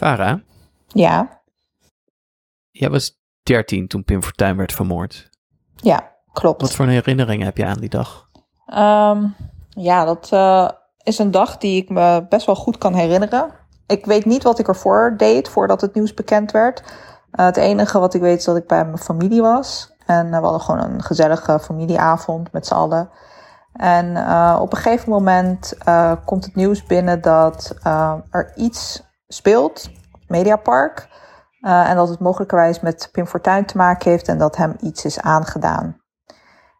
Farah, 0.00 0.38
Ja, 0.86 1.40
jij 2.70 2.90
was 2.90 3.20
13 3.42 3.88
toen 3.88 4.04
Pim 4.04 4.22
Fortuyn 4.22 4.56
werd 4.56 4.72
vermoord. 4.72 5.28
ja, 5.76 6.10
klopt. 6.32 6.60
Wat 6.60 6.74
voor 6.74 6.86
herinneringen 6.86 7.46
heb 7.46 7.56
je 7.56 7.66
aan 7.66 7.80
die 7.80 7.88
dag? 7.88 8.28
Ehm, 8.66 9.26
ja, 9.68 10.04
dat 10.04 10.28
eh, 10.32 10.68
is 11.02 11.18
een 11.18 11.30
dag 11.30 11.56
die 11.56 11.82
ik 11.82 11.88
me 11.88 12.26
best 12.28 12.46
wel 12.46 12.54
goed 12.54 12.78
kan 12.78 12.94
herinneren. 12.94 13.50
Ik 13.86 14.06
weet 14.06 14.24
niet 14.24 14.42
wat 14.42 14.58
ik 14.58 14.68
ervoor 14.68 15.14
deed 15.16 15.48
voordat 15.48 15.80
het 15.80 15.94
nieuws 15.94 16.14
bekend 16.14 16.50
werd. 16.50 16.82
Eh, 17.30 17.44
het 17.44 17.56
enige 17.56 17.98
wat 17.98 18.14
ik 18.14 18.20
weet 18.20 18.38
is 18.38 18.44
dat 18.44 18.56
ik 18.56 18.66
bij 18.66 18.84
mijn 18.84 18.98
familie 18.98 19.42
was. 19.42 19.92
En 20.06 20.26
eh, 20.26 20.38
we 20.38 20.44
hadden 20.44 20.60
gewoon 20.60 20.80
een 20.80 21.02
gezellige 21.02 21.58
familieavond 21.58 22.52
met 22.52 22.66
z'n 22.66 22.74
allen. 22.74 23.10
En 23.72 24.08
op 24.60 24.72
een 24.72 24.78
gegeven 24.78 25.10
moment 25.10 25.78
komt 26.24 26.44
het 26.44 26.54
nieuws 26.54 26.84
binnen 26.84 27.20
dat 27.20 27.74
er 28.30 28.52
iets 28.56 29.08
speelt, 29.32 29.90
Mediapark. 30.28 31.08
eh, 31.60 31.90
en 31.90 31.96
dat 31.96 32.08
het 32.08 32.18
mogelijkerwijs 32.18 32.80
met 32.80 33.08
Pim 33.12 33.26
Fortuyn 33.26 33.64
te 33.64 33.76
maken 33.76 34.10
heeft 34.10 34.28
en 34.28 34.38
dat 34.38 34.56
hem 34.56 34.76
iets 34.80 35.04
is 35.04 35.20
aangedaan. 35.20 36.00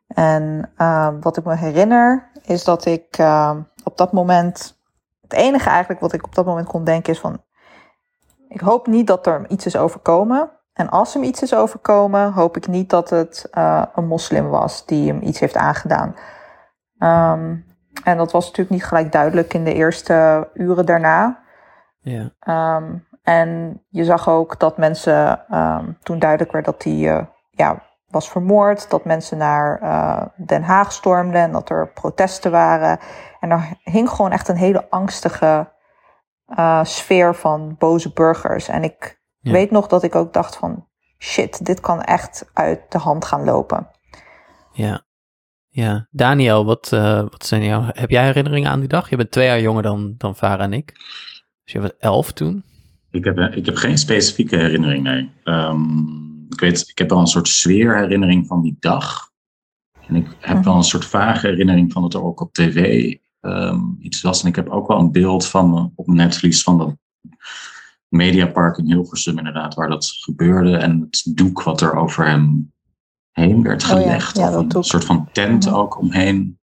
En 0.07 0.73
uh, 0.79 1.09
wat 1.21 1.37
ik 1.37 1.45
me 1.45 1.57
herinner 1.57 2.31
is 2.43 2.65
dat 2.65 2.85
ik 2.85 3.19
uh, 3.19 3.57
op 3.85 3.97
dat 3.97 4.13
moment. 4.13 4.79
Het 5.21 5.33
enige 5.33 5.69
eigenlijk 5.69 6.01
wat 6.01 6.13
ik 6.13 6.25
op 6.25 6.35
dat 6.35 6.47
moment 6.47 6.67
kon 6.67 6.85
denken 6.85 7.13
is 7.13 7.21
van. 7.21 7.43
Ik 8.49 8.61
hoop 8.61 8.87
niet 8.87 9.07
dat 9.07 9.27
er 9.27 9.49
iets 9.49 9.67
is 9.67 9.77
overkomen. 9.77 10.51
En 10.73 10.91
als 10.91 11.15
hem 11.15 11.23
iets 11.23 11.43
is 11.43 11.55
overkomen, 11.55 12.33
hoop 12.33 12.57
ik 12.57 12.67
niet 12.67 12.91
dat 12.91 13.11
het 13.11 13.49
een 13.95 14.07
moslim 14.07 14.49
was 14.49 14.87
die 14.87 15.09
hem 15.09 15.23
iets 15.23 15.41
heeft 15.41 15.57
aangedaan. 15.57 16.15
Um, 16.99 17.65
en 18.05 18.17
dat 18.17 18.33
was 18.33 18.45
natuurlijk 18.45 18.71
niet 18.71 18.85
gelijk 18.85 19.13
duidelijk 19.13 19.55
in 19.55 19.65
de 19.65 19.75
eerste 19.75 20.49
uren 20.55 20.87
daarna. 20.87 21.43
Ja. 22.01 22.31
Um, 22.77 23.09
en 23.23 23.83
je 23.89 24.05
zag 24.05 24.29
ook 24.29 24.59
dat 24.59 24.79
mensen, 24.79 25.45
um, 25.57 25.99
toen 26.03 26.19
duidelijk 26.19 26.53
werd 26.53 26.65
dat 26.65 26.83
hij 26.83 26.93
uh, 26.93 27.23
ja, 27.51 27.83
was 28.07 28.31
vermoord, 28.31 28.91
dat 28.91 29.05
mensen 29.05 29.39
naar 29.39 29.81
uh, 29.83 30.47
Den 30.47 30.63
Haag 30.63 30.93
stormden 30.93 31.41
en 31.41 31.53
dat 31.53 31.71
er 31.71 31.93
protesten 31.93 32.51
waren. 32.51 32.99
En 33.41 33.51
er 33.51 33.77
hing 33.83 34.11
gewoon 34.11 34.33
echt 34.33 34.49
een 34.49 34.57
hele 34.57 34.91
angstige 34.91 35.73
uh, 36.59 36.85
sfeer 36.85 37.35
van 37.35 37.77
boze 37.79 38.13
burgers. 38.13 38.69
En 38.69 38.83
ik 38.83 39.21
ja. 39.39 39.53
weet 39.53 39.71
nog 39.71 39.87
dat 39.87 40.03
ik 40.03 40.15
ook 40.15 40.33
dacht 40.33 40.57
van 40.57 40.89
shit, 41.19 41.65
dit 41.65 41.81
kan 41.81 42.03
echt 42.03 42.51
uit 42.55 42.81
de 42.89 42.99
hand 42.99 43.25
gaan 43.25 43.45
lopen. 43.45 43.91
Ja, 44.73 45.03
ja. 45.69 46.07
Daniel, 46.11 46.65
wat, 46.65 46.89
wat 47.31 47.45
zijn 47.47 47.65
jouw, 47.65 47.83
heb 47.87 48.11
jij 48.11 48.25
herinneringen 48.25 48.71
aan 48.71 48.81
die 48.81 48.89
dag? 48.89 49.11
Je 49.11 49.17
bent 49.17 49.31
twee 49.31 49.47
jaar 49.47 49.61
jonger 49.61 49.83
dan, 49.83 50.15
dan 50.17 50.37
Vara 50.37 50.63
en 50.63 50.73
ik. 50.73 50.93
Dus 51.73 51.83
je 51.83 51.89
was 51.89 51.99
elf 51.99 52.33
toen. 52.33 52.65
Ik 53.11 53.25
heb, 53.25 53.39
ik 53.39 53.67
heb 53.67 53.77
geen 53.77 53.99
specifieke 53.99 54.57
herinnering, 54.57 55.03
nee. 55.03 55.31
Um, 55.45 56.47
ik 56.49 56.61
weet, 56.61 56.89
ik 56.89 56.99
heb 56.99 57.11
wel 57.11 57.19
een 57.19 57.27
soort 57.27 57.49
sfeerherinnering 57.49 58.47
van 58.47 58.63
die 58.63 58.77
dag. 58.81 59.31
En 60.07 60.17
ik 60.17 60.37
heb 60.41 60.65
wel 60.65 60.77
een 60.77 60.83
soort 60.85 61.05
vage 61.05 61.47
herinnering 61.47 61.93
van 61.93 62.03
dat 62.03 62.15
er 62.15 62.23
ook 62.23 62.41
op 62.41 62.53
tv 62.53 63.15
um, 63.41 63.97
iets 64.01 64.21
was. 64.21 64.43
En 64.43 64.49
ik 64.49 64.57
heb 64.57 64.69
ook 64.69 64.89
wel 64.89 64.99
een 64.99 65.13
beeld 65.13 65.47
van 65.47 65.93
op 65.95 66.07
mijn 66.07 66.19
netvlies 66.19 66.63
van 66.63 66.79
dat 66.79 66.97
mediapark 68.09 68.77
in 68.77 68.87
Hilversum 68.87 69.39
inderdaad, 69.39 69.75
waar 69.75 69.89
dat 69.89 70.07
gebeurde. 70.21 70.77
En 70.77 71.01
het 71.01 71.23
doek 71.35 71.63
wat 71.63 71.81
er 71.81 71.95
over 71.95 72.27
hem 72.27 72.73
heen 73.31 73.63
werd 73.63 73.85
gelegd. 73.85 74.37
Oh 74.37 74.43
ja, 74.43 74.51
ja, 74.51 74.59
of 74.59 74.75
een 74.75 74.85
soort 74.85 75.05
van 75.05 75.29
tent 75.33 75.67
Mhm. 75.67 75.75
ook 75.75 75.99
omheen. 75.99 76.59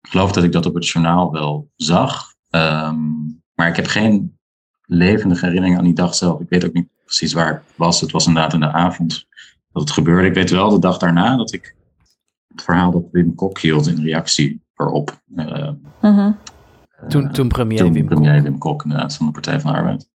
Ik 0.00 0.10
geloof 0.10 0.32
dat 0.32 0.44
ik 0.44 0.52
dat 0.52 0.66
op 0.66 0.74
het 0.74 0.88
journaal 0.88 1.32
wel 1.32 1.70
zag. 1.76 2.34
Um, 2.50 3.41
maar 3.62 3.70
ik 3.70 3.76
heb 3.76 3.86
geen 3.86 4.38
levendige 4.84 5.44
herinnering 5.44 5.78
aan 5.78 5.84
die 5.84 5.94
dag 5.94 6.14
zelf. 6.14 6.40
Ik 6.40 6.48
weet 6.48 6.64
ook 6.64 6.72
niet 6.72 6.88
precies 7.04 7.32
waar 7.32 7.52
ik 7.52 7.60
was. 7.76 8.00
Het 8.00 8.10
was 8.10 8.26
inderdaad 8.26 8.52
in 8.52 8.60
de 8.60 8.72
avond 8.72 9.26
dat 9.72 9.82
het 9.82 9.90
gebeurde. 9.90 10.28
Ik 10.28 10.34
weet 10.34 10.50
wel 10.50 10.70
de 10.70 10.78
dag 10.78 10.98
daarna 10.98 11.36
dat 11.36 11.52
ik 11.52 11.76
het 12.48 12.62
verhaal 12.62 12.90
dat 12.90 13.02
Wim 13.12 13.34
Kok 13.34 13.58
hield 13.58 13.86
in 13.86 14.02
reactie 14.02 14.62
erop. 14.74 15.20
Uh, 15.36 15.70
mm-hmm. 16.00 16.38
toen, 17.08 17.32
toen 17.32 17.48
premier 17.48 17.78
toen 17.78 17.92
Wim 17.92 18.06
premier 18.06 18.34
Kok. 18.34 18.42
Wim 18.42 18.58
Kok 18.58 18.82
inderdaad 18.82 19.16
van 19.16 19.26
de 19.26 19.32
Partij 19.32 19.60
van 19.60 19.72
de 19.72 19.78
Arbeid. 19.78 20.08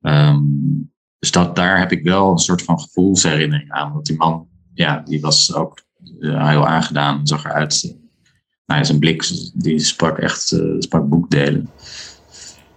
Um, 0.00 0.92
dus 1.18 1.30
dat, 1.30 1.56
daar 1.56 1.78
heb 1.78 1.92
ik 1.92 2.02
wel 2.02 2.30
een 2.30 2.38
soort 2.38 2.62
van 2.62 2.80
gevoelsherinnering 2.80 3.70
aan. 3.70 3.92
Dat 3.92 4.06
die 4.06 4.16
man, 4.16 4.48
ja, 4.72 5.02
die 5.04 5.20
was 5.20 5.54
ook 5.54 5.82
uh, 6.18 6.48
heel 6.48 6.66
aangedaan. 6.66 7.26
Zag 7.26 7.44
eruit. 7.44 7.84
Uh, 7.84 7.92
nou 8.66 8.80
ja, 8.82 8.84
zijn 8.84 8.98
blik, 8.98 9.30
die 9.54 9.78
sprak 9.78 10.18
echt, 10.18 10.52
uh, 10.52 10.74
sprak 10.78 11.08
boekdelen. 11.08 11.70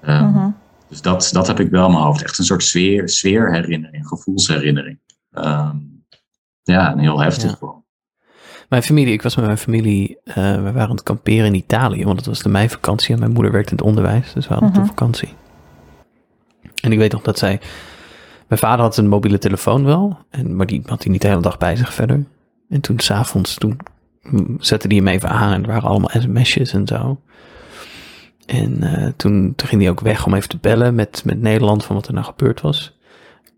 Um, 0.07 0.25
mm-hmm. 0.25 0.55
Dus 0.89 1.01
dat, 1.01 1.29
dat 1.31 1.47
heb 1.47 1.59
ik 1.59 1.69
wel 1.69 1.85
in 1.85 1.91
mijn 1.91 2.03
hoofd. 2.03 2.23
Echt 2.23 2.37
een 2.37 2.45
soort 2.45 2.63
sfeer, 2.63 3.09
sfeerherinnering, 3.09 4.07
gevoelsherinnering. 4.07 4.99
Um, 5.31 6.05
ja, 6.63 6.91
en 6.91 6.99
heel 6.99 7.19
heftig 7.19 7.49
Ja. 7.49 7.55
gewoon. 7.55 7.81
Mijn 8.69 8.83
familie, 8.83 9.13
ik 9.13 9.21
was 9.21 9.35
met 9.35 9.45
mijn 9.45 9.57
familie, 9.57 10.17
uh, 10.25 10.35
we 10.35 10.61
waren 10.61 10.81
aan 10.81 10.89
het 10.89 11.03
kamperen 11.03 11.45
in 11.45 11.55
Italië, 11.55 12.03
want 12.05 12.17
het 12.17 12.25
was 12.25 12.41
de 12.41 12.49
meivakantie 12.49 13.13
en 13.13 13.19
mijn 13.19 13.31
moeder 13.31 13.51
werkte 13.51 13.71
in 13.71 13.77
het 13.77 13.85
onderwijs, 13.85 14.33
dus 14.33 14.47
we 14.47 14.53
hadden 14.53 14.69
Mhm. 14.71 14.79
toen 14.79 14.87
vakantie. 14.87 15.33
En 16.81 16.91
ik 16.91 16.97
weet 16.97 17.11
nog 17.11 17.21
dat 17.21 17.37
zij, 17.37 17.59
mijn 18.47 18.59
vader 18.59 18.85
had 18.85 18.97
een 18.97 19.07
mobiele 19.07 19.37
telefoon 19.37 19.83
wel, 19.83 20.17
en, 20.29 20.55
maar 20.55 20.65
die 20.65 20.81
had 20.85 21.03
hij 21.03 21.11
niet 21.11 21.21
de 21.21 21.27
hele 21.27 21.41
dag 21.41 21.57
bij 21.57 21.75
zich 21.75 21.93
verder. 21.93 22.25
En 22.69 22.81
toen 22.81 22.99
s'avonds, 22.99 23.55
toen 23.55 23.79
mm, 24.21 24.55
zette 24.59 24.87
hij 24.87 24.95
hem 24.95 25.07
even 25.07 25.29
aan 25.29 25.53
en 25.53 25.61
er 25.61 25.67
waren 25.67 25.89
allemaal 25.89 26.09
sms'jes 26.21 26.73
en 26.73 26.87
zo. 26.87 27.21
En 28.45 28.83
uh, 28.83 29.07
toen, 29.17 29.53
toen 29.55 29.67
ging 29.67 29.81
hij 29.81 29.89
ook 29.89 29.99
weg 29.99 30.25
om 30.25 30.33
even 30.33 30.49
te 30.49 30.57
bellen 30.61 30.95
met, 30.95 31.21
met 31.25 31.41
Nederland 31.41 31.85
van 31.85 31.95
wat 31.95 32.07
er 32.07 32.13
nou 32.13 32.25
gebeurd 32.25 32.61
was. 32.61 32.97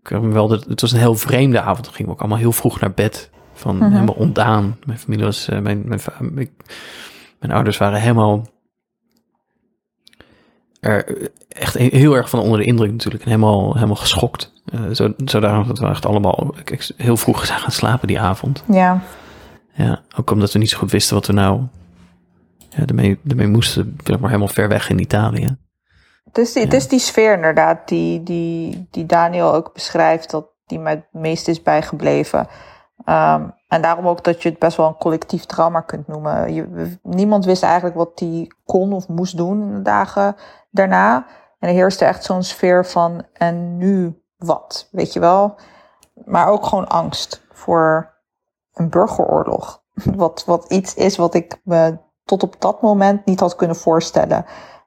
Ik 0.02 0.20
me 0.20 0.28
wel, 0.28 0.48
dat, 0.48 0.64
het 0.64 0.80
was 0.80 0.92
een 0.92 0.98
heel 0.98 1.14
vreemde 1.14 1.60
avond. 1.60 1.84
Toen 1.84 1.92
gingen 1.92 2.06
we 2.06 2.16
ook 2.16 2.20
allemaal 2.20 2.38
heel 2.38 2.52
vroeg 2.52 2.80
naar 2.80 2.92
bed. 2.92 3.30
Van 3.52 3.76
Mhm. 3.76 3.92
helemaal 3.92 4.14
ontdaan. 4.14 4.76
Mijn 4.84 4.98
familie 4.98 5.24
was, 5.24 5.48
uh, 5.48 5.58
mijn, 5.58 5.84
mijn, 7.38 7.52
ouders 7.52 7.76
waren 7.76 8.00
helemaal 8.00 8.46
er 10.80 11.30
echt 11.48 11.74
heel 11.74 12.14
erg 12.16 12.30
van 12.30 12.40
onder 12.40 12.58
de 12.58 12.64
indruk 12.64 12.90
natuurlijk. 12.90 13.22
En 13.24 13.28
helemaal, 13.30 13.74
helemaal 13.74 13.96
geschokt. 13.96 14.52
Zo, 14.92 15.14
zodanig 15.24 15.66
dat 15.66 15.78
we 15.78 15.86
echt 15.86 16.06
allemaal 16.06 16.54
heel 16.96 17.16
vroeg 17.16 17.44
zijn 17.46 17.60
gaan 17.60 17.70
slapen 17.70 18.08
die 18.08 18.20
avond. 18.20 18.64
Ja, 18.68 19.02
Ja, 19.72 20.02
ook 20.16 20.30
omdat 20.30 20.52
we 20.52 20.58
niet 20.58 20.70
zo 20.70 20.78
goed 20.78 20.90
wisten 20.90 21.14
wat 21.14 21.26
we 21.26 21.32
nou 21.32 21.60
ja, 22.76 22.86
ermee, 22.86 23.20
ermee 23.28 23.46
moesten. 23.46 23.96
Maar 24.06 24.18
helemaal 24.20 24.48
ver 24.48 24.68
weg 24.68 24.90
in 24.90 24.98
Italië. 24.98 25.56
het 26.24 26.38
is 26.38 26.52
die, 26.52 26.62
het 26.62 26.72
is 26.72 26.88
die 26.88 26.98
sfeer 26.98 27.32
inderdaad 27.32 27.88
die, 27.88 28.22
die, 28.22 28.88
die 28.90 29.06
Daniel 29.06 29.54
ook 29.54 29.72
beschrijft, 29.72 30.30
dat 30.30 30.46
die 30.66 30.78
mij 30.78 30.92
het 30.92 31.22
meest 31.22 31.48
is 31.48 31.62
bijgebleven. 31.62 32.48
Um, 33.04 33.54
en 33.68 33.82
daarom 33.82 34.08
ook 34.08 34.24
dat 34.24 34.42
je 34.42 34.48
het 34.48 34.58
best 34.58 34.76
wel 34.76 34.86
een 34.86 34.96
collectief 34.96 35.44
trauma 35.44 35.80
kunt 35.80 36.06
noemen. 36.06 36.54
Je, 36.54 36.96
niemand 37.02 37.44
wist 37.44 37.62
eigenlijk 37.62 37.96
wat 37.96 38.12
hij 38.14 38.50
kon 38.64 38.92
of 38.92 39.08
moest 39.08 39.36
doen 39.36 39.62
in 39.62 39.74
de 39.74 39.82
dagen 39.82 40.36
daarna. 40.70 41.26
En 41.58 41.68
er 41.68 41.74
heerste 41.74 42.04
echt 42.04 42.24
zo'n 42.24 42.42
sfeer 42.42 42.86
van, 42.86 43.26
en 43.32 43.76
nu 43.76 44.22
wat, 44.36 44.88
weet 44.90 45.12
je 45.12 45.20
wel? 45.20 45.58
Maar 46.24 46.48
ook 46.48 46.66
gewoon 46.66 46.88
angst 46.88 47.42
voor 47.52 48.14
een 48.72 48.90
burgeroorlog. 48.90 49.84
Wat, 50.14 50.44
wat 50.44 50.70
iets 50.72 50.94
is 50.94 51.16
wat 51.16 51.34
ik 51.34 51.60
me 51.64 51.98
tot 52.26 52.42
op 52.42 52.56
dat 52.58 52.82
moment 52.82 53.26
niet 53.26 53.40
had 53.40 53.56
kunnen 53.56 53.76
voorstellen 53.76 54.44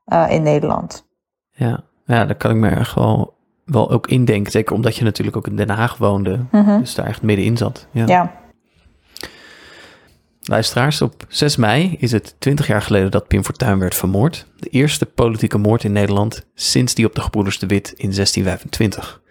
uh, 0.07 0.25
in 0.29 0.43
Nederland. 0.43 1.07
Ja, 1.51 1.83
ja, 2.05 2.25
daar 2.25 2.35
kan 2.35 2.51
ik 2.51 2.57
me 2.57 2.69
echt 2.69 2.95
wel, 2.95 3.33
wel 3.65 3.91
ook 3.91 4.07
indenken. 4.07 4.51
Zeker 4.51 4.75
omdat 4.75 4.95
je 4.95 5.03
natuurlijk 5.03 5.37
ook 5.37 5.47
in 5.47 5.55
Den 5.55 5.69
Haag 5.69 5.97
woonde. 5.97 6.45
Mhm. 6.51 6.79
Dus 6.79 6.95
daar 6.95 7.05
echt 7.05 7.21
middenin 7.21 7.57
zat. 7.57 7.87
Ja. 7.91 8.05
Ja, 8.07 8.31
Luisteraars, 10.49 11.01
op 11.01 11.25
6 11.27 11.55
mei 11.55 11.95
is 11.99 12.11
het 12.11 12.35
20 12.39 12.67
jaar 12.67 12.81
geleden 12.81 13.11
dat 13.11 13.27
Pim 13.27 13.43
Fortuyn 13.43 13.79
werd 13.79 13.95
vermoord. 13.95 14.45
De 14.55 14.69
eerste 14.69 15.05
politieke 15.05 15.57
moord 15.57 15.83
in 15.83 15.91
Nederland 15.91 16.45
sinds 16.53 16.93
die 16.93 17.05
op 17.05 17.15
de 17.15 17.21
gebroeders 17.21 17.59
de 17.59 17.67
Wit 17.67 17.87
in 17.89 18.11
1625. 18.11 19.21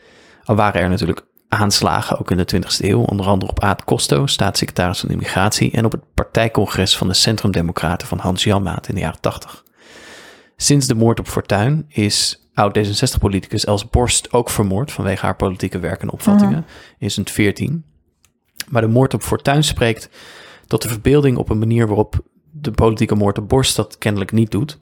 Al 0.44 0.56
waren 0.56 0.80
er 0.80 0.88
natuurlijk 0.88 1.26
aanslagen 1.48 2.18
ook 2.18 2.30
in 2.30 2.36
de 2.36 2.56
20e 2.56 2.84
eeuw, 2.84 3.00
onder 3.00 3.26
andere 3.26 3.50
op 3.50 3.60
Aad 3.60 3.84
Costo, 3.84 4.26
staatssecretaris 4.26 5.00
van 5.00 5.10
Immigratie, 5.10 5.70
en 5.70 5.84
op 5.84 5.92
het 5.92 6.14
partijcongres 6.14 6.96
van 6.96 7.08
de 7.08 7.14
Centrumdemocraten 7.14 8.08
van 8.08 8.18
Hans 8.18 8.44
Janmaat 8.44 8.88
in 8.88 8.94
de 8.94 9.00
jaren 9.00 9.20
80. 9.20 9.64
Sinds 10.56 10.86
de 10.86 10.94
moord 10.94 11.20
op 11.20 11.28
Fortuyn 11.28 11.84
is 11.88 12.48
oud-D66-politicus 12.54 13.64
Els 13.64 13.88
Borst 13.90 14.32
ook 14.32 14.50
vermoord 14.50 14.92
vanwege 14.92 15.24
haar 15.24 15.36
politieke 15.36 15.78
werk 15.78 16.02
en 16.02 16.10
opvattingen 16.10 16.66
in 16.98 17.08
2014. 17.08 17.84
Maar 18.68 18.82
de 18.82 18.88
moord 18.88 19.14
op 19.14 19.22
Fortuyn 19.22 19.64
spreekt 19.64 20.10
tot 20.66 20.82
de 20.82 20.88
verbeelding 20.88 21.36
op 21.36 21.50
een 21.50 21.58
manier 21.58 21.86
waarop 21.86 22.20
de 22.50 22.70
politieke 22.70 23.14
moord 23.14 23.38
op 23.38 23.48
Borst 23.48 23.76
dat 23.76 23.98
kennelijk 23.98 24.32
niet 24.32 24.50
doet. 24.50 24.78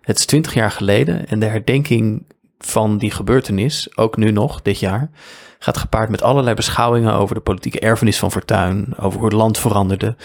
Het 0.00 0.18
is 0.18 0.26
twintig 0.26 0.54
jaar 0.54 0.70
geleden 0.70 1.26
en 1.26 1.38
de 1.38 1.46
herdenking 1.46 2.26
van 2.58 2.98
die 2.98 3.10
gebeurtenis, 3.10 3.96
ook 3.96 4.16
nu 4.16 4.30
nog, 4.30 4.62
dit 4.62 4.78
jaar, 4.78 5.10
gaat 5.58 5.76
gepaard 5.76 6.10
met 6.10 6.22
allerlei 6.22 6.54
beschouwingen 6.54 7.12
over 7.14 7.34
de 7.34 7.40
politieke 7.40 7.80
erfenis 7.80 8.18
van 8.18 8.30
Fortuyn, 8.30 8.94
over 8.98 9.18
hoe 9.18 9.28
het 9.28 9.36
land 9.36 9.58
veranderde, 9.58 10.16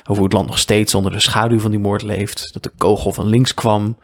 over 0.00 0.14
hoe 0.14 0.24
het 0.24 0.32
land 0.32 0.46
nog 0.46 0.58
steeds 0.58 0.94
onder 0.94 1.12
de 1.12 1.20
schaduw 1.20 1.60
van 1.60 1.70
die 1.70 1.80
moord 1.80 2.02
leeft, 2.02 2.52
dat 2.52 2.62
de 2.62 2.72
kogel 2.78 3.12
van 3.12 3.26
links 3.26 3.54
kwam 3.54 3.96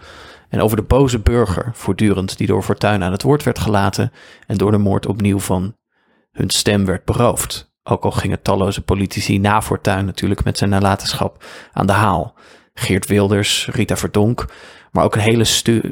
En 0.49 0.61
over 0.61 0.77
de 0.77 0.83
boze 0.83 1.19
burger, 1.19 1.71
voortdurend, 1.75 2.37
die 2.39 2.47
door 2.47 2.63
Fortuyn 2.63 3.03
aan 3.03 3.13
het 3.13 3.23
woord 3.23 3.43
werd 3.43 3.59
gelaten 3.59 4.13
en 4.47 4.57
door 4.57 4.71
de 4.71 4.79
moord 4.79 5.07
opnieuw 5.07 5.39
van 5.39 5.77
hun 6.33 6.51
stem 6.51 6.85
werd 6.85 7.05
beroofd. 7.05 7.73
Ook 7.83 8.05
al 8.05 8.11
gingen 8.11 8.43
talloze 8.43 8.83
politici 8.83 9.39
na 9.39 9.63
Fortuyn 9.63 10.05
natuurlijk 10.05 10.45
met 10.45 10.59
zijn 10.59 10.71
nalatenschap 10.71 11.45
aan 11.73 11.87
de 11.87 11.93
haal. 11.93 12.35
Geert 12.75 13.07
Wilders, 13.07 13.69
Rita 13.71 13.97
Verdonk, 13.97 14.47
maar 14.91 15.05
ook 15.05 15.15
een 15.15 15.21
hele 15.21 15.45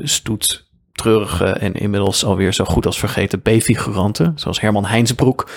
stoet 0.02 0.69
treurige 1.00 1.44
en 1.44 1.72
inmiddels 1.72 2.24
alweer 2.24 2.54
zo 2.54 2.64
goed 2.64 2.86
als 2.86 2.98
vergeten 2.98 3.40
B-figuranten, 3.40 4.32
zoals 4.34 4.60
Herman 4.60 4.84
Heinsbroek, 4.84 5.48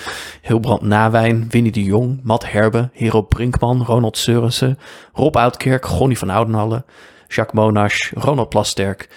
Hilbrand 0.42 0.82
Nawijn, 0.82 1.46
Winnie 1.48 1.72
de 1.72 1.84
Jong, 1.84 2.20
Matt 2.22 2.52
Herbe, 2.52 2.90
Hero 2.92 3.22
Brinkman, 3.22 3.82
Ronald 3.82 4.18
Seurissen, 4.18 4.78
Rob 5.12 5.36
Oudkerk, 5.36 5.86
Gonnie 5.86 6.18
van 6.18 6.30
Oudenhalle, 6.30 6.84
Jacques 7.28 7.60
Monash, 7.60 8.12
Ronald 8.12 8.48
Plasterk, 8.48 9.08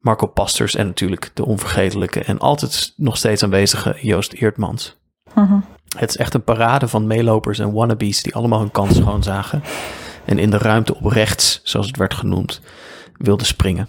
Marco 0.00 0.26
Pasters 0.26 0.74
en 0.74 0.86
natuurlijk 0.86 1.30
de 1.34 1.44
onvergetelijke 1.44 2.20
en 2.20 2.38
altijd 2.38 2.92
nog 2.96 3.16
steeds 3.16 3.42
aanwezige 3.42 3.96
Joost 4.00 4.32
Eertmans. 4.32 4.96
Mhm. 5.34 5.58
Het 5.96 6.08
is 6.08 6.16
echt 6.16 6.34
een 6.34 6.44
parade 6.44 6.88
van 6.88 7.06
meelopers 7.06 7.58
en 7.58 7.72
wannabes 7.72 8.22
die 8.22 8.34
allemaal 8.34 8.58
hun 8.58 8.70
kans 8.70 8.96
schoon 8.96 9.22
zagen 9.22 9.62
en 10.24 10.38
in 10.38 10.50
de 10.50 10.58
ruimte 10.58 10.94
op 10.94 11.04
rechts, 11.04 11.60
zoals 11.62 11.86
het 11.86 11.96
werd 11.96 12.14
genoemd, 12.14 12.60
wilden 13.16 13.46
springen. 13.46 13.88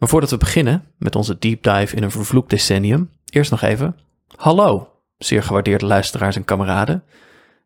Maar 0.00 0.08
voordat 0.08 0.30
we 0.30 0.36
beginnen 0.36 0.84
met 0.98 1.16
onze 1.16 1.38
deep 1.38 1.62
dive 1.62 1.96
in 1.96 2.02
een 2.02 2.10
vervloekt 2.10 2.50
decennium, 2.50 3.10
eerst 3.28 3.50
nog 3.50 3.62
even 3.62 3.96
hallo, 4.36 4.88
zeer 5.18 5.42
gewaardeerde 5.42 5.86
luisteraars 5.86 6.36
en 6.36 6.44
kameraden. 6.44 7.04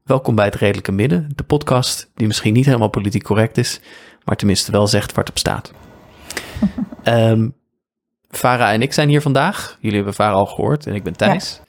Welkom 0.04 0.34
bij 0.34 0.44
het 0.44 0.54
Redelijke 0.54 0.92
Midden, 0.92 1.30
de 1.34 1.42
podcast 1.42 2.10
die 2.14 2.26
misschien 2.26 2.52
niet 2.52 2.66
helemaal 2.66 2.88
politiek 2.88 3.22
correct 3.22 3.58
is, 3.58 3.80
maar 4.24 4.36
tenminste 4.36 4.72
wel 4.72 4.86
zegt 4.86 5.12
waar 5.12 5.24
het 5.24 5.32
op 5.32 5.38
staat. 5.38 5.72
um, 7.04 7.54
Farah 8.40 8.72
en 8.72 8.82
ik 8.82 8.92
zijn 8.92 9.08
hier 9.08 9.22
vandaag. 9.22 9.76
Jullie 9.80 9.96
hebben 9.96 10.14
Farah 10.14 10.36
al 10.36 10.46
gehoord 10.46 10.86
en 10.86 10.94
ik 10.94 11.02
ben 11.02 11.16
Thijs. 11.16 11.60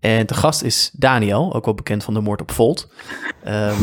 En 0.00 0.26
de 0.26 0.34
gast 0.34 0.62
is 0.62 0.90
Daniel, 0.92 1.54
ook 1.54 1.64
wel 1.64 1.74
bekend 1.74 2.04
van 2.04 2.14
de 2.14 2.20
moord 2.20 2.40
op 2.40 2.50
Volt. 2.50 2.88
Um, 3.46 3.76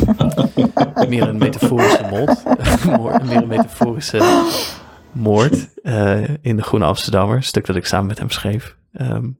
meer 1.09 1.27
een 1.27 1.37
metaforische 1.37 2.07
moord. 2.09 2.43
meer 3.29 3.41
een 3.41 3.47
metaforische 3.47 4.17
moord 5.15 5.69
uh, 5.83 6.23
in 6.41 6.55
de 6.55 6.63
Groene 6.63 6.85
Amsterdammer. 6.85 7.43
Stuk 7.43 7.65
dat 7.65 7.75
ik 7.75 7.85
samen 7.85 8.07
met 8.07 8.19
hem 8.19 8.29
schreef. 8.29 8.75
Um, 9.01 9.39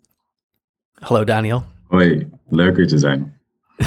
hallo 0.94 1.24
Daniel. 1.24 1.64
Hoi, 1.88 2.30
leuk 2.50 2.76
hier 2.76 2.88
te 2.88 2.98
zijn. 2.98 3.40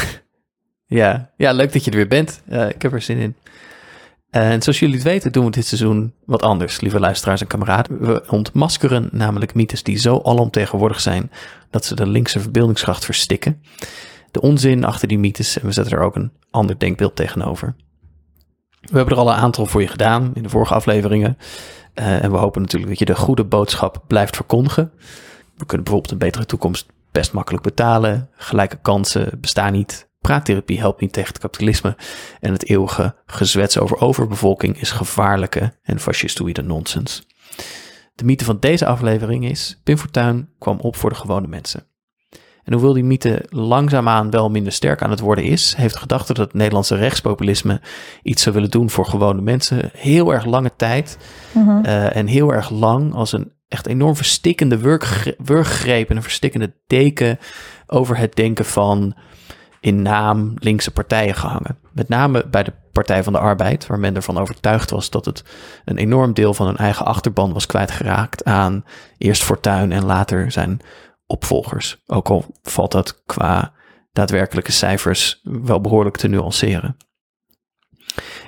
ja, 0.87 1.31
ja, 1.37 1.52
leuk 1.52 1.73
dat 1.73 1.85
je 1.85 1.90
er 1.90 1.96
weer 1.96 2.08
bent. 2.08 2.43
Uh, 2.49 2.69
ik 2.69 2.82
heb 2.82 2.93
er 2.93 3.02
zin 3.02 3.19
in. 3.19 3.37
En 4.31 4.62
zoals 4.62 4.79
jullie 4.79 4.94
het 4.94 5.05
weten 5.05 5.32
doen 5.32 5.44
we 5.44 5.50
dit 5.50 5.67
seizoen 5.67 6.14
wat 6.25 6.43
anders, 6.43 6.81
lieve 6.81 7.00
luisteraars 7.00 7.40
en 7.40 7.46
kameraden. 7.46 8.00
We 8.00 8.25
ontmaskeren 8.29 9.08
namelijk 9.12 9.55
mythes 9.55 9.82
die 9.82 9.96
zo 9.99 10.20
alomtegenwoordig 10.25 11.00
zijn 11.00 11.31
dat 11.70 11.84
ze 11.84 11.94
de 11.94 12.06
linkse 12.06 12.41
verbeeldingskracht 12.41 13.05
verstikken. 13.05 13.62
De 14.31 14.41
onzin 14.41 14.84
achter 14.84 15.08
die 15.08 15.19
mythes 15.19 15.58
en 15.58 15.67
we 15.67 15.73
zetten 15.73 15.93
er 15.93 16.05
ook 16.05 16.17
een 16.17 16.32
ander 16.50 16.79
denkbeeld 16.79 17.17
tegenover. 17.17 17.75
We 18.81 18.96
hebben 18.96 19.14
er 19.14 19.20
al 19.20 19.29
een 19.29 19.38
aantal 19.38 19.67
voor 19.67 19.81
je 19.81 19.88
gedaan 19.88 20.31
in 20.34 20.43
de 20.43 20.49
vorige 20.49 20.75
afleveringen. 20.75 21.38
Uh, 21.98 22.22
en 22.24 22.30
we 22.30 22.36
hopen 22.36 22.60
natuurlijk 22.60 22.90
dat 22.90 22.98
je 22.98 23.04
de 23.04 23.16
goede 23.16 23.44
boodschap 23.44 24.04
blijft 24.06 24.36
verkondigen. 24.36 24.92
We 25.56 25.66
kunnen 25.66 25.84
bijvoorbeeld 25.84 26.12
een 26.12 26.18
betere 26.18 26.46
toekomst 26.46 26.86
best 27.12 27.32
makkelijk 27.32 27.62
betalen. 27.62 28.28
Gelijke 28.36 28.78
kansen 28.82 29.40
bestaan 29.40 29.72
niet. 29.72 30.08
Praattherapie 30.20 30.78
helpt 30.78 31.00
niet 31.00 31.12
tegen 31.12 31.28
het 31.28 31.38
kapitalisme. 31.38 31.96
En 32.40 32.52
het 32.52 32.68
eeuwige 32.68 33.14
gezwets 33.26 33.78
over 33.78 34.00
overbevolking 34.00 34.80
is 34.80 34.90
gevaarlijke 34.90 35.72
en 35.82 36.00
fascistoïde 36.00 36.62
nonsens. 36.62 37.26
De 38.14 38.24
mythe 38.24 38.44
van 38.44 38.60
deze 38.60 38.86
aflevering 38.86 39.48
is: 39.48 39.80
Pim 39.84 39.98
Fortuyn 39.98 40.48
kwam 40.58 40.78
op 40.80 40.96
voor 40.96 41.10
de 41.10 41.16
gewone 41.16 41.46
mensen. 41.46 41.86
En 42.69 42.75
hoewel 42.75 42.93
die 42.93 43.05
mythe 43.05 43.44
langzaamaan 43.49 44.31
wel 44.31 44.50
minder 44.50 44.73
sterk 44.73 45.03
aan 45.03 45.11
het 45.11 45.20
worden 45.20 45.44
is, 45.44 45.75
heeft 45.76 45.94
de 45.94 46.00
gedachte 46.00 46.32
dat 46.32 46.47
het 46.47 46.55
Nederlandse 46.55 46.97
rechtspopulisme 46.97 47.81
iets 48.23 48.43
zou 48.43 48.55
willen 48.55 48.70
doen 48.70 48.91
voor 48.91 49.06
gewone 49.06 49.41
mensen 49.41 49.91
heel 49.93 50.32
erg 50.32 50.44
lange 50.44 50.73
tijd 50.76 51.19
mhm. 51.53 51.85
eh, 51.85 52.17
en 52.17 52.26
heel 52.26 52.53
erg 52.53 52.70
lang 52.70 53.15
als 53.15 53.32
een 53.32 53.53
echt 53.69 53.87
enorm 53.87 54.17
verstikkende 54.17 54.79
wurggreep 55.38 56.11
en 56.11 56.17
een 56.17 56.23
verstikkende 56.23 56.73
deken 56.87 57.38
over 57.87 58.17
het 58.17 58.37
denken 58.37 58.65
van 58.65 59.15
in 59.81 60.03
naam 60.03 60.55
linkse 60.59 60.91
partijen 60.91 61.35
gehangen. 61.35 61.79
Met 61.93 62.09
name 62.09 62.47
bij 62.50 62.62
de 62.62 62.73
Partij 62.93 63.23
van 63.23 63.32
de 63.32 63.38
Arbeid, 63.38 63.87
waar 63.87 63.99
men 63.99 64.15
ervan 64.15 64.38
overtuigd 64.38 64.91
was 64.91 65.11
dat 65.11 65.25
het 65.25 65.44
een 65.85 65.97
enorm 65.97 66.32
deel 66.32 66.55
van 66.55 66.67
hun 66.67 66.76
eigen 66.76 67.06
achterban 67.06 67.53
was 67.53 67.67
kwijtgeraakt 67.67 68.44
aan 68.44 68.85
eerst 69.19 69.43
Fortuyn 69.43 69.93
en 69.93 70.05
later 70.05 70.50
zijn 70.50 70.81
opvolgers. 71.28 72.02
Ook 72.06 72.28
al 72.28 72.44
valt 72.62 72.92
dat 72.92 73.22
qua 73.26 73.72
daadwerkelijke 74.12 74.72
cijfers 74.72 75.40
wel 75.42 75.80
behoorlijk 75.80 76.16
te 76.16 76.28
nuanceren. 76.28 76.96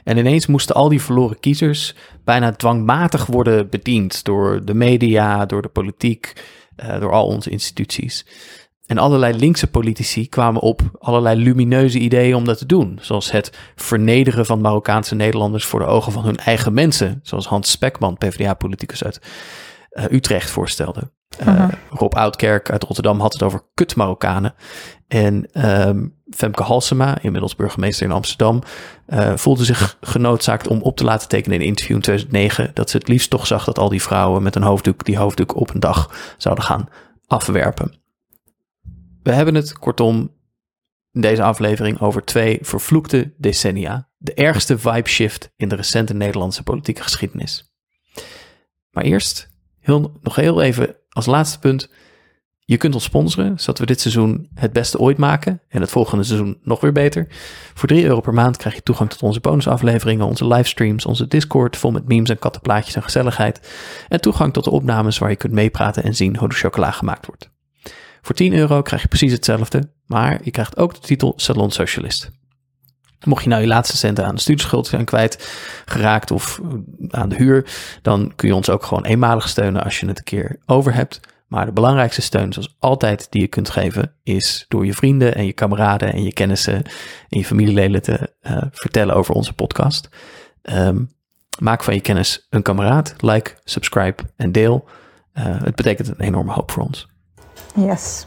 En 0.05 0.17
ineens 0.17 0.47
moesten 0.47 0.75
al 0.75 0.89
die 0.89 1.03
verloren 1.03 1.41
kiezers 1.41 1.95
bijna 2.25 2.53
dwangmatig 2.53 3.27
worden 3.27 3.71
bediend 3.71 4.25
door 4.25 4.65
de 4.65 4.75
media, 4.75 5.47
door 5.47 5.63
de 5.63 5.69
politiek, 5.69 6.33
uh, 6.77 7.01
door 7.01 7.13
al 7.13 7.27
onze 7.27 7.51
instituties. 7.51 8.27
En 8.87 8.99
allerlei 8.99 9.37
linkse 9.37 9.67
politici 9.67 10.29
kwamen 10.29 10.61
op 10.61 10.83
allerlei 10.99 11.43
lumineuze 11.43 11.99
ideeën 11.99 12.35
om 12.35 12.45
dat 12.45 12.59
te 12.59 12.67
doen. 12.67 12.99
Zoals 13.03 13.31
het 13.31 13.59
vernederen 13.75 14.47
van 14.47 14.61
Marokkaanse 14.61 15.15
Nederlanders 15.15 15.65
voor 15.65 15.81
de 15.81 15.87
ogen 15.87 16.13
van 16.13 16.25
hun 16.25 16.37
eigen 16.37 16.73
mensen. 16.73 17.21
Zoals 17.23 17.47
Hans 17.47 17.71
Spekman, 17.71 18.17
PvdA-politicus 18.17 19.05
uit 19.05 19.21
uh, 19.91 20.05
Utrecht, 20.11 20.51
voorstelde. 20.51 21.11
Uh, 21.47 21.69
Rob 21.91 22.15
Oudkerk 22.15 22.71
uit 22.71 22.83
Rotterdam 22.83 23.21
had 23.21 23.33
het 23.33 23.43
over 23.43 23.63
kut 23.75 23.97
Marokkanen. 23.97 24.55
En 25.09 25.67
um, 25.89 26.15
Femke 26.31 26.63
Halsema, 26.63 27.19
inmiddels 27.23 27.57
burgemeester 27.57 28.07
in 28.07 28.13
Amsterdam, 28.13 28.63
uh, 29.09 29.37
voelde 29.37 29.65
zich 29.65 29.97
genoodzaakt 30.01 30.67
om 30.67 30.83
op 30.83 30.97
te 30.97 31.05
laten 31.05 31.29
tekenen 31.29 31.57
in 31.57 31.63
een 31.63 31.69
interview 31.69 31.97
in 31.97 32.03
2009 32.03 32.71
dat 32.75 32.91
ze 32.91 32.97
het 32.97 33.09
liefst 33.09 33.31
toch 33.31 33.47
zag 33.47 33.65
dat 33.65 33.79
al 33.79 33.89
die 33.89 34.03
vrouwen 34.03 34.43
met 34.43 34.57
een 34.57 34.63
hoofddoek 34.63 35.05
die 35.05 35.19
hoofddoek 35.19 35.57
op 35.57 35.75
een 35.75 35.81
dag 35.81 36.35
zouden 36.37 36.65
gaan 36.65 36.89
afwerpen. 37.27 37.99
We 39.23 39.33
hebben 39.33 39.55
het 39.55 39.79
kortom 39.79 40.39
in 41.13 41.21
deze 41.21 41.43
aflevering 41.43 42.01
over 42.01 42.25
twee 42.25 42.59
vervloekte 42.63 43.35
decennia. 43.37 44.09
De 44.17 44.35
ergste 44.35 44.79
vibe 44.79 45.09
shift 45.09 45.53
in 45.57 45.69
de 45.69 45.75
recente 45.75 46.15
Nederlandse 46.15 46.63
politieke 46.63 47.03
geschiedenis. 47.03 47.75
Maar 48.91 49.05
eerst 49.05 49.51
heel, 49.79 50.19
nog 50.23 50.37
heel 50.37 50.63
even 50.63 50.97
als 51.11 51.27
laatste 51.27 51.59
punt. 51.59 51.89
Je 52.65 52.77
kunt 52.77 52.95
ons 52.95 53.05
sponsoren, 53.05 53.59
zodat 53.59 53.79
we 53.79 53.87
dit 53.87 54.01
seizoen 54.01 54.49
het 54.55 54.73
beste 54.73 54.99
ooit 54.99 55.19
maken. 55.19 55.61
En 55.69 55.81
het 55.81 55.91
volgende 55.91 56.25
seizoen 56.25 56.59
nog 56.63 56.81
weer 56.81 56.93
beter. 56.93 57.27
Voor 57.75 57.89
3 57.89 58.05
euro 58.05 58.21
per 58.21 58.35
maand 58.35 58.57
krijg 58.57 58.75
je 58.75 58.83
toegang 58.83 59.11
tot 59.11 59.23
onze 59.23 59.41
bonusafleveringen, 59.41 60.27
onze 60.27 60.47
livestreams, 60.47 61.07
onze 61.07 61.27
Discord 61.27 61.77
vol 61.77 61.91
met 61.91 62.09
memes 62.09 62.31
en 62.31 62.39
kattenplaatjes 62.39 62.95
en 62.95 63.03
gezelligheid. 63.03 63.71
En 64.09 64.21
toegang 64.21 64.53
tot 64.53 64.65
de 64.65 64.71
opnames 64.71 65.19
waar 65.19 65.31
je 65.31 65.37
kunt 65.37 65.53
meepraten 65.53 66.03
en 66.03 66.15
zien 66.15 66.37
hoe 66.37 66.49
de 66.49 66.55
chocola 66.55 66.91
gemaakt 66.91 67.27
wordt. 67.27 67.51
Voor 68.23 68.35
10 68.35 68.55
euro 68.55 68.83
krijg 68.83 69.03
je 69.03 69.09
precies 69.09 69.33
hetzelfde, 69.33 69.91
maar 70.07 70.41
je 70.43 70.51
krijgt 70.51 70.77
ook 70.77 70.95
de 70.95 71.01
titel 71.01 71.33
Salon 71.37 71.71
Socialist. 71.71 72.40
Mocht 73.25 73.43
je 73.43 73.49
nou 73.49 73.61
je 73.61 73.69
laatste 73.69 73.97
centen 73.97 74.27
aan 74.27 74.35
de 74.35 74.41
studieschuld 74.41 74.87
zijn 74.87 75.05
kwijt 75.05 75.53
geraakt 75.85 76.31
of 76.31 76.61
aan 77.09 77.29
de 77.29 77.37
huur, 77.37 77.67
dan 78.03 78.33
kun 78.37 78.49
je 78.49 78.55
ons 78.55 78.71
ook 78.71 78.83
gewoon 78.83 79.05
eenmalig 79.05 79.49
steunen 79.49 79.85
als 79.85 80.01
je 80.01 80.07
het 80.07 80.19
een 80.19 80.25
keer 80.25 80.59
over 80.67 80.95
hebt. 80.95 81.21
Maar 81.47 81.67
de 81.67 81.73
belangrijkste 81.73 82.23
steun, 82.23 82.53
zoals 82.53 82.77
altijd, 82.79 83.27
die 83.31 83.41
je 83.41 83.49
kunt 83.49 83.71
geven, 83.71 84.13
is 84.23 84.65
door 84.69 84.87
je 84.87 84.95
vrienden 84.95 85.35
en 85.35 85.47
je 85.47 85.53
kameraden 85.53 86.13
en 86.13 86.23
je 86.23 86.33
kennissen 86.33 86.75
en 87.29 87.39
je 87.39 87.45
familieleden 87.45 88.03
te 88.03 88.35
uh, 88.43 88.63
vertellen 88.73 89.15
over 89.15 89.35
onze 89.35 89.53
podcast. 89.53 90.09
Um, 90.63 91.11
maak 91.59 91.85
van 91.85 91.95
je 91.95 92.01
kennis 92.01 92.47
een 92.51 92.63
kameraad. 92.63 93.15
Like, 93.19 93.55
subscribe 93.65 94.23
en 94.37 94.53
deel. 94.53 94.89
Uh, 95.35 95.45
het 95.63 95.75
betekent 95.75 96.09
een 96.09 96.21
enorme 96.21 96.53
hoop 96.53 96.71
voor 96.71 96.83
ons. 96.83 97.09
Yes. 97.75 98.27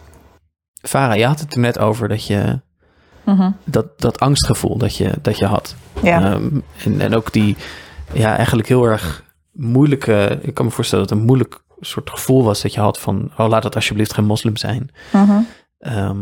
Farah, 0.82 1.18
je 1.18 1.26
had 1.26 1.40
het 1.40 1.54
er 1.54 1.60
net 1.60 1.80
over 1.80 2.08
dat 2.08 2.26
je 2.26 2.62
Mhm. 3.24 3.52
dat, 3.64 4.00
dat 4.00 4.20
angstgevoel 4.20 4.78
dat 4.78 4.98
je, 4.98 5.12
dat 5.22 5.38
je 5.38 5.46
had. 5.46 5.76
Ja. 6.02 6.22
Ehm, 6.22 6.60
en, 6.86 7.02
en 7.02 7.16
ook 7.16 7.32
die, 7.32 7.58
ja, 8.14 8.36
eigenlijk 8.36 8.68
heel 8.68 8.86
erg 8.86 9.24
moeilijke. 9.52 10.40
Ik 10.42 10.54
kan 10.54 10.66
me 10.66 10.72
voorstellen 10.72 11.04
dat 11.04 11.14
het 11.14 11.20
een 11.22 11.28
moeilijk 11.28 11.62
soort 11.80 12.10
gevoel 12.10 12.44
was 12.44 12.62
dat 12.62 12.74
je 12.74 12.80
had 12.80 13.00
van, 13.00 13.32
oh, 13.38 13.48
laat 13.48 13.64
het 13.64 13.76
alsjeblieft 13.76 14.14
geen 14.14 14.26
moslim 14.26 14.58
zijn. 14.58 14.92
Mhm. 15.12 15.40
Ehm, 15.80 16.20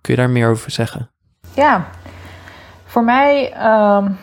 kun 0.00 0.14
je 0.14 0.16
daar 0.16 0.30
meer 0.30 0.50
over 0.50 0.70
zeggen? 0.70 1.10
Ja, 1.54 1.86
voor 2.84 3.04
mij, 3.04 3.52
um, 3.96 4.16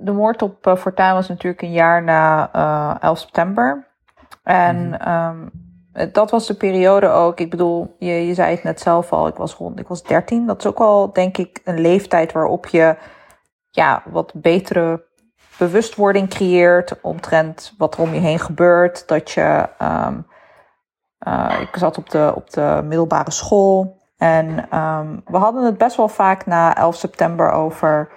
de 0.00 0.12
moord 0.12 0.42
op 0.42 0.66
uh, 0.66 0.76
Fortuyn 0.76 1.14
was 1.14 1.28
natuurlijk 1.28 1.62
een 1.62 1.72
jaar 1.72 2.02
na 2.02 2.50
uh, 2.56 2.90
eh, 2.90 3.02
11 3.02 3.18
september. 3.18 3.86
En 4.42 4.76
mm 4.86 5.66
dat 6.12 6.30
was 6.30 6.46
de 6.46 6.54
periode 6.54 7.08
ook. 7.08 7.40
Ik 7.40 7.50
bedoel, 7.50 7.94
je, 7.98 8.26
je 8.26 8.34
zei 8.34 8.54
het 8.54 8.62
net 8.62 8.80
zelf 8.80 9.12
al, 9.12 9.26
ik 9.26 9.34
was 9.34 9.54
rond, 9.54 9.78
ik 9.78 9.88
was 9.88 10.02
13. 10.02 10.46
Dat 10.46 10.58
is 10.58 10.66
ook 10.66 10.78
wel, 10.78 11.12
denk 11.12 11.38
ik, 11.38 11.60
een 11.64 11.80
leeftijd 11.80 12.32
waarop 12.32 12.66
je 12.66 12.96
ja, 13.70 14.02
wat 14.10 14.32
betere 14.34 15.06
bewustwording 15.58 16.28
creëert 16.28 17.00
omtrent 17.00 17.74
wat 17.78 17.94
er 17.94 18.00
om 18.00 18.14
je 18.14 18.20
heen 18.20 18.38
gebeurt. 18.38 19.08
Dat 19.08 19.30
je. 19.30 19.68
Um, 19.82 20.26
uh, 21.26 21.60
ik 21.60 21.76
zat 21.76 21.98
op 21.98 22.10
de, 22.10 22.32
op 22.34 22.50
de 22.50 22.80
middelbare 22.84 23.30
school. 23.30 24.02
En 24.16 24.78
um, 24.78 25.22
we 25.24 25.36
hadden 25.36 25.64
het 25.64 25.78
best 25.78 25.96
wel 25.96 26.08
vaak 26.08 26.46
na 26.46 26.76
11 26.76 26.96
september 26.96 27.50
over 27.50 28.12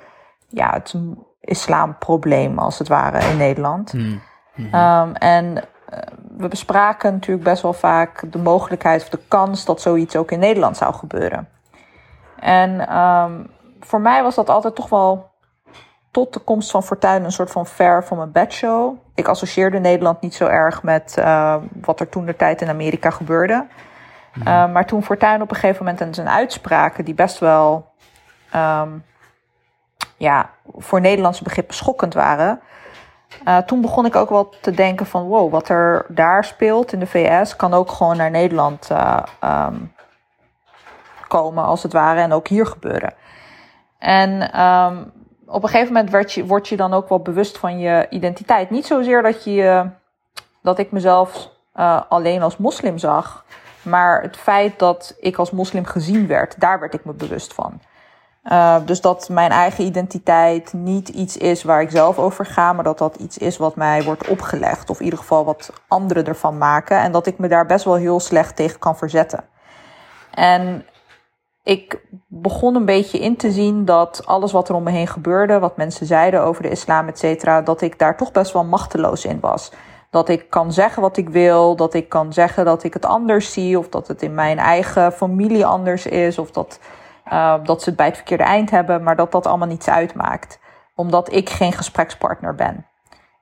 ja, 0.47 0.73
het 0.73 0.95
islamprobleem, 1.39 2.59
als 2.59 2.79
het 2.79 2.87
ware, 2.87 3.29
in 3.29 3.37
Nederland. 3.37 3.93
Mm. 3.93 4.21
Um, 4.55 5.15
en 5.15 5.55
uh, 5.55 5.61
we 6.37 6.47
bespraken 6.47 7.13
natuurlijk 7.13 7.43
best 7.43 7.61
wel 7.61 7.73
vaak 7.73 8.31
de 8.31 8.37
mogelijkheid 8.37 9.01
of 9.01 9.09
de 9.09 9.19
kans 9.27 9.65
dat 9.65 9.81
zoiets 9.81 10.15
ook 10.15 10.31
in 10.31 10.39
Nederland 10.39 10.77
zou 10.77 10.93
gebeuren. 10.93 11.49
En 12.39 12.97
um, 12.97 13.49
voor 13.79 14.01
mij 14.01 14.23
was 14.23 14.35
dat 14.35 14.49
altijd 14.49 14.75
toch 14.75 14.89
wel 14.89 15.31
tot 16.11 16.33
de 16.33 16.39
komst 16.39 16.71
van 16.71 16.83
Fortuyn 16.83 17.23
een 17.23 17.31
soort 17.31 17.51
van 17.51 17.65
fair 17.65 18.03
van 18.03 18.17
mijn 18.17 18.31
bedshow. 18.31 18.97
Ik 19.15 19.27
associeerde 19.27 19.79
Nederland 19.79 20.21
niet 20.21 20.33
zo 20.35 20.47
erg 20.47 20.83
met 20.83 21.15
uh, 21.19 21.55
wat 21.81 21.99
er 21.99 22.09
toen 22.09 22.25
de 22.25 22.35
tijd 22.35 22.61
in 22.61 22.69
Amerika 22.69 23.09
gebeurde. 23.09 23.67
Mm. 24.33 24.47
Uh, 24.47 24.71
maar 24.71 24.85
toen 24.85 25.03
Fortuyn 25.03 25.41
op 25.41 25.49
een 25.49 25.55
gegeven 25.55 25.85
moment 25.85 26.01
in 26.01 26.13
zijn 26.13 26.29
uitspraken, 26.29 27.05
die 27.05 27.13
best 27.13 27.39
wel 27.39 27.91
um, 28.55 29.03
ja, 30.17 30.49
voor 30.75 31.01
Nederlandse 31.01 31.43
begrippen 31.43 31.75
schokkend 31.75 32.13
waren. 32.13 32.61
Uh, 33.47 33.57
toen 33.57 33.81
begon 33.81 34.05
ik 34.05 34.15
ook 34.15 34.29
wel 34.29 34.53
te 34.61 34.71
denken 34.71 35.05
van 35.05 35.23
wow, 35.23 35.51
wat 35.51 35.69
er 35.69 36.05
daar 36.07 36.43
speelt 36.43 36.93
in 36.93 36.99
de 36.99 37.07
VS 37.07 37.55
kan 37.55 37.73
ook 37.73 37.91
gewoon 37.91 38.17
naar 38.17 38.31
Nederland 38.31 38.89
um, 39.43 39.93
komen 41.27 41.63
als 41.63 41.83
het 41.83 41.93
ware 41.93 42.21
en 42.21 42.33
ook 42.33 42.47
hier 42.47 42.65
gebeuren. 42.65 43.13
En 43.97 44.61
um, 44.61 45.11
op 45.45 45.63
een 45.63 45.69
gegeven 45.69 45.93
moment 45.93 46.11
werd 46.11 46.33
je, 46.33 46.45
word 46.45 46.67
je 46.67 46.75
dan 46.75 46.93
ook 46.93 47.09
wel 47.09 47.19
bewust 47.19 47.57
van 47.57 47.79
je 47.79 48.07
identiteit. 48.09 48.69
Niet 48.69 48.85
zozeer 48.85 49.21
dat, 49.21 49.43
je, 49.43 49.89
dat 50.61 50.79
ik 50.79 50.91
mezelf 50.91 51.49
uh, 51.75 52.01
alleen 52.09 52.41
als 52.41 52.57
moslim 52.57 52.97
zag, 52.97 53.45
maar 53.81 54.21
het 54.21 54.37
feit 54.37 54.79
dat 54.79 55.15
ik 55.19 55.37
als 55.37 55.51
moslim 55.51 55.85
gezien 55.85 56.27
werd, 56.27 56.59
daar 56.59 56.79
werd 56.79 56.93
ik 56.93 57.05
me 57.05 57.13
bewust 57.13 57.53
van. 57.53 57.81
Uh, 58.43 58.75
dus 58.85 59.01
dat 59.01 59.29
mijn 59.29 59.51
eigen 59.51 59.83
identiteit 59.83 60.73
niet 60.73 61.09
iets 61.09 61.37
is 61.37 61.63
waar 61.63 61.81
ik 61.81 61.89
zelf 61.89 62.17
over 62.17 62.45
ga, 62.45 62.73
maar 62.73 62.83
dat 62.83 62.97
dat 62.97 63.15
iets 63.15 63.37
is 63.37 63.57
wat 63.57 63.75
mij 63.75 64.03
wordt 64.03 64.27
opgelegd. 64.27 64.89
Of 64.89 64.99
in 64.99 65.03
ieder 65.03 65.19
geval 65.19 65.45
wat 65.45 65.73
anderen 65.87 66.25
ervan 66.25 66.57
maken. 66.57 66.97
En 66.97 67.11
dat 67.11 67.25
ik 67.25 67.37
me 67.37 67.47
daar 67.47 67.65
best 67.65 67.85
wel 67.85 67.95
heel 67.95 68.19
slecht 68.19 68.55
tegen 68.55 68.79
kan 68.79 68.97
verzetten. 68.97 69.43
En 70.31 70.85
ik 71.63 72.05
begon 72.27 72.75
een 72.75 72.85
beetje 72.85 73.19
in 73.19 73.37
te 73.37 73.51
zien 73.51 73.85
dat 73.85 74.21
alles 74.25 74.51
wat 74.51 74.69
er 74.69 74.75
om 74.75 74.83
me 74.83 74.91
heen 74.91 75.07
gebeurde, 75.07 75.59
wat 75.59 75.77
mensen 75.77 76.05
zeiden 76.05 76.41
over 76.41 76.63
de 76.63 76.69
islam, 76.69 77.07
et 77.07 77.19
cetera, 77.19 77.61
dat 77.61 77.81
ik 77.81 77.99
daar 77.99 78.17
toch 78.17 78.31
best 78.31 78.53
wel 78.53 78.63
machteloos 78.63 79.25
in 79.25 79.39
was. 79.39 79.71
Dat 80.09 80.29
ik 80.29 80.49
kan 80.49 80.73
zeggen 80.73 81.01
wat 81.01 81.17
ik 81.17 81.29
wil, 81.29 81.75
dat 81.75 81.93
ik 81.93 82.09
kan 82.09 82.33
zeggen 82.33 82.65
dat 82.65 82.83
ik 82.83 82.93
het 82.93 83.05
anders 83.05 83.53
zie, 83.53 83.77
of 83.77 83.89
dat 83.89 84.07
het 84.07 84.21
in 84.21 84.33
mijn 84.33 84.57
eigen 84.57 85.11
familie 85.11 85.65
anders 85.65 86.05
is, 86.05 86.37
of 86.37 86.51
dat, 86.51 86.79
uh, 87.31 87.55
dat 87.63 87.81
ze 87.81 87.89
het 87.89 87.97
bij 87.97 88.07
het 88.07 88.15
verkeerde 88.15 88.43
eind 88.43 88.69
hebben, 88.69 89.03
maar 89.03 89.15
dat 89.15 89.31
dat 89.31 89.47
allemaal 89.47 89.67
niets 89.67 89.89
uitmaakt. 89.89 90.59
Omdat 90.95 91.33
ik 91.33 91.49
geen 91.49 91.73
gesprekspartner 91.73 92.55
ben 92.55 92.85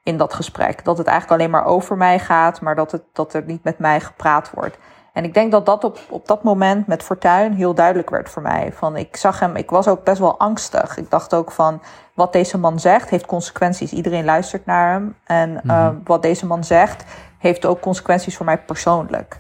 in 0.04 0.18
dat 0.18 0.34
gesprek. 0.34 0.86
Dat 0.86 0.98
het 0.98 1.08
eigenlijk 1.08 1.40
alleen 1.40 1.52
maar 1.52 1.66
over 1.66 1.98
mij 1.98 2.20
gaat, 2.20 2.62
maar 2.62 2.76
dat, 2.76 2.92
het, 2.92 3.04
dat 3.14 3.34
er 3.34 3.44
niet 3.46 3.64
met 3.64 3.80
mij 3.80 4.00
gepraat 4.00 4.52
wordt. 4.54 4.78
En 5.14 5.24
ik 5.24 5.34
denk 5.34 5.52
dat 5.52 5.66
dat 5.66 5.84
op, 5.84 6.00
op 6.10 6.28
dat 6.28 6.44
moment 6.44 6.88
met 6.88 7.04
Fortuin 7.04 7.54
heel 7.54 7.74
duidelijk 7.74 8.10
werd 8.10 8.30
voor 8.30 8.42
mij. 8.42 8.74
Van 8.74 8.96
ik 8.96 9.16
zag 9.16 9.40
hem, 9.40 9.56
ik 9.56 9.70
was 9.70 9.88
ook 9.88 10.04
best 10.04 10.20
wel 10.20 10.40
angstig. 10.40 10.98
Ik 10.98 11.10
dacht 11.10 11.34
ook 11.34 11.52
van 11.52 11.82
wat 12.14 12.34
deze 12.34 12.58
man 12.58 12.80
zegt 12.80 13.10
heeft 13.10 13.26
consequenties. 13.26 13.94
Iedereen 13.94 14.26
luistert 14.26 14.66
naar 14.66 14.92
hem. 14.92 15.16
En 15.24 15.50
mm 15.50 15.60
-hmm. 15.64 15.70
uh, 15.70 15.90
wat 16.04 16.22
deze 16.22 16.46
man 16.46 16.64
zegt 16.64 17.06
heeft 17.38 17.66
ook 17.66 17.80
consequenties 17.80 18.38
voor 18.38 18.46
mij 18.46 18.58
persoonlijk. 18.58 19.38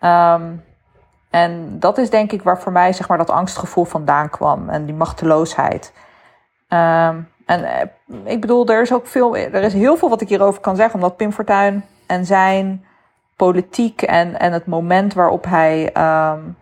Um, 0.00 0.64
en 1.30 1.78
dat 1.78 1.98
is 1.98 2.10
denk 2.10 2.32
ik 2.32 2.42
waar 2.42 2.60
voor 2.60 2.72
mij 2.72 2.92
zeg 2.92 3.08
maar 3.08 3.18
dat 3.18 3.30
angstgevoel 3.30 3.84
vandaan 3.84 4.30
kwam. 4.30 4.68
En 4.68 4.84
die 4.84 4.94
machteloosheid. 4.94 5.92
Um, 6.68 7.28
en 7.46 7.60
uh, 7.60 8.22
ik 8.24 8.40
bedoel, 8.40 8.66
er 8.66 8.82
is 8.82 8.92
ook 8.92 9.06
veel, 9.06 9.36
er 9.36 9.62
is 9.62 9.72
heel 9.72 9.96
veel 9.96 10.08
wat 10.08 10.20
ik 10.20 10.28
hierover 10.28 10.60
kan 10.60 10.76
zeggen. 10.76 10.94
Omdat 10.94 11.16
Pim 11.16 11.32
Fortuyn 11.32 11.84
en 12.06 12.26
zijn 12.26 12.84
politiek 13.36 14.02
en, 14.02 14.38
en 14.38 14.52
het 14.52 14.66
moment 14.66 15.14
waarop 15.14 15.44
hij 15.44 15.96
um, 15.96 16.56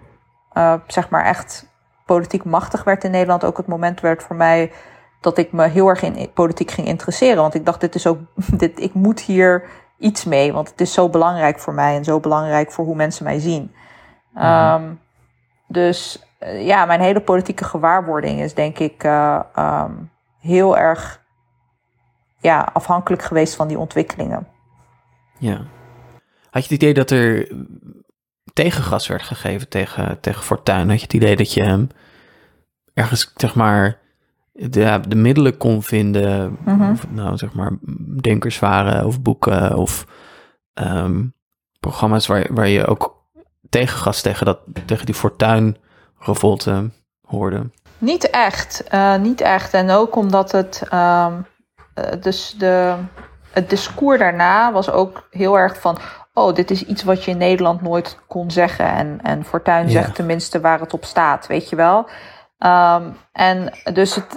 uh, 0.54 0.74
zeg 0.86 1.10
maar 1.10 1.24
echt 1.24 1.72
politiek 2.06 2.44
machtig 2.44 2.84
werd 2.84 3.04
in 3.04 3.10
Nederland 3.10 3.44
ook 3.44 3.56
het 3.56 3.66
moment 3.66 4.00
werd 4.00 4.22
voor 4.22 4.36
mij 4.36 4.72
dat 5.20 5.38
ik 5.38 5.52
me 5.52 5.68
heel 5.68 5.88
erg 5.88 6.02
in 6.02 6.32
politiek 6.32 6.70
ging 6.70 6.86
interesseren. 6.86 7.42
Want 7.42 7.54
ik 7.54 7.66
dacht, 7.66 7.80
dit 7.80 7.94
is 7.94 8.06
ook, 8.06 8.18
dit, 8.62 8.80
ik 8.80 8.94
moet 8.94 9.20
hier 9.20 9.64
iets 9.98 10.24
mee, 10.24 10.52
want 10.52 10.70
het 10.70 10.80
is 10.80 10.92
zo 10.92 11.08
belangrijk 11.08 11.58
voor 11.58 11.74
mij 11.74 11.96
en 11.96 12.04
zo 12.04 12.20
belangrijk 12.20 12.72
voor 12.72 12.84
hoe 12.84 12.96
mensen 12.96 13.24
mij 13.24 13.38
zien. 13.38 13.74
Mm-hmm. 14.34 14.84
Um, 14.84 15.00
dus 15.68 16.22
uh, 16.40 16.66
ja, 16.66 16.84
mijn 16.84 17.00
hele 17.00 17.20
politieke 17.20 17.64
gewaarwording 17.64 18.40
is 18.40 18.54
denk 18.54 18.78
ik 18.78 19.04
uh, 19.04 19.40
um, 19.58 20.10
heel 20.40 20.78
erg 20.78 21.22
ja, 22.38 22.68
afhankelijk 22.72 23.22
geweest 23.22 23.54
van 23.54 23.68
die 23.68 23.78
ontwikkelingen. 23.78 24.46
Ja. 25.38 25.56
Had 26.50 26.64
je 26.64 26.74
het 26.74 26.82
idee 26.82 26.94
dat 26.94 27.10
er 27.10 27.52
tegengas 28.52 29.08
werd 29.08 29.22
gegeven 29.22 29.68
tegen, 29.68 30.20
tegen 30.20 30.42
Fortuyn? 30.42 30.88
Had 30.88 30.98
je 30.98 31.04
het 31.04 31.14
idee 31.14 31.36
dat 31.36 31.52
je 31.52 31.62
hem 31.62 31.88
ergens, 32.94 33.32
zeg 33.36 33.54
maar, 33.54 33.98
de, 34.52 35.00
de 35.08 35.16
middelen 35.16 35.56
kon 35.56 35.82
vinden? 35.82 36.56
Mm-hmm. 36.64 36.90
Of 36.90 37.00
het 37.00 37.12
nou, 37.12 37.36
zeg 37.36 37.52
maar, 37.52 37.72
denkers 38.20 38.58
waren 38.58 39.06
of 39.06 39.22
boeken 39.22 39.76
of 39.76 40.06
um, 40.74 41.34
programma's 41.80 42.26
waar, 42.26 42.46
waar 42.50 42.68
je 42.68 42.86
ook 42.86 43.13
tegengas 43.74 44.20
tegen, 44.20 44.46
dat, 44.46 44.58
tegen 44.86 45.06
die 45.06 45.14
Fortuyn-revolte 45.14 46.90
hoorde? 47.22 47.70
Niet 47.98 48.30
echt, 48.30 48.84
uh, 48.94 49.16
niet 49.16 49.40
echt. 49.40 49.74
En 49.74 49.90
ook 49.90 50.16
omdat 50.16 50.52
het, 50.52 50.82
um, 50.92 51.46
dus 52.20 52.54
de, 52.58 52.94
het 53.50 53.70
discours 53.70 54.18
daarna 54.18 54.72
was 54.72 54.90
ook 54.90 55.26
heel 55.30 55.58
erg 55.58 55.80
van 55.80 55.98
oh, 56.34 56.54
dit 56.54 56.70
is 56.70 56.84
iets 56.84 57.02
wat 57.02 57.24
je 57.24 57.30
in 57.30 57.38
Nederland 57.38 57.82
nooit 57.82 58.18
kon 58.28 58.50
zeggen. 58.50 58.86
En, 58.86 59.18
en 59.22 59.44
Fortuyn 59.44 59.90
zegt 59.90 60.04
yeah. 60.04 60.16
tenminste 60.16 60.60
waar 60.60 60.80
het 60.80 60.94
op 60.94 61.04
staat, 61.04 61.46
weet 61.46 61.68
je 61.68 61.76
wel. 61.76 62.08
Um, 62.58 63.16
en 63.32 63.72
dus 63.92 64.14
het, 64.14 64.30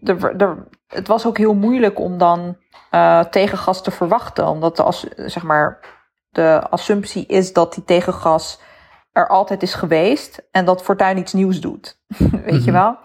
de, 0.00 0.34
de, 0.36 0.56
het 0.86 1.08
was 1.08 1.26
ook 1.26 1.38
heel 1.38 1.54
moeilijk 1.54 1.98
om 1.98 2.18
dan 2.18 2.56
uh, 2.90 3.20
tegengas 3.20 3.82
te 3.82 3.90
verwachten. 3.90 4.48
Omdat 4.48 4.76
de, 4.76 5.12
zeg 5.26 5.42
maar, 5.42 5.80
de 6.30 6.66
assumptie 6.70 7.26
is 7.26 7.52
dat 7.52 7.74
die 7.74 7.84
tegengas 7.84 8.60
er 9.16 9.28
altijd 9.28 9.62
is 9.62 9.74
geweest. 9.74 10.42
En 10.50 10.64
dat 10.64 10.82
Fortuyn 10.82 11.18
iets 11.18 11.32
nieuws 11.32 11.60
doet, 11.60 11.98
weet 12.44 12.64
je 12.64 12.70
mhm. 12.70 12.80
wel. 12.80 12.96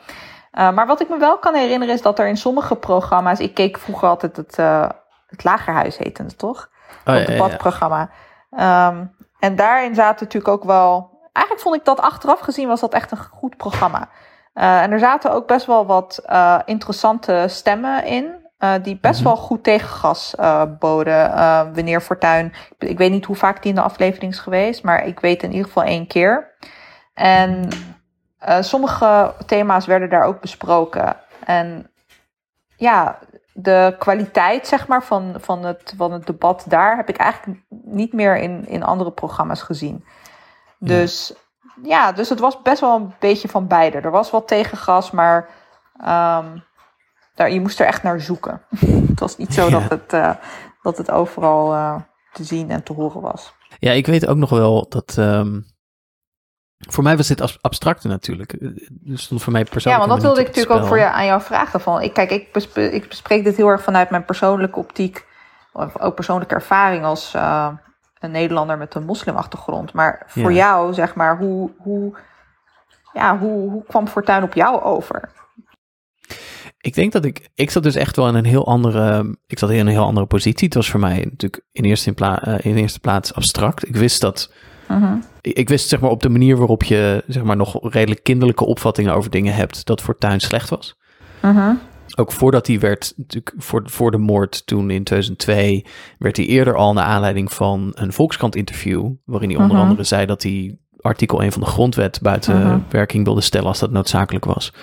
Uh, 0.53 0.72
maar 0.72 0.88
wat 0.88 1.01
ik 1.01 1.10
me 1.10 1.18
wel 1.18 1.39
kan 1.39 1.53
herinneren 1.53 1.94
is 1.94 2.01
dat 2.01 2.20
er 2.20 2.27
in 2.27 2.38
sommige 2.38 2.75
programma's... 2.75 3.39
Ik 3.39 3.53
keek 3.53 3.77
vroeger 3.77 4.08
altijd 4.08 4.38
het, 4.38 4.58
uh, 4.58 4.89
het 5.27 5.44
Lagerhuis 5.44 5.98
heette 5.98 6.24
het, 6.24 6.38
toch? 6.38 6.70
Oh, 7.06 7.13
het 7.13 7.27
debatprogramma. 7.27 8.10
Ja, 8.50 8.58
ja. 8.58 8.88
Um, 8.88 9.15
en 9.39 9.56
daarin 9.56 9.96
zaten 9.96 10.24
natuurlijk 10.25 10.53
ook 10.53 10.63
wel. 10.63 11.20
Eigenlijk 11.34 11.65
vond 11.65 11.75
ik 11.75 11.86
dat 11.86 12.00
achteraf 12.00 12.39
gezien 12.39 12.68
was 12.68 12.80
dat 12.80 12.94
echt 12.94 13.12
een 13.12 13.18
goed 13.18 13.58
programma. 13.58 14.10
Uh, 14.53 14.82
en 14.82 14.91
er 14.91 15.00
zaten 15.00 15.32
ook 15.32 15.48
best 15.48 15.65
wel 15.65 15.86
wat 15.86 16.24
interessante 16.65 17.46
stemmen 17.48 18.06
in. 18.06 18.40
Uh, 18.63 18.74
die 18.84 18.98
best 19.01 19.20
mm 19.20 19.25
-hmm. 19.25 19.36
wel 19.36 19.44
goed 19.44 19.63
tegengas 19.63 20.36
boden. 20.80 21.30
wanneer 21.74 22.01
Fortuin. 22.01 22.53
Ik 22.77 22.98
weet 22.98 23.12
niet 23.12 23.25
hoe 23.25 23.36
vaak 23.36 23.62
die 23.62 23.70
in 23.70 23.75
de 23.75 23.82
aflevering 23.82 24.32
is 24.32 24.39
geweest. 24.39 24.84
Maar 24.84 25.06
ik 25.06 25.20
weet 25.20 25.44
in 25.44 25.51
ieder 25.51 25.68
geval 25.68 25.84
één 25.84 26.08
keer. 26.08 26.56
En 27.13 27.68
sommige 28.60 29.34
thema's 29.46 29.86
werden 29.86 30.10
daar 30.10 30.24
ook 30.24 30.41
besproken. 30.41 31.15
En 31.46 31.91
ja, 32.75 33.20
de 33.53 33.96
kwaliteit 34.00 34.68
zeg 34.68 34.88
maar, 34.88 35.03
van, 35.03 35.36
van, 35.39 35.63
het, 35.63 35.94
van 35.98 36.12
het 36.12 36.25
debat 36.25 36.65
daar 36.68 36.96
heb 36.96 37.10
ik 37.10 37.18
eigenlijk 37.18 37.62
niet 37.70 38.13
meer 38.13 38.38
in, 38.38 38.68
in 38.68 38.84
andere 38.84 39.12
programma's 39.12 39.62
gezien. 39.62 40.06
Dus 40.80 41.34
ja. 41.82 41.89
ja 41.89 42.12
dus 42.12 42.30
het 42.30 42.39
was 42.39 42.62
best 42.62 42.82
wel 42.82 42.96
een 42.96 43.13
beetje 43.20 43.48
van 43.48 43.68
beide. 43.68 44.00
Er 44.00 44.12
was 44.12 44.32
wat 44.32 44.48
tegengas, 44.48 45.12
maar 45.12 45.50
um, 46.08 46.63
daar, 47.41 47.51
je 47.51 47.62
moest 47.62 47.79
er 47.79 47.86
echt 47.86 48.03
naar 48.03 48.21
zoeken. 48.21 48.62
het 49.10 49.19
was 49.19 49.38
niet 49.38 49.53
zo 49.53 49.65
ja. 49.65 49.79
dat, 49.79 49.89
het, 49.89 50.13
uh, 50.13 50.33
dat 50.81 50.98
het 50.98 51.12
overal 51.12 51.74
uh, 51.74 51.95
te 52.33 52.43
zien 52.43 52.69
en 52.69 52.83
te 52.83 52.93
horen 52.93 53.21
was. 53.21 53.53
Ja, 53.79 53.91
ik 53.91 54.05
weet 54.05 54.27
ook 54.27 54.38
nog 54.38 54.50
wel 54.50 54.86
dat. 54.89 55.15
Um, 55.19 55.65
voor 56.77 57.03
mij 57.03 57.17
was 57.17 57.27
dit 57.27 57.62
abstracte 57.62 58.07
natuurlijk. 58.07 58.55
Dus 58.89 59.31
voor 59.36 59.51
mij 59.51 59.63
persoonlijk. 59.63 60.03
Ja, 60.03 60.10
want 60.10 60.10
dat 60.10 60.21
wilde 60.21 60.41
ik 60.41 60.48
natuurlijk 60.55 60.81
ook 60.81 60.88
voor 60.88 60.98
je, 60.98 61.10
aan 61.10 61.25
jou 61.25 61.41
vragen. 61.41 61.81
Van, 61.81 62.01
ik, 62.01 62.13
kijk, 62.13 62.31
ik 62.31 62.51
bespreek, 62.51 62.91
ik 62.91 63.10
bespreek 63.10 63.43
dit 63.43 63.57
heel 63.57 63.67
erg 63.67 63.81
vanuit 63.81 64.10
mijn 64.10 64.25
persoonlijke 64.25 64.79
optiek. 64.79 65.25
Of 65.74 66.00
ook 66.00 66.15
persoonlijke 66.15 66.55
ervaring 66.55 67.03
als 67.03 67.33
uh, 67.36 67.67
een 68.19 68.31
Nederlander 68.31 68.77
met 68.77 68.95
een 68.95 69.05
moslimachtergrond. 69.05 69.93
Maar 69.93 70.24
voor 70.27 70.51
ja. 70.51 70.57
jou, 70.57 70.93
zeg 70.93 71.15
maar, 71.15 71.38
hoe, 71.38 71.71
hoe, 71.77 72.17
ja, 73.13 73.38
hoe, 73.38 73.69
hoe 73.69 73.83
kwam 73.83 74.07
Fortuin 74.07 74.43
op 74.43 74.53
jou 74.53 74.81
over? 74.81 75.29
Ik 76.81 76.93
denk 76.93 77.11
dat 77.11 77.25
ik, 77.25 77.50
ik 77.55 77.69
zat 77.71 77.83
dus 77.83 77.95
echt 77.95 78.15
wel 78.15 78.27
in 78.27 78.35
een 78.35 78.45
heel 78.45 78.65
andere, 78.67 79.35
ik 79.47 79.59
zat 79.59 79.69
in 79.69 79.79
een 79.79 79.88
heel 79.88 80.05
andere 80.05 80.25
positie. 80.25 80.65
Het 80.65 80.73
was 80.75 80.89
voor 80.89 81.00
mij 81.00 81.17
natuurlijk 81.17 81.63
in 81.71 81.83
eerste, 81.83 82.07
in 82.09 82.13
pla, 82.15 82.47
uh, 82.47 82.55
in 82.61 82.75
eerste 82.75 83.00
plaats 83.00 83.33
abstract. 83.33 83.88
Ik 83.88 83.95
wist 83.95 84.21
dat, 84.21 84.51
Mhm. 84.88 85.15
ik, 85.41 85.57
ik 85.57 85.69
wist 85.69 85.89
zeg 85.89 86.00
maar 86.00 86.09
op 86.09 86.21
de 86.21 86.29
manier 86.29 86.57
waarop 86.57 86.83
je 86.83 87.23
zeg 87.27 87.43
maar 87.43 87.55
nog 87.57 87.91
redelijk 87.93 88.23
kinderlijke 88.23 88.65
opvattingen 88.65 89.13
over 89.13 89.31
dingen 89.31 89.53
hebt, 89.53 89.85
dat 89.85 90.01
Fortuyn 90.01 90.39
slecht 90.39 90.69
was. 90.69 90.95
Mhm. 91.41 91.73
Ook 92.15 92.31
voordat 92.31 92.67
hij 92.67 92.79
werd, 92.79 93.13
natuurlijk 93.17 93.53
voor, 93.57 93.81
voor 93.85 94.11
de 94.11 94.17
moord 94.17 94.65
toen 94.67 94.89
in 94.89 95.03
2002, 95.03 95.85
werd 96.17 96.38
hij 96.38 96.45
eerder 96.45 96.75
al 96.75 96.93
naar 96.93 97.05
aanleiding 97.05 97.53
van 97.53 97.91
een 97.93 98.13
Volkskrant 98.13 98.55
interview, 98.55 99.09
waarin 99.25 99.50
hij 99.50 99.57
onder 99.59 99.75
Mhm. 99.77 99.85
andere 99.85 100.03
zei 100.03 100.25
dat 100.25 100.43
hij 100.43 100.77
artikel 101.00 101.41
1 101.43 101.51
van 101.51 101.61
de 101.61 101.67
grondwet 101.67 102.19
buiten 102.21 102.85
werking 102.89 103.25
wilde 103.25 103.41
stellen 103.41 103.67
als 103.67 103.79
dat 103.79 103.91
noodzakelijk 103.91 104.45
was. 104.45 104.73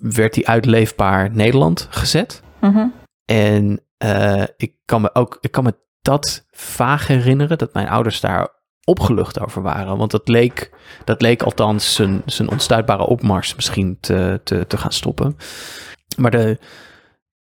Werd 0.00 0.34
hij 0.34 0.44
uit 0.44 0.64
leefbaar 0.64 1.30
Nederland 1.30 1.86
gezet. 1.90 2.42
Mhm. 2.60 2.86
En 3.24 3.80
eh, 3.96 4.42
ik 4.56 4.74
kan 4.84 5.00
me 5.00 5.14
ook, 5.14 5.38
ik 5.40 5.50
kan 5.50 5.64
me 5.64 5.74
dat 6.02 6.46
vaag 6.50 7.06
herinneren, 7.06 7.58
dat 7.58 7.74
mijn 7.74 7.88
ouders 7.88 8.20
daar 8.20 8.48
opgelucht 8.84 9.40
over 9.40 9.62
waren. 9.62 9.96
Want 9.96 10.10
dat 10.10 10.28
leek, 10.28 10.70
dat 11.04 11.22
leek 11.22 11.42
althans 11.42 11.94
zijn, 11.94 12.22
zijn 12.26 12.50
onstuitbare 12.50 13.06
opmars 13.06 13.54
misschien 13.54 13.98
te, 14.00 14.40
te, 14.44 14.66
te 14.66 14.76
gaan 14.76 14.92
stoppen. 14.92 15.36
Maar 16.16 16.30
de, 16.30 16.58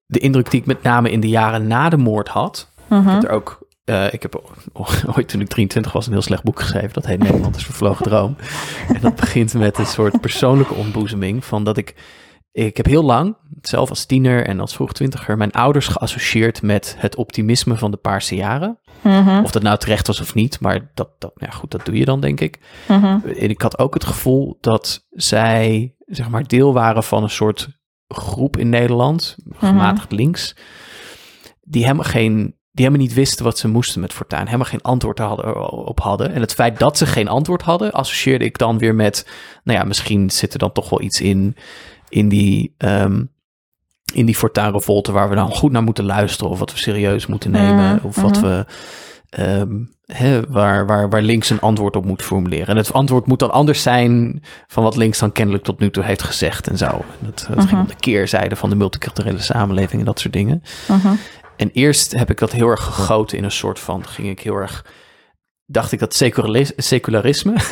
de 0.05 0.19
indruk 0.19 0.51
die 0.51 0.59
ik 0.59 0.65
met 0.65 0.83
name 0.83 1.11
in 1.11 1.19
de 1.19 1.29
jaren 1.29 1.67
na 1.67 1.89
de 1.89 1.97
moord 1.97 2.27
had, 2.27 2.71
heb 2.87 3.23
er 3.23 3.29
ook. 3.29 3.64
Eh, 3.85 4.13
ik 4.13 4.21
heb 4.21 4.41
ooit 5.15 5.27
toen 5.27 5.41
ik 5.41 5.47
23 5.47 5.91
was 5.91 6.05
een 6.05 6.11
heel 6.11 6.21
slecht 6.21 6.43
boek 6.43 6.59
geschreven. 6.59 6.93
Dat 6.93 7.05
heet 7.05 7.19
Nederland 7.19 7.55
is 7.55 7.63
vervlogen 7.65 8.05
droom. 8.05 8.35
En 8.93 9.01
dat 9.01 9.15
begint 9.15 9.53
met 9.53 9.77
een 9.77 9.85
soort 9.85 10.21
persoonlijke 10.21 10.73
ontboezeming. 10.73 11.45
Van 11.45 11.63
dat 11.63 11.77
ik. 11.77 11.95
Ik 12.51 12.77
heb 12.77 12.85
heel 12.85 13.03
lang, 13.03 13.37
zelf 13.61 13.89
als 13.89 14.05
tiener 14.05 14.45
en 14.45 14.59
als 14.59 14.75
vroeg 14.75 14.93
twintiger, 14.93 15.37
mijn 15.37 15.51
ouders 15.51 15.87
geassocieerd 15.87 16.61
met 16.61 16.95
het 16.97 17.15
optimisme 17.15 17.77
van 17.77 17.91
de 17.91 17.97
paarse 17.97 18.35
jaren. 18.35 18.79
Mhm. 19.01 19.43
Of 19.43 19.51
dat 19.51 19.61
nou 19.61 19.77
terecht 19.77 20.07
was 20.07 20.21
of 20.21 20.33
niet, 20.33 20.59
maar 20.59 20.91
dat, 20.93 21.09
dat, 21.19 21.31
ja 21.35 21.49
goed, 21.49 21.71
dat 21.71 21.85
doe 21.85 21.97
je 21.97 22.05
dan, 22.05 22.19
denk 22.19 22.39
ik. 22.39 22.59
Mhm. 22.87 23.19
En 23.25 23.49
ik 23.49 23.61
had 23.61 23.79
ook 23.79 23.93
het 23.93 24.05
gevoel 24.05 24.57
dat 24.61 25.05
zij, 25.09 25.95
zeg 26.05 26.29
maar, 26.29 26.47
deel 26.47 26.73
waren 26.73 27.03
van 27.03 27.23
een 27.23 27.29
soort 27.29 27.69
groep 28.07 28.57
in 28.57 28.69
Nederland, 28.69 29.37
gematigd 29.57 30.11
links, 30.11 30.55
die 31.61 31.83
helemaal 31.83 32.03
geen, 32.03 32.55
die 32.75 32.85
helemaal 32.85 33.05
niet 33.05 33.15
wisten 33.15 33.45
wat 33.45 33.57
ze 33.57 33.67
moesten 33.67 34.01
met 34.01 34.13
Fortuyn, 34.13 34.45
helemaal 34.45 34.65
geen 34.65 34.81
antwoord 34.81 35.19
hadden, 35.19 35.69
op 35.71 35.99
hadden. 35.99 36.33
En 36.33 36.41
het 36.41 36.53
feit 36.53 36.79
dat 36.79 36.97
ze 36.97 37.05
geen 37.05 37.27
antwoord 37.27 37.61
hadden, 37.61 37.91
associeerde 37.91 38.45
ik 38.45 38.57
dan 38.57 38.77
weer 38.77 38.95
met, 38.95 39.27
nou 39.63 39.79
ja, 39.79 39.85
misschien 39.85 40.29
zit 40.29 40.53
er 40.53 40.59
dan 40.59 40.71
toch 40.71 40.89
wel 40.89 41.01
iets 41.01 41.21
in, 41.21 41.55
in 42.09 42.29
die, 42.29 42.73
ehm, 42.77 43.23
in 44.13 44.25
die 44.25 44.35
Fortuyn-revolte 44.35 45.11
waar 45.11 45.29
we 45.29 45.35
dan 45.35 45.51
goed 45.51 45.71
naar 45.71 45.83
moeten 45.83 46.05
luisteren, 46.05 46.51
of 46.51 46.59
wat 46.59 46.71
we 46.71 46.77
serieus 46.77 47.25
moeten 47.25 47.51
nemen, 47.51 48.03
of 48.03 48.15
wat 48.15 48.41
mhm. 48.41 48.41
we 48.41 48.65
ehm, 49.29 49.73
hè, 50.05 50.41
waar, 50.47 50.85
waar, 50.85 51.09
waar 51.09 51.21
links 51.21 51.49
een 51.49 51.59
antwoord 51.59 51.95
op 51.95 52.05
moet 52.05 52.21
formuleren. 52.21 52.67
En 52.67 52.77
het 52.77 52.93
antwoord 52.93 53.25
moet 53.25 53.39
dan 53.39 53.51
anders 53.51 53.81
zijn 53.81 54.43
van 54.67 54.83
wat 54.83 54.95
links 54.95 55.19
dan 55.19 55.31
kennelijk 55.31 55.63
tot 55.63 55.79
nu 55.79 55.89
toe 55.89 56.03
heeft 56.03 56.23
gezegd 56.23 56.67
en 56.67 56.77
zo. 56.77 57.01
Dat, 57.19 57.47
dat 57.49 57.57
ging 57.57 57.71
Mhm. 57.71 57.79
om 57.79 57.87
de 57.87 57.95
keerzijde 57.99 58.55
van 58.55 58.69
de 58.69 58.75
multiculturele 58.75 59.39
samenleving 59.39 59.99
en 59.99 60.05
dat 60.05 60.19
soort 60.19 60.33
dingen. 60.33 60.63
Mhm. 60.87 61.13
En 61.57 61.69
eerst 61.71 62.11
heb 62.11 62.29
ik 62.29 62.37
dat 62.39 62.51
heel 62.51 62.67
erg 62.69 62.83
gegoten 62.83 63.37
in 63.37 63.43
een 63.43 63.51
soort 63.51 63.79
van, 63.79 64.05
ging 64.07 64.29
ik 64.29 64.39
heel 64.39 64.55
erg, 64.55 64.85
dacht 65.65 65.91
ik 65.91 65.99
dat 65.99 66.13
secularis- 66.15 66.73
secularisme, 66.77 67.53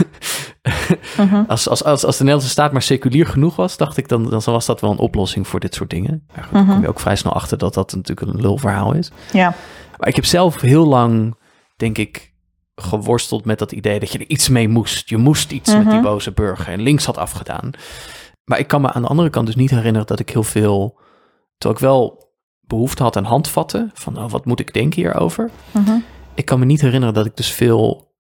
Mhm. 1.18 1.44
als, 1.48 1.70
als, 1.70 1.84
als, 1.84 2.04
als 2.06 2.18
de 2.18 2.24
Nederlandse 2.24 2.50
staat 2.50 2.72
maar 2.72 2.82
seculier 2.82 3.26
genoeg 3.28 3.56
was, 3.56 3.78
dacht 3.78 3.98
ik 3.98 4.08
dan, 4.08 4.30
dan 4.30 4.42
was 4.46 4.66
dat 4.66 4.82
wel 4.82 4.92
een 4.92 4.98
oplossing 4.98 5.48
voor 5.48 5.60
dit 5.60 5.76
soort 5.76 5.90
dingen. 5.90 6.24
Maar 6.36 6.44
goed, 6.44 6.54
dan 6.54 6.68
kom 6.68 6.82
je 6.82 6.88
ook 6.88 7.00
vrij 7.00 7.16
snel 7.16 7.34
achter 7.34 7.58
dat 7.58 7.74
dat 7.74 7.96
natuurlijk 7.96 8.28
een 8.34 8.42
lulverhaal 8.42 8.94
is. 8.94 9.12
Ja. 9.32 9.54
Maar 9.98 10.08
ik 10.08 10.16
heb 10.16 10.26
zelf 10.26 10.62
heel 10.62 10.86
lang, 10.88 11.36
denk 11.76 11.98
ik, 11.98 12.34
geworsteld 12.76 13.46
met 13.46 13.60
dat 13.60 13.72
idee 13.72 14.00
dat 14.00 14.12
je 14.12 14.18
er 14.20 14.30
iets 14.30 14.50
mee 14.50 14.68
moest. 14.68 15.10
Je 15.10 15.18
moest 15.18 15.52
iets 15.52 15.74
met 15.74 15.84
die 15.86 15.94
Mhm. 15.94 16.02
boze 16.04 16.32
burger. 16.32 16.68
En 16.68 16.82
links 16.82 17.06
had 17.06 17.18
afgedaan. 17.18 17.72
Maar 18.46 18.60
ik 18.60 18.68
kan 18.68 18.82
me 18.82 18.92
aan 18.92 19.02
de 19.02 19.08
andere 19.08 19.30
kant 19.30 19.46
dus 19.46 19.56
niet 19.56 19.70
herinneren 19.70 20.08
dat 20.08 20.20
ik 20.20 20.30
heel 20.30 20.44
veel... 20.44 21.00
Terwijl 21.58 21.80
ik 21.82 21.88
wel 21.90 22.23
behoefte 22.68 23.04
had 23.04 23.18
aan 23.18 23.24
handvatten. 23.24 23.92
Van 23.94 24.18
oh, 24.18 24.30
wat 24.30 24.46
moet 24.46 24.60
ik 24.60 24.74
denken 24.74 25.02
hierover? 25.02 25.50
Mhm. 25.72 25.98
Ik 26.36 26.46
kan 26.46 26.60
me 26.60 26.66
niet 26.66 26.82
herinneren 26.82 27.14
dat 27.16 27.26
ik 27.26 27.36
dus 27.38 27.52
veel 27.52 28.12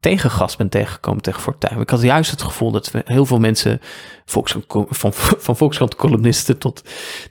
tegengas 0.00 0.56
ben 0.56 0.68
tegengekomen 0.68 1.22
tegen 1.22 1.40
Fortuyn. 1.40 1.80
Ik 1.80 1.90
had 1.90 2.02
juist 2.02 2.30
het 2.30 2.42
gevoel 2.42 2.70
dat 2.70 2.90
we 2.90 3.02
heel 3.04 3.26
veel 3.26 3.38
mensen, 3.38 3.80
Volkskrant, 4.24 4.86
van, 4.88 5.12
van 5.14 5.94
columnisten 5.96 6.58
tot, 6.58 6.82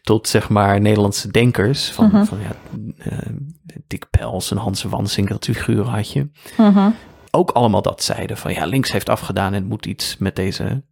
tot 0.01 0.27
zeg 0.27 0.49
maar 0.49 0.81
Nederlandse 0.81 1.31
denkers, 1.31 1.91
van, 1.91 2.07
Mhm. 2.07 2.23
van 2.25 2.37
ja, 2.39 2.51
eh, 2.97 3.29
Dick 3.87 4.09
Pels 4.09 4.51
en 4.51 4.57
Hans 4.57 4.83
Wansink, 4.83 5.29
dat 5.29 5.45
figuur 5.45 5.83
had 5.83 6.11
je, 6.11 6.29
Mhm. 6.57 6.89
ook 7.31 7.51
allemaal 7.51 7.81
dat 7.81 8.03
zeiden 8.03 8.37
van 8.37 8.53
ja, 8.53 8.65
links 8.65 8.91
heeft 8.91 9.09
afgedaan 9.09 9.53
en 9.53 9.65
moet 9.65 9.85
iets 9.85 10.17
met 10.17 10.35
deze 10.35 10.83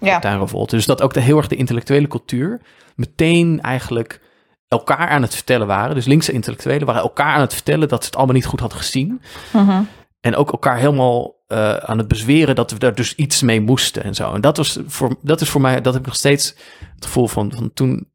Ja. 0.00 0.38
Dus 0.66 0.86
dat 0.86 1.02
ook 1.02 1.12
de, 1.14 1.20
heel 1.20 1.36
erg 1.36 1.48
de 1.48 1.56
intellectuele 1.56 2.08
cultuur 2.08 2.60
meteen 2.96 3.60
eigenlijk 3.60 4.20
elkaar 4.68 5.08
aan 5.08 5.22
het 5.22 5.34
vertellen 5.34 5.66
waren. 5.66 5.94
Dus 5.94 6.06
linkse 6.06 6.32
intellectuelen 6.32 6.86
waren 6.86 7.02
elkaar 7.02 7.34
aan 7.34 7.40
het 7.40 7.54
vertellen 7.54 7.88
dat 7.88 8.00
ze 8.00 8.06
het 8.06 8.16
allemaal 8.16 8.34
niet 8.34 8.46
goed 8.46 8.60
hadden 8.60 8.78
gezien. 8.78 9.20
Mhm. 9.52 9.82
En 10.20 10.36
ook 10.36 10.52
elkaar 10.52 10.76
helemaal 10.76 11.36
eh, 11.46 11.74
aan 11.74 11.98
het 11.98 12.08
bezweren 12.08 12.54
dat 12.54 12.70
we 12.70 12.78
daar 12.78 12.94
dus 12.94 13.14
iets 13.14 13.42
mee 13.42 13.60
moesten 13.60 14.02
en 14.02 14.14
zo. 14.14 14.34
En 14.34 14.40
dat, 14.40 14.56
was 14.56 14.78
voor, 14.86 15.16
dat 15.22 15.40
is 15.40 15.48
voor 15.48 15.60
mij, 15.60 15.80
dat 15.80 15.92
heb 15.92 16.02
ik 16.02 16.08
nog 16.08 16.16
steeds 16.16 16.54
het 16.94 17.04
gevoel 17.04 17.26
van, 17.28 17.52
van 17.52 17.72
toen, 17.72 18.10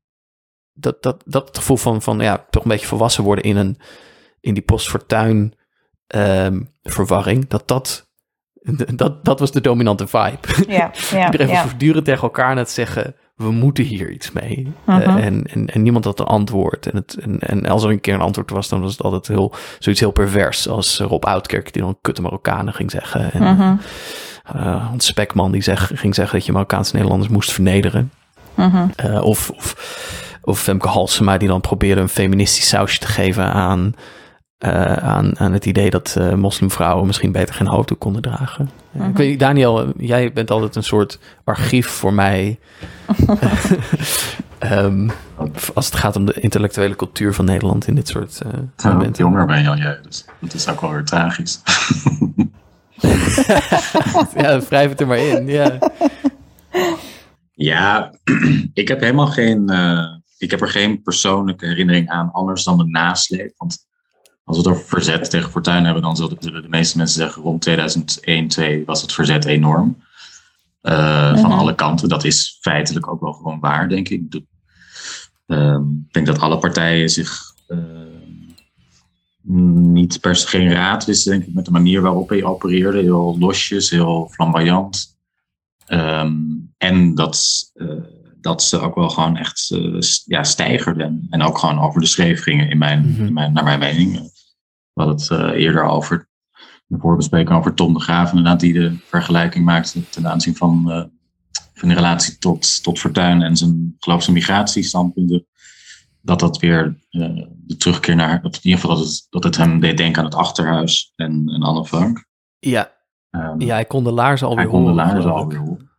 dat, 0.73 1.03
dat, 1.03 1.23
dat 1.25 1.47
het 1.47 1.57
gevoel 1.57 1.77
van, 1.77 2.01
van 2.01 2.19
ja, 2.19 2.45
toch 2.49 2.63
een 2.63 2.69
beetje 2.69 2.87
volwassen 2.87 3.23
worden 3.23 3.43
in, 3.43 3.55
een, 3.57 3.77
in 4.39 4.53
die 4.53 4.63
post-fortuin 4.63 5.53
ehm, 6.07 6.61
verwarring, 6.83 7.47
dat 7.47 7.67
dat, 7.67 8.11
dat, 8.95 9.25
dat 9.25 9.39
was 9.39 9.51
de 9.51 9.61
dominante 9.61 10.07
vibe. 10.07 10.37
Ja. 10.67 10.91
Ja. 11.11 11.25
Iedereen 11.31 11.47
was 11.47 11.55
Ja. 11.55 11.63
voortdurend 11.63 12.05
tegen 12.05 12.23
elkaar 12.23 12.49
aan 12.49 12.57
het 12.57 12.69
zeggen, 12.69 13.15
we 13.35 13.51
moeten 13.51 13.83
hier 13.83 14.11
iets 14.11 14.31
mee. 14.31 14.71
Eh, 14.85 14.95
en, 15.25 15.43
en, 15.43 15.67
en 15.67 15.81
niemand 15.81 16.05
had 16.05 16.19
een 16.19 16.25
antwoord. 16.25 16.87
En, 16.87 16.95
het, 16.95 17.17
en, 17.17 17.39
en 17.39 17.65
als 17.65 17.83
er 17.83 17.89
een 17.89 18.01
keer 18.01 18.13
een 18.13 18.21
antwoord 18.21 18.49
was, 18.49 18.69
dan 18.69 18.81
was 18.81 18.91
het 18.91 19.01
altijd 19.01 19.27
heel, 19.27 19.53
zoiets 19.79 20.01
heel 20.01 20.11
pervers. 20.11 20.67
Als 20.67 20.99
Rob 20.99 21.25
Oudkerk 21.25 21.73
die 21.73 21.81
dan 21.81 21.97
kutte 22.01 22.21
Marokkanen 22.21 22.73
ging 22.73 22.91
zeggen. 22.91 23.31
En 23.31 23.79
eh, 24.43 24.87
Hans 24.87 25.05
Spekman 25.05 25.51
die 25.51 25.61
zeg, 25.61 25.91
ging 25.93 26.15
zeggen 26.15 26.37
dat 26.37 26.45
je 26.45 26.51
Marokkaanse 26.51 26.93
Nederlanders 26.95 27.31
moest 27.31 27.51
vernederen. 27.51 28.11
Eh, 28.95 29.21
of, 29.23 29.49
of, 29.49 29.75
of 30.41 30.59
Femke 30.59 30.87
Halsema 30.87 31.37
die 31.37 31.47
dan 31.47 31.61
probeerde 31.61 32.01
een 32.01 32.09
feministisch 32.09 32.67
sausje 32.67 32.99
te 32.99 33.07
geven 33.07 33.53
aan, 33.53 33.93
eh, 34.63 34.93
aan, 34.93 35.39
aan 35.39 35.53
het 35.53 35.65
idee 35.65 35.89
dat 35.89 36.15
eh, 36.17 36.33
moslimvrouwen 36.33 37.05
misschien 37.05 37.31
beter 37.31 37.55
geen 37.55 37.67
hoofddoek 37.67 37.99
konden 37.99 38.21
dragen. 38.21 38.69
Mhm. 38.91 39.09
Ik 39.09 39.17
weet 39.17 39.29
niet, 39.29 39.39
Daniel, 39.39 39.93
jij 39.97 40.33
bent 40.33 40.51
altijd 40.51 40.75
een 40.75 40.83
soort 40.83 41.19
archief 41.43 41.87
voor 41.87 42.13
mij. 42.13 42.59
Ehm, 44.59 45.09
als 45.73 45.85
het 45.85 45.95
gaat 45.95 46.15
om 46.15 46.25
de 46.25 46.33
intellectuele 46.33 46.95
cultuur 46.95 47.33
van 47.33 47.45
Nederland 47.45 47.87
in 47.87 47.95
dit 47.95 48.07
soort 48.07 48.41
eh 48.41 48.51
Ja, 48.53 48.59
wat 48.75 48.93
momenten. 48.93 49.23
jonger 49.23 49.45
ben 49.45 49.63
dan 49.63 49.77
jij, 49.77 49.99
dus 50.01 50.25
dat 50.39 50.53
is 50.53 50.67
ook 50.69 50.81
wel 50.81 50.91
weer 50.91 51.03
tragisch. 51.05 51.61
Ja, 54.35 54.59
wrijf 54.59 54.89
het 54.89 55.01
er 55.01 55.07
maar 55.07 55.17
in. 55.17 55.47
Ja. 55.47 55.77
Ja, 57.53 58.13
ik 58.73 58.87
heb 58.87 58.99
helemaal 58.99 59.27
geen. 59.27 59.69
eh, 59.69 60.05
ik 60.37 60.51
heb 60.51 60.61
er 60.61 60.69
geen 60.69 61.01
persoonlijke 61.01 61.65
herinnering 61.65 62.09
aan, 62.09 62.31
anders 62.31 62.63
dan 62.63 62.77
de 62.77 62.85
nasleep. 62.87 63.53
Want 63.57 63.77
als 64.43 64.57
we 64.57 64.63
het 64.63 64.71
over 64.71 64.87
verzet 64.87 65.29
tegen 65.29 65.49
Fortuyn 65.51 65.83
hebben, 65.83 66.01
dan 66.03 66.15
zullen 66.15 66.37
de, 66.39 66.61
de 66.61 66.69
meeste 66.69 66.97
mensen 66.97 67.15
zeggen 67.19 67.41
rond 67.41 67.61
2001, 67.61 68.47
2002 68.47 68.85
was 68.85 69.01
het 69.01 69.13
verzet 69.13 69.45
enorm. 69.45 69.97
Eh, 70.81 71.29
Van 71.39 71.49
Mhm. 71.49 71.59
alle 71.59 71.75
kanten. 71.75 72.09
Dat 72.09 72.23
is 72.23 72.57
feitelijk 72.61 73.07
ook 73.07 73.21
wel 73.21 73.33
gewoon 73.33 73.59
waar, 73.59 73.89
denk 73.89 74.09
ik. 74.09 74.31
De- 74.31 74.45
ehm, 75.45 75.81
ik 76.07 76.13
denk 76.13 76.25
dat 76.25 76.39
alle 76.39 76.57
partijen 76.57 77.09
zich 77.09 77.41
eh, 77.67 77.77
niet 79.45 80.19
per 80.19 80.35
se 80.35 80.47
geen 80.47 80.71
raad 80.71 81.05
wisten, 81.05 81.31
denk 81.31 81.43
ik, 81.47 81.53
met 81.53 81.65
de 81.65 81.71
manier 81.71 82.01
waarop 82.01 82.29
hij 82.29 82.43
opereerde. 82.43 82.99
Heel 83.01 83.35
losjes, 83.39 83.89
heel 83.89 84.29
flamboyant. 84.31 85.17
Ehm, 85.85 86.33
en 86.77 87.15
dat, 87.15 87.69
eh, 87.73 87.87
dat 88.41 88.63
ze 88.63 88.79
ook 88.79 88.95
wel 88.95 89.09
gewoon 89.09 89.37
echt 89.37 89.69
eh, 89.71 89.99
ja, 90.25 90.43
stijgerden. 90.43 91.27
En 91.29 91.41
ook 91.41 91.57
gewoon 91.57 91.79
over 91.79 92.01
de 92.01 92.07
schreef 92.07 92.41
gingen, 92.43 92.69
in 92.69 92.77
mijn, 92.77 93.09
Mhm. 93.09 93.25
in 93.25 93.33
mijn, 93.33 93.53
naar 93.53 93.63
mijn 93.63 93.79
mening. 93.79 94.31
We 94.93 95.01
hadden 95.03 95.15
het 95.15 95.29
eh, 95.29 95.61
eerder 95.61 95.83
over, 95.83 96.29
de 96.87 96.97
voorbespreking 96.99 97.57
over 97.57 97.73
Tom 97.73 97.93
de 97.93 97.99
Graaf, 97.99 98.29
inderdaad, 98.29 98.59
die 98.59 98.73
de 98.73 98.97
vergelijking 99.05 99.65
maakte 99.65 100.09
ten 100.09 100.27
aanzien 100.27 100.55
van, 100.55 100.91
eh, 100.91 101.03
van 101.73 101.89
de 101.89 101.95
relatie 101.95 102.37
tot, 102.37 102.83
tot 102.83 102.99
Fortuyn 102.99 103.41
en 103.41 103.57
zijn, 103.57 103.95
geloof 103.99 104.17
ik, 104.17 104.23
zijn 104.23 104.35
migratiestandpunten. 104.35 105.45
Dat 106.21 106.39
dat 106.39 106.59
weer 106.59 106.97
eh, 107.09 107.45
de 107.53 107.77
terugkeer 107.77 108.15
naar, 108.15 108.39
of 108.43 108.55
in 108.55 108.59
ieder 108.63 108.79
geval 108.79 108.95
dat 108.95 109.05
het, 109.05 109.27
dat 109.29 109.43
het 109.43 109.57
hem 109.57 109.79
deed 109.79 109.97
denken 109.97 110.19
aan 110.19 110.29
het 110.29 110.37
achterhuis 110.37 111.13
en, 111.15 111.49
en 111.49 111.63
Anne 111.63 111.85
Frank. 111.85 112.25
Ja, 112.59 112.91
Ehm, 113.33 113.61
ja, 113.61 113.73
hij 113.73 113.85
kon 113.85 114.03
de 114.03 114.11
laarzen 114.11 114.47
alweer 114.47 114.63
hij 114.63 114.73
kon 114.73 114.83
de 114.83 114.89
horen, 114.89 115.05
laarzen 115.05 115.31
alweer 115.31 115.57
horen. 115.57 115.89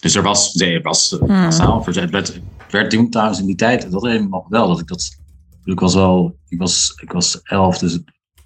Dus 0.00 0.14
er 0.14 0.22
was, 0.22 0.54
nee, 0.54 0.74
er 0.74 0.82
was 0.82 1.10
Hmm. 1.10 1.26
massaal 1.28 1.82
verzet. 1.82 2.02
Het 2.02 2.12
werd 2.12 2.40
werd 2.70 2.90
toen 2.90 3.10
trouwens 3.10 3.40
in 3.40 3.46
die 3.46 3.56
tijd, 3.56 3.90
dat 3.90 4.02
herinner 4.02 4.24
ik 4.24 4.30
me 4.30 4.36
nog 4.36 4.48
wel, 4.48 4.68
dat 4.68 4.80
ik 4.80 4.86
dat, 4.86 5.16
ik 5.64 5.80
was 5.80 5.94
wel, 5.94 6.38
ik 6.48 6.58
was, 6.58 6.92
ik 7.02 7.12
was 7.12 7.42
elf, 7.42 7.78
dus 7.78 7.98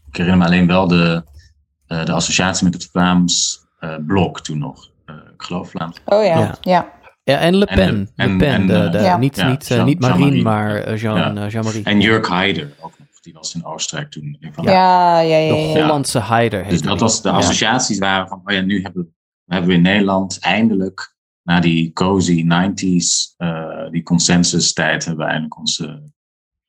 ik 0.09 0.17
herinner 0.17 0.39
me 0.39 0.45
alleen 0.45 0.67
wel 0.67 0.89
de, 0.89 1.23
uh, 1.89 2.05
de 2.05 2.13
associatie 2.13 2.65
met 2.65 2.75
het 2.75 2.89
Vlaams 2.91 3.67
uh, 3.81 3.95
blok 4.07 4.41
toen 4.41 4.59
nog. 4.59 4.91
Uh, 5.07 5.17
ik 5.17 5.43
geloof 5.43 5.71
Vlaams. 5.71 5.97
Oh 6.05 6.25
ja, 6.25 6.39
ja. 6.39 6.57
ja. 6.61 6.97
Ja, 7.25 7.39
en 7.39 7.57
Le 7.57 7.67
Pen. 7.67 8.11
En, 8.17 8.31
Le 8.31 8.37
Pen, 8.37 8.53
en, 8.53 8.67
de, 8.67 8.89
de, 8.89 8.99
ja. 8.99 9.17
niet, 9.17 9.37
ja, 9.37 9.51
niet, 9.51 9.67
Jean, 9.67 9.87
niet 9.87 10.01
Marine, 10.01 10.31
Jean 10.31 10.43
maar 10.43 10.95
Jean, 10.95 11.35
ja. 11.35 11.47
Jean-Marie. 11.49 11.85
En 11.85 12.01
Jurk 12.01 12.27
Haider 12.27 12.73
ook 12.81 12.99
nog. 12.99 13.07
Die 13.21 13.33
was 13.33 13.55
in 13.55 13.65
Oostenrijk 13.65 14.11
toen. 14.11 14.39
Van, 14.53 14.65
ja, 14.65 15.21
ja, 15.21 15.37
ja, 15.37 15.53
De 15.53 15.81
Hollandse 15.81 16.19
Haider. 16.19 16.69
Dus 16.69 16.83
dat 16.83 17.01
was 17.01 17.23
de 17.23 17.31
associaties 17.31 17.99
waren 17.99 18.29
van, 18.29 18.43
oh 18.45 18.55
ja, 18.55 18.61
nu 18.61 18.83
hebben 18.83 19.03
we, 19.03 19.55
hebben 19.55 19.69
we 19.71 19.77
in 19.77 19.83
Nederland 19.83 20.39
eindelijk, 20.41 21.17
na 21.43 21.61
die 21.61 21.93
cozy 21.93 22.45
90s, 22.45 23.37
uh, 23.39 23.91
die 23.91 24.03
consensus 24.03 24.73
tijd, 24.73 25.05
hebben 25.05 25.25
we 25.25 25.31
eindelijk 25.31 25.59
onze, 25.59 26.13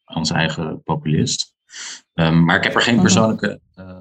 onze 0.05 0.33
eigen 0.33 0.83
populist. 0.83 1.55
Um, 2.19 2.43
maar 2.43 2.57
ik 2.57 2.63
heb 2.63 2.75
er 2.75 2.81
geen 2.81 3.01
persoonlijke 3.01 3.59
uh, 3.75 3.97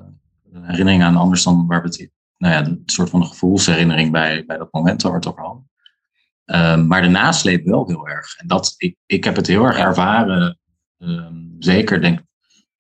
herinnering 0.61 1.03
aan, 1.03 1.17
anders 1.17 1.43
dan 1.43 1.67
waar 1.67 1.83
we 1.83 1.89
het, 1.89 2.11
nou 2.37 2.55
ja, 2.55 2.67
een 2.67 2.83
soort 2.87 3.11
van 3.11 3.21
een 3.21 3.27
gevoelsherinnering 3.27 4.13
bij, 4.13 4.45
bij 4.47 4.57
dat 4.57 4.73
moment 4.73 5.03
waar 5.03 5.13
we 5.13 5.19
het 5.19 5.27
over 5.27 5.43
hadden. 5.43 5.71
Um, 6.45 6.87
maar 6.87 7.03
de 7.03 7.09
nasleep 7.09 7.65
wel 7.65 7.87
heel 7.87 8.09
erg. 8.09 8.37
En 8.37 8.47
dat, 8.47 8.75
ik, 8.77 8.97
ik 9.07 9.25
heb 9.25 9.37
het 9.37 9.47
heel 9.47 9.65
erg 9.65 9.77
ervaren, 9.77 10.59
um, 10.99 11.57
zeker 11.59 12.01
denk 12.01 12.21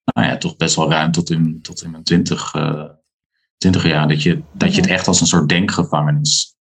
nou 0.04 0.26
ja, 0.26 0.36
toch 0.36 0.56
best 0.56 0.76
wel 0.76 0.90
ruim 0.90 1.12
tot 1.12 1.30
in, 1.30 1.62
tot 1.62 1.82
in 1.82 1.90
mijn 1.90 2.02
twintig, 2.04 2.54
uh, 2.54 2.84
twintig 3.56 3.86
jaar, 3.86 4.08
dat 4.08 4.22
je, 4.22 4.42
dat 4.52 4.74
je 4.74 4.80
het 4.80 4.90
echt 4.90 5.06
als 5.06 5.20
een 5.20 5.26
soort 5.26 5.48
denkgevangenis 5.48 6.56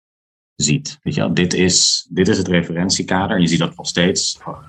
ziet. 0.56 1.00
Weet 1.02 1.14
je 1.14 1.22
wel, 1.22 1.34
dit 1.34 1.54
is, 1.54 2.08
dit 2.10 2.28
is 2.28 2.38
het 2.38 2.48
referentiekader. 2.48 3.36
En 3.36 3.42
je 3.42 3.48
ziet 3.48 3.60
dat 3.60 3.76
nog 3.76 3.88
steeds. 3.88 4.40
Nou, 4.46 4.62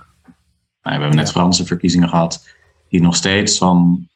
we 0.83 0.91
hebben 0.91 1.17
net 1.17 1.31
Franse 1.31 1.67
verkiezingen 1.67 2.09
gehad, 2.09 2.49
die 2.89 3.01
nog 3.01 3.17
steeds 3.17 3.59
van 3.59 4.09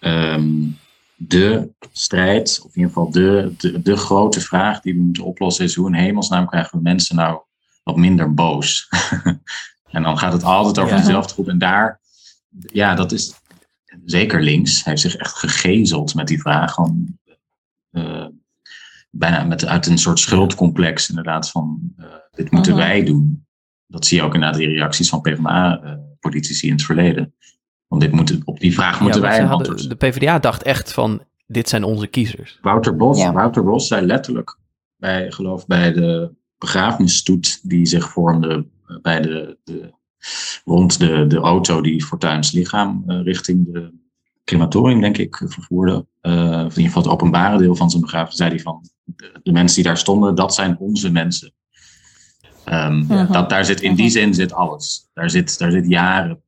um, 0.00 0.78
de 1.16 1.70
strijd, 1.92 2.60
of 2.64 2.74
in 2.74 2.80
ieder 2.80 2.92
geval 2.92 3.10
de, 3.10 3.54
de, 3.58 3.82
de 3.82 3.96
grote 3.96 4.40
vraag 4.40 4.80
die 4.80 4.94
we 4.94 5.00
moeten 5.00 5.24
oplossen, 5.24 5.64
is 5.64 5.74
hoe 5.74 5.86
in 5.86 5.94
hemelsnaam 5.94 6.46
krijgen 6.46 6.76
we 6.76 6.82
mensen 6.82 7.16
nou 7.16 7.40
wat 7.82 7.96
minder 7.96 8.34
boos? 8.34 8.88
en 9.90 10.02
dan 10.02 10.18
gaat 10.18 10.32
het 10.32 10.42
altijd 10.42 10.78
over 10.78 10.96
ja. 10.96 11.00
dezelfde 11.00 11.32
groep. 11.32 11.48
En 11.48 11.58
daar, 11.58 12.00
ja, 12.72 12.94
dat 12.94 13.12
is 13.12 13.34
zeker 14.04 14.42
links, 14.42 14.84
heeft 14.84 15.00
zich 15.00 15.16
echt 15.16 15.34
gegezeld 15.34 16.14
met 16.14 16.26
die 16.26 16.40
vraag. 16.40 16.74
Van, 16.74 17.18
uh, 17.90 18.26
bijna 19.10 19.44
met, 19.44 19.66
uit 19.66 19.86
een 19.86 19.98
soort 19.98 20.18
schuldcomplex, 20.18 21.08
inderdaad, 21.08 21.50
van 21.50 21.92
uh, 21.98 22.06
dit 22.30 22.50
moeten 22.50 22.76
wij 22.76 23.04
doen. 23.04 23.46
Dat 23.86 24.06
zie 24.06 24.16
je 24.16 24.22
ook 24.22 24.34
inderdaad 24.34 24.60
in 24.60 24.68
de 24.68 24.74
reacties 24.74 25.08
van 25.08 25.20
PvdA-politici 25.20 26.66
in 26.66 26.72
het 26.72 26.82
verleden. 26.82 27.34
Want 27.90 28.02
dit 28.02 28.12
moet, 28.12 28.38
op 28.44 28.60
die 28.60 28.74
vraag 28.74 29.00
moeten 29.00 29.20
wij 29.20 29.42
hadden, 29.42 29.88
De 29.88 29.94
PvdA 29.94 30.38
dacht 30.38 30.62
echt 30.62 30.92
van, 30.92 31.22
dit 31.46 31.68
zijn 31.68 31.84
onze 31.84 32.06
kiezers. 32.06 32.58
Wouter 32.60 32.96
Bos, 32.96 33.18
ja. 33.18 33.32
Wouter 33.32 33.64
Bos 33.64 33.86
zei 33.86 34.06
letterlijk, 34.06 34.56
bij, 34.96 35.30
geloof 35.30 35.66
bij 35.66 35.92
de 35.92 36.34
begrafenisstoet 36.58 37.68
die 37.68 37.86
zich 37.86 38.08
vormde 38.08 38.66
bij 39.02 39.20
de, 39.20 39.58
de 39.64 39.92
rond 40.64 40.98
de, 40.98 41.26
de 41.26 41.36
auto 41.36 41.80
die 41.80 42.04
Fortuins 42.04 42.52
lichaam 42.52 43.04
uh, 43.06 43.22
richting 43.22 43.72
de 43.72 43.92
crematorium, 44.44 45.00
denk 45.00 45.18
ik, 45.18 45.42
vervoerde. 45.46 46.06
Uh, 46.22 46.32
of 46.42 46.76
in 46.76 46.82
ieder 46.82 46.82
geval 46.82 47.02
het 47.02 47.12
openbare 47.12 47.58
deel 47.58 47.76
van 47.76 47.90
zijn 47.90 48.02
begrafenis, 48.02 48.36
zei 48.36 48.50
hij 48.50 48.60
van 48.60 48.88
de, 49.04 49.40
de, 49.42 49.52
mensen 49.52 49.76
die 49.76 49.84
daar 49.84 49.98
stonden, 49.98 50.34
dat 50.34 50.54
zijn 50.54 50.78
onze 50.78 51.10
mensen. 51.10 51.52
Um, 52.64 53.00
uh-huh. 53.00 53.32
dat, 53.32 53.50
daar 53.50 53.64
zit, 53.64 53.80
in 53.80 53.94
die 53.94 54.10
zin 54.10 54.34
zit 54.34 54.52
alles. 54.52 55.10
Daar 55.14 55.30
zit, 55.30 55.58
daar 55.58 55.70
zit 55.70 55.88
jaren, 55.88 56.42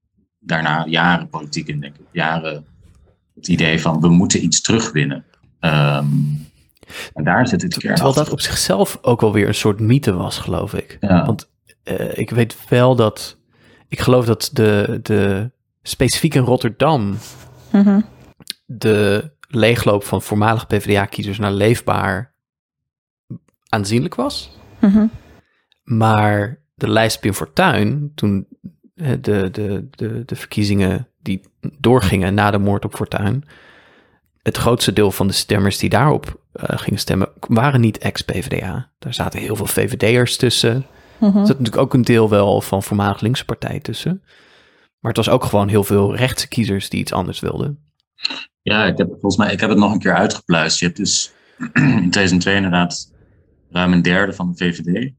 daarna 0.45 0.87
jaren 0.87 1.29
politiek 1.29 1.69
in, 1.69 1.81
denk 1.81 1.95
ik. 1.95 2.07
Jaren 2.11 2.65
het 3.35 3.49
idee 3.49 3.81
van 3.81 4.01
we 4.01 4.09
moeten 4.09 4.45
iets 4.45 4.61
terugwinnen. 4.61 5.25
Um, 5.61 6.51
en 7.15 7.25
daar 7.25 7.49
zit 7.49 7.63
het 7.63 7.77
kern 7.77 7.95
Terwijl 7.95 8.17
dat 8.17 8.31
op 8.31 8.41
zichzelf 8.41 8.99
ook 9.03 9.21
wel 9.21 9.33
weer 9.33 9.49
een 9.49 9.55
soort 9.55 9.81
mythe 9.81 10.13
was, 10.13 10.39
geloof 10.39 10.75
ik. 10.75 10.97
Ja. 11.01 11.27
Want 11.27 11.51
uh, 11.85 12.19
ik 12.19 12.31
weet 12.31 12.69
wel 12.69 12.97
dat 12.97 13.39
ik 13.89 14.01
geloof 14.01 14.25
dat 14.25 14.51
de, 14.53 15.01
de 15.03 15.51
specifiek 15.83 16.35
in 16.35 16.43
Rotterdam 16.43 17.17
mm-hmm. 17.73 18.05
de 18.67 19.31
leegloop 19.49 20.05
van 20.05 20.23
voormalige 20.23 20.67
PvdA-kiezers 20.67 21.39
naar 21.39 21.53
leefbaar 21.53 22.35
aanzienlijk 23.69 24.15
was. 24.15 24.59
Mm-hmm. 24.81 25.11
Maar 25.85 26.61
de 26.75 26.89
lijst 26.89 27.21
Pim 27.21 27.35
Fortuyn, 27.35 28.13
toen 28.15 28.47
de, 29.21 29.51
de, 29.51 29.89
de, 29.91 30.23
de 30.25 30.37
verkiezingen 30.37 31.09
die 31.23 31.41
doorgingen 31.79 32.35
na 32.35 32.51
de 32.51 32.59
moord 32.59 32.85
op 32.85 32.95
Fortuyn, 32.95 33.45
het 34.43 34.57
grootste 34.57 34.93
deel 34.93 35.11
van 35.11 35.27
de 35.27 35.33
stemmers 35.33 35.79
die 35.79 35.89
daarop 35.89 36.41
uh, 36.55 36.65
gingen 36.79 36.99
stemmen, 36.99 37.29
waren 37.49 37.81
niet 37.81 37.99
ex-PVDA. 37.99 38.91
Daar 38.99 39.15
zaten 39.15 39.41
heel 39.41 39.57
veel 39.57 39.67
VVD'ers 39.67 40.37
tussen. 40.37 40.87
Mm 41.19 41.29
Er 41.29 41.47
zat 41.47 41.59
natuurlijk 41.59 41.77
ook 41.77 41.95
een 41.95 42.03
deel 42.03 42.29
wel 42.29 42.61
van 42.61 42.83
voormalig 42.83 43.21
linkse 43.21 43.45
partij 43.45 43.81
tussen. 43.81 44.23
Maar 44.99 45.13
het 45.13 45.25
was 45.25 45.29
ook 45.29 45.45
gewoon 45.45 45.69
heel 45.69 45.85
veel 45.85 46.17
rechtse 46.17 46.49
kiezers 46.49 46.89
die 46.89 47.01
iets 47.01 47.13
anders 47.13 47.41
wilden. 47.41 47.79
Ja, 48.63 48.85
ik 48.85 48.99
heb, 48.99 49.09
volgens 49.11 49.37
mij, 49.37 49.53
ik 49.53 49.61
heb 49.61 49.69
het 49.69 49.79
nog 49.79 49.93
een 49.93 49.99
keer 49.99 50.15
uitgepluist. 50.15 50.79
Je 50.79 50.85
hebt 50.85 50.97
dus 50.97 51.33
in 51.75 52.11
2002 52.11 52.55
inderdaad 52.55 53.13
ruim 53.71 53.93
een 53.93 54.03
derde 54.03 54.33
van 54.33 54.53
de 54.53 54.57
VVD 54.57 55.13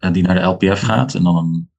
uh, 0.00 0.12
die 0.12 0.22
naar 0.22 0.34
de 0.34 0.40
LPF 0.40 0.82
mhm. 0.82 0.92
gaat. 0.92 1.14
En 1.14 1.22
dan 1.22 1.36
een, 1.36 1.70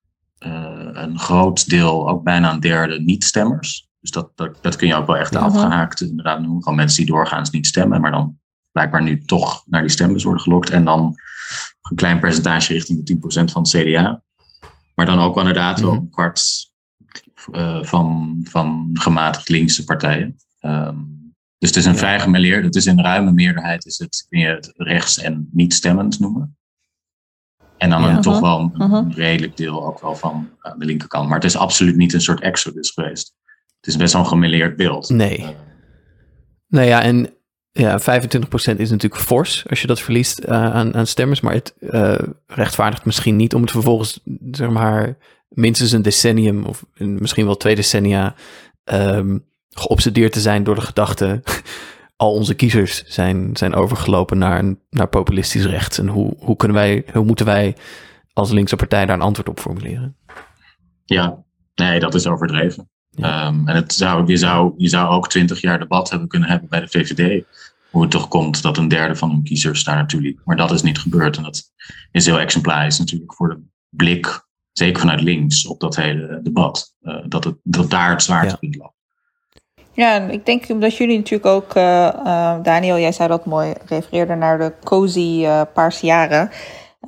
een 0.93 1.19
groot 1.19 1.69
deel, 1.69 2.09
ook 2.09 2.23
bijna 2.23 2.51
een 2.51 2.59
derde, 2.59 3.01
niet-stemmers. 3.01 3.89
Dus 3.99 4.11
dat, 4.11 4.31
dat, 4.35 4.57
dat, 4.61 4.75
kun 4.75 4.87
je 4.87 4.95
ook 4.95 5.07
wel 5.07 5.17
echt 5.17 5.33
uh-huh. 5.33 5.47
afgehaakt 5.47 6.01
inderdaad 6.01 6.41
noemen. 6.41 6.63
Gewoon 6.63 6.77
mensen 6.77 7.05
die 7.05 7.13
doorgaans 7.13 7.49
niet 7.49 7.67
stemmen, 7.67 8.01
maar 8.01 8.11
dan 8.11 8.39
blijkbaar 8.71 9.03
nu 9.03 9.23
toch 9.25 9.63
naar 9.65 9.81
die 9.81 9.89
stembus 9.89 10.23
worden 10.23 10.41
gelokt. 10.41 10.69
En 10.69 10.85
dan 10.85 11.15
een 11.81 11.95
klein 11.95 12.19
percentage 12.19 12.73
richting 12.73 13.05
de 13.05 13.15
10% 13.15 13.51
van 13.51 13.61
het 13.61 13.71
CDA. 13.71 14.21
Maar 14.95 15.05
dan 15.05 15.19
ook 15.19 15.37
inderdaad 15.37 15.79
wel 15.79 15.91
mhm. 15.93 16.01
een 16.01 16.09
kwart 16.09 16.71
uh, 17.51 17.83
van, 17.83 18.39
van 18.43 18.89
gematigd 18.93 19.49
linkse 19.49 19.83
partijen. 19.83 20.35
Um, 20.59 21.19
dus 21.57 21.69
het 21.69 21.79
is 21.79 21.85
een 21.85 21.91
ja. 21.91 21.97
vrij 21.97 22.19
gemêleerd, 22.19 22.63
het 22.63 22.75
is 22.75 22.85
in 22.85 23.01
ruime 23.01 23.31
meerderheid 23.31 23.85
is 23.85 23.97
het, 23.97 24.25
kun 24.29 24.39
je 24.39 24.47
het 24.47 24.73
rechts 24.75 25.17
en 25.17 25.49
niet 25.51 25.73
stemmend 25.73 26.19
noemen. 26.19 26.57
En 27.81 27.89
dan 27.89 28.01
ja. 28.01 28.19
toch 28.19 28.39
wel 28.39 28.59
een, 28.59 28.71
uh-huh. 28.73 28.97
een, 28.97 29.13
redelijk 29.13 29.57
deel 29.57 29.85
ook 29.85 30.01
wel 30.01 30.15
van 30.15 30.49
uh, 30.63 30.71
de 30.77 30.85
linkerkant. 30.85 31.27
Maar 31.27 31.35
het 31.35 31.45
is 31.45 31.57
absoluut 31.57 31.95
niet 31.95 32.13
een 32.13 32.21
soort 32.21 32.41
exodus 32.41 32.89
geweest. 32.89 33.35
Het 33.75 33.87
is 33.87 33.95
best 33.95 34.13
wel 34.13 34.21
een 34.21 34.27
gemêleerd 34.27 34.75
beeld. 34.75 35.09
Nee. 35.09 35.39
Uh, 35.39 35.47
nou 36.67 36.87
ja, 36.87 37.01
en 37.01 37.29
ja, 37.71 37.99
25% 37.99 38.03
is 38.77 38.89
natuurlijk 38.89 39.21
fors 39.21 39.63
als 39.69 39.81
je 39.81 39.87
dat 39.87 39.99
verliest 39.99 40.45
uh, 40.45 40.49
aan, 40.73 40.95
aan 40.95 41.07
stemmers. 41.07 41.41
Maar 41.41 41.53
het 41.53 41.75
uh, 41.79 42.19
rechtvaardigt 42.47 43.05
misschien 43.05 43.35
niet 43.35 43.53
om 43.53 43.61
het 43.61 43.71
vervolgens, 43.71 44.19
zeg 44.51 44.69
maar, 44.69 45.17
minstens 45.49 45.91
een 45.91 46.01
decennium 46.01 46.63
of 46.63 46.85
misschien 46.97 47.45
wel 47.45 47.57
twee 47.57 47.75
decennia 47.75 48.35
um, 48.83 49.45
geobsedeerd 49.69 50.31
te 50.31 50.39
zijn 50.39 50.63
door 50.63 50.75
de 50.75 50.81
gedachte. 50.81 51.41
Al 52.21 52.33
onze 52.33 52.53
kiezers 52.53 53.03
zijn, 53.03 53.49
zijn 53.53 53.73
overgelopen 53.73 54.37
naar, 54.37 54.75
naar 54.89 55.07
populistisch 55.07 55.65
rechts. 55.65 55.97
En 55.97 56.07
hoe, 56.07 56.33
hoe, 56.37 56.55
kunnen 56.55 56.77
wij, 56.77 57.05
hoe 57.13 57.25
moeten 57.25 57.45
wij 57.45 57.75
als 58.33 58.51
linkse 58.51 58.75
partij 58.75 59.05
daar 59.05 59.15
een 59.15 59.21
antwoord 59.21 59.49
op 59.49 59.59
formuleren? 59.59 60.15
Ja, 61.05 61.43
nee, 61.75 61.99
dat 61.99 62.15
is 62.15 62.27
overdreven. 62.27 62.89
Ja. 63.09 63.47
Um, 63.47 63.67
en 63.67 63.75
het 63.75 63.93
zou, 63.93 64.27
je, 64.27 64.37
zou, 64.37 64.73
je 64.77 64.87
zou 64.87 65.09
ook 65.09 65.29
twintig 65.29 65.61
jaar 65.61 65.79
debat 65.79 66.09
hebben 66.09 66.27
kunnen 66.27 66.49
hebben 66.49 66.69
bij 66.69 66.79
de 66.79 66.87
VVD. 66.87 67.43
Hoe 67.89 68.01
het 68.01 68.11
toch 68.11 68.27
komt 68.27 68.61
dat 68.61 68.77
een 68.77 68.87
derde 68.87 69.15
van 69.15 69.29
hun 69.29 69.43
kiezers 69.43 69.83
daar 69.83 69.95
naartoe 69.95 70.21
liep. 70.21 70.41
Maar 70.45 70.57
dat 70.57 70.71
is 70.71 70.81
niet 70.81 70.99
gebeurd. 70.99 71.37
En 71.37 71.43
dat 71.43 71.71
is 72.11 72.25
heel 72.25 72.39
exemplarisch 72.39 72.99
natuurlijk 72.99 73.33
voor 73.33 73.49
de 73.49 73.61
blik, 73.89 74.47
zeker 74.71 74.99
vanuit 74.99 75.21
links, 75.21 75.67
op 75.67 75.79
dat 75.79 75.95
hele 75.95 76.39
debat. 76.43 76.95
Uh, 77.01 77.15
dat, 77.27 77.43
het, 77.43 77.55
dat 77.63 77.89
daar 77.89 78.09
het 78.09 78.23
zwaartepunt 78.23 78.75
ja. 78.75 78.81
lag. 78.81 78.91
Ja, 79.93 80.15
ik 80.15 80.45
denk 80.45 80.69
omdat 80.69 80.97
jullie 80.97 81.17
natuurlijk 81.17 81.45
ook, 81.55 81.75
uh, 81.75 82.09
uh, 82.25 82.55
Daniel, 82.63 82.97
jij 82.97 83.11
zei 83.11 83.27
dat 83.27 83.45
mooi, 83.45 83.73
refereerde 83.85 84.35
naar 84.35 84.57
de 84.57 84.73
cozy 84.83 85.39
uh, 85.43 85.61
paarse 85.73 86.05
jaren. 86.05 86.49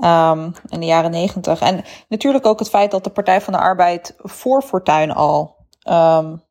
Um, 0.02 0.54
in 0.70 0.80
de 0.80 0.86
jaren 0.86 1.12
negentig. 1.12 1.62
En 1.62 1.84
natuurlijk 2.08 2.46
ook 2.46 2.60
het 2.60 2.70
feit 2.70 2.92
dat 2.92 3.04
de 3.04 3.10
Partij 3.10 3.42
van 3.42 3.54
de 3.54 3.60
Arbeid 3.60 4.16
voor 4.18 4.62
Fortuin 4.62 5.12
al 5.12 5.56
um, 5.90 6.44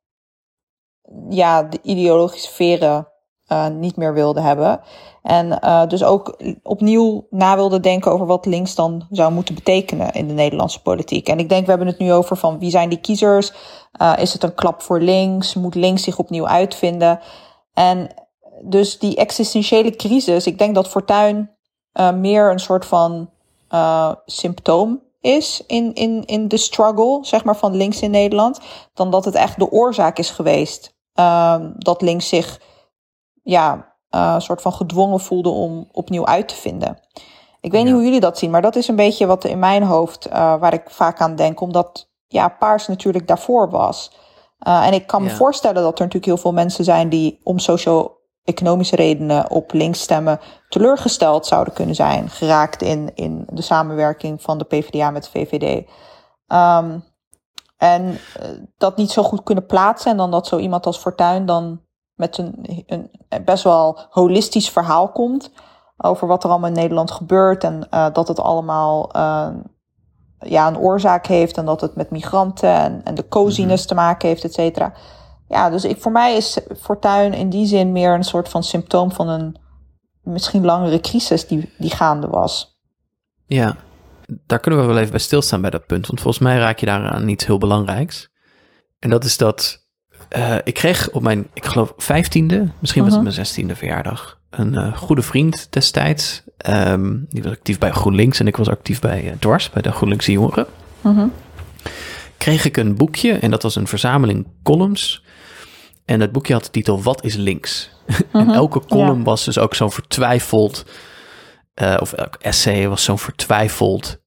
ja, 1.28 1.62
de 1.62 1.78
ideologische 1.82 2.52
veren 2.52 3.11
uh, 3.48 3.66
niet 3.68 3.96
meer 3.96 4.14
wilde 4.14 4.40
hebben. 4.40 4.80
En 5.22 5.58
uh, 5.64 5.86
dus 5.86 6.04
ook 6.04 6.38
opnieuw 6.62 7.26
na 7.30 7.54
wilde 7.56 7.80
denken 7.80 8.12
over 8.12 8.26
wat 8.26 8.46
links 8.46 8.74
dan 8.74 9.06
zou 9.10 9.32
moeten 9.32 9.54
betekenen 9.54 10.12
in 10.12 10.28
de 10.28 10.34
Nederlandse 10.34 10.82
politiek. 10.82 11.28
En 11.28 11.38
ik 11.38 11.48
denk, 11.48 11.64
we 11.64 11.70
hebben 11.70 11.88
het 11.88 11.98
nu 11.98 12.12
over 12.12 12.36
van 12.36 12.58
wie 12.58 12.70
zijn 12.70 12.88
die 12.88 13.00
kiezers? 13.00 13.52
Uh, 14.02 14.12
is 14.18 14.32
het 14.32 14.42
een 14.42 14.54
klap 14.54 14.82
voor 14.82 15.00
links? 15.00 15.54
Moet 15.54 15.74
links 15.74 16.02
zich 16.02 16.18
opnieuw 16.18 16.46
uitvinden? 16.46 17.20
En 17.74 18.08
dus 18.62 18.98
die 18.98 19.16
existentiële 19.16 19.96
crisis, 19.96 20.46
ik 20.46 20.58
denk 20.58 20.74
dat 20.74 20.88
Fortuin 20.88 21.50
meer 22.14 22.50
een 22.50 22.60
soort 22.60 22.86
van 22.86 23.30
symptoom 24.26 25.02
is 25.20 25.64
in, 25.66 25.94
in, 25.94 26.24
in 26.24 26.48
de 26.48 26.56
struggle, 26.56 27.18
zeg 27.22 27.44
maar, 27.44 27.56
van 27.56 27.76
links 27.76 28.00
in 28.00 28.10
Nederland, 28.10 28.60
dan 28.94 29.10
dat 29.10 29.24
het 29.24 29.34
echt 29.34 29.58
de 29.58 29.70
oorzaak 29.70 30.18
is 30.18 30.30
geweest 30.30 30.92
uh, 31.14 31.56
dat 31.76 32.02
links 32.02 32.28
zich 32.28 32.60
ja, 33.42 33.94
uh, 34.10 34.38
soort 34.38 34.62
van 34.62 34.72
gedwongen 34.72 35.20
voelde 35.20 35.48
om 35.48 35.88
opnieuw 35.92 36.26
uit 36.26 36.48
te 36.48 36.54
vinden. 36.54 36.98
Ik 37.60 37.70
weet 37.70 37.80
ja. 37.80 37.86
niet 37.86 37.94
hoe 37.94 38.04
jullie 38.04 38.20
dat 38.20 38.38
zien, 38.38 38.50
maar 38.50 38.62
dat 38.62 38.76
is 38.76 38.88
een 38.88 38.96
beetje 38.96 39.26
wat 39.26 39.44
in 39.44 39.58
mijn 39.58 39.82
hoofd, 39.82 40.28
uh, 40.28 40.32
waar 40.32 40.72
ik 40.72 40.90
vaak 40.90 41.20
aan 41.20 41.36
denk, 41.36 41.60
omdat 41.60 42.10
ja, 42.26 42.48
paars 42.48 42.86
natuurlijk 42.86 43.26
daarvoor 43.26 43.70
was. 43.70 44.12
Uh, 44.66 44.86
en 44.86 44.92
ik 44.92 45.06
kan 45.06 45.22
me 45.22 45.28
ja. 45.28 45.34
voorstellen 45.34 45.82
dat 45.82 45.84
er 45.84 46.04
natuurlijk 46.04 46.24
heel 46.24 46.36
veel 46.36 46.52
mensen 46.52 46.84
zijn 46.84 47.08
die 47.08 47.40
om 47.42 47.58
socio-economische 47.58 48.96
redenen 48.96 49.50
op 49.50 49.72
links 49.72 50.00
stemmen 50.00 50.40
teleurgesteld 50.68 51.46
zouden 51.46 51.74
kunnen 51.74 51.94
zijn, 51.94 52.30
geraakt 52.30 52.82
in, 52.82 53.10
in 53.14 53.46
de 53.50 53.62
samenwerking 53.62 54.42
van 54.42 54.58
de 54.58 54.64
PvdA 54.64 55.10
met 55.10 55.24
de 55.24 55.30
VVD. 55.30 55.88
Um, 56.46 57.04
en 57.76 58.18
dat 58.76 58.96
niet 58.96 59.10
zo 59.10 59.22
goed 59.22 59.42
kunnen 59.42 59.66
plaatsen 59.66 60.10
en 60.10 60.16
dan 60.16 60.30
dat 60.30 60.46
zo 60.46 60.58
iemand 60.58 60.86
als 60.86 60.98
Fortuyn 60.98 61.46
dan 61.46 61.80
met 62.22 62.38
een, 62.38 62.84
een 62.86 63.10
best 63.44 63.64
wel 63.64 63.98
holistisch 64.10 64.70
verhaal 64.70 65.08
komt 65.08 65.52
over 65.96 66.26
wat 66.26 66.44
er 66.44 66.50
allemaal 66.50 66.68
in 66.68 66.76
Nederland 66.76 67.10
gebeurt 67.10 67.64
en 67.64 67.86
uh, 67.90 68.06
dat 68.12 68.28
het 68.28 68.40
allemaal 68.40 69.16
uh, 69.16 69.48
ja, 70.38 70.68
een 70.68 70.78
oorzaak 70.78 71.26
heeft 71.26 71.56
en 71.56 71.64
dat 71.64 71.80
het 71.80 71.94
met 71.94 72.10
migranten 72.10 72.74
en, 72.74 73.00
en 73.04 73.14
de 73.14 73.28
coziness 73.28 73.82
mm-hmm. 73.82 73.86
te 73.86 73.94
maken 73.94 74.28
heeft, 74.28 74.44
et 74.44 74.54
cetera. 74.54 74.92
Ja, 75.48 75.70
dus 75.70 75.84
ik, 75.84 76.00
voor 76.00 76.12
mij 76.12 76.36
is 76.36 76.60
Fortuyn 76.80 77.34
in 77.34 77.50
die 77.50 77.66
zin 77.66 77.92
meer 77.92 78.14
een 78.14 78.24
soort 78.24 78.48
van 78.48 78.62
symptoom 78.62 79.12
van 79.12 79.28
een 79.28 79.56
misschien 80.22 80.64
langere 80.64 81.00
crisis 81.00 81.46
die, 81.46 81.72
die 81.78 81.90
gaande 81.90 82.28
was. 82.28 82.80
Ja, 83.46 83.76
daar 84.46 84.60
kunnen 84.60 84.80
we 84.80 84.86
wel 84.86 84.98
even 84.98 85.10
bij 85.10 85.20
stilstaan 85.20 85.60
bij 85.60 85.70
dat 85.70 85.86
punt, 85.86 86.06
want 86.06 86.20
volgens 86.20 86.44
mij 86.44 86.58
raak 86.58 86.78
je 86.78 86.86
daar 86.86 87.10
aan 87.10 87.28
iets 87.28 87.46
heel 87.46 87.58
belangrijks. 87.58 88.30
En 88.98 89.10
dat 89.10 89.24
is 89.24 89.36
dat 89.36 89.81
uh, 90.36 90.56
ik 90.64 90.74
kreeg 90.74 91.10
op 91.10 91.22
mijn, 91.22 91.46
ik 91.54 91.64
geloof, 91.64 91.92
vijftiende, 91.96 92.68
misschien 92.78 93.04
was 93.04 93.12
het 93.12 93.22
mijn 93.22 93.34
zestiende 93.34 93.76
verjaardag, 93.76 94.40
een 94.50 94.72
uh, 94.72 94.96
goede 94.96 95.22
vriend 95.22 95.66
destijds. 95.70 96.42
Um, 96.68 97.26
die 97.28 97.42
was 97.42 97.52
actief 97.52 97.78
bij 97.78 97.90
GroenLinks 97.90 98.40
en 98.40 98.46
ik 98.46 98.56
was 98.56 98.68
actief 98.68 99.00
bij 99.00 99.24
uh, 99.24 99.32
Dwars, 99.38 99.70
bij 99.70 99.82
de 99.82 99.92
GroenLinkse 99.92 100.32
jongeren. 100.32 100.66
Mhm. 101.00 101.26
Kreeg 102.38 102.64
ik 102.64 102.76
een 102.76 102.96
boekje 102.96 103.32
en 103.32 103.50
dat 103.50 103.62
was 103.62 103.76
een 103.76 103.86
verzameling 103.86 104.46
columns. 104.62 105.24
En 106.04 106.20
het 106.20 106.32
boekje 106.32 106.52
had 106.52 106.64
de 106.64 106.70
titel 106.70 107.02
Wat 107.02 107.24
is 107.24 107.34
links? 107.34 107.90
en 108.32 108.50
elke 108.50 108.80
column 108.86 109.18
ja. 109.18 109.24
was 109.24 109.44
dus 109.44 109.58
ook 109.58 109.74
zo'n 109.74 109.92
vertwijfeld, 109.92 110.86
of 111.98 112.12
elk 112.12 112.34
essay 112.34 112.88
was 112.88 113.04
zo'n 113.04 113.18
vertwijfeld 113.18 114.20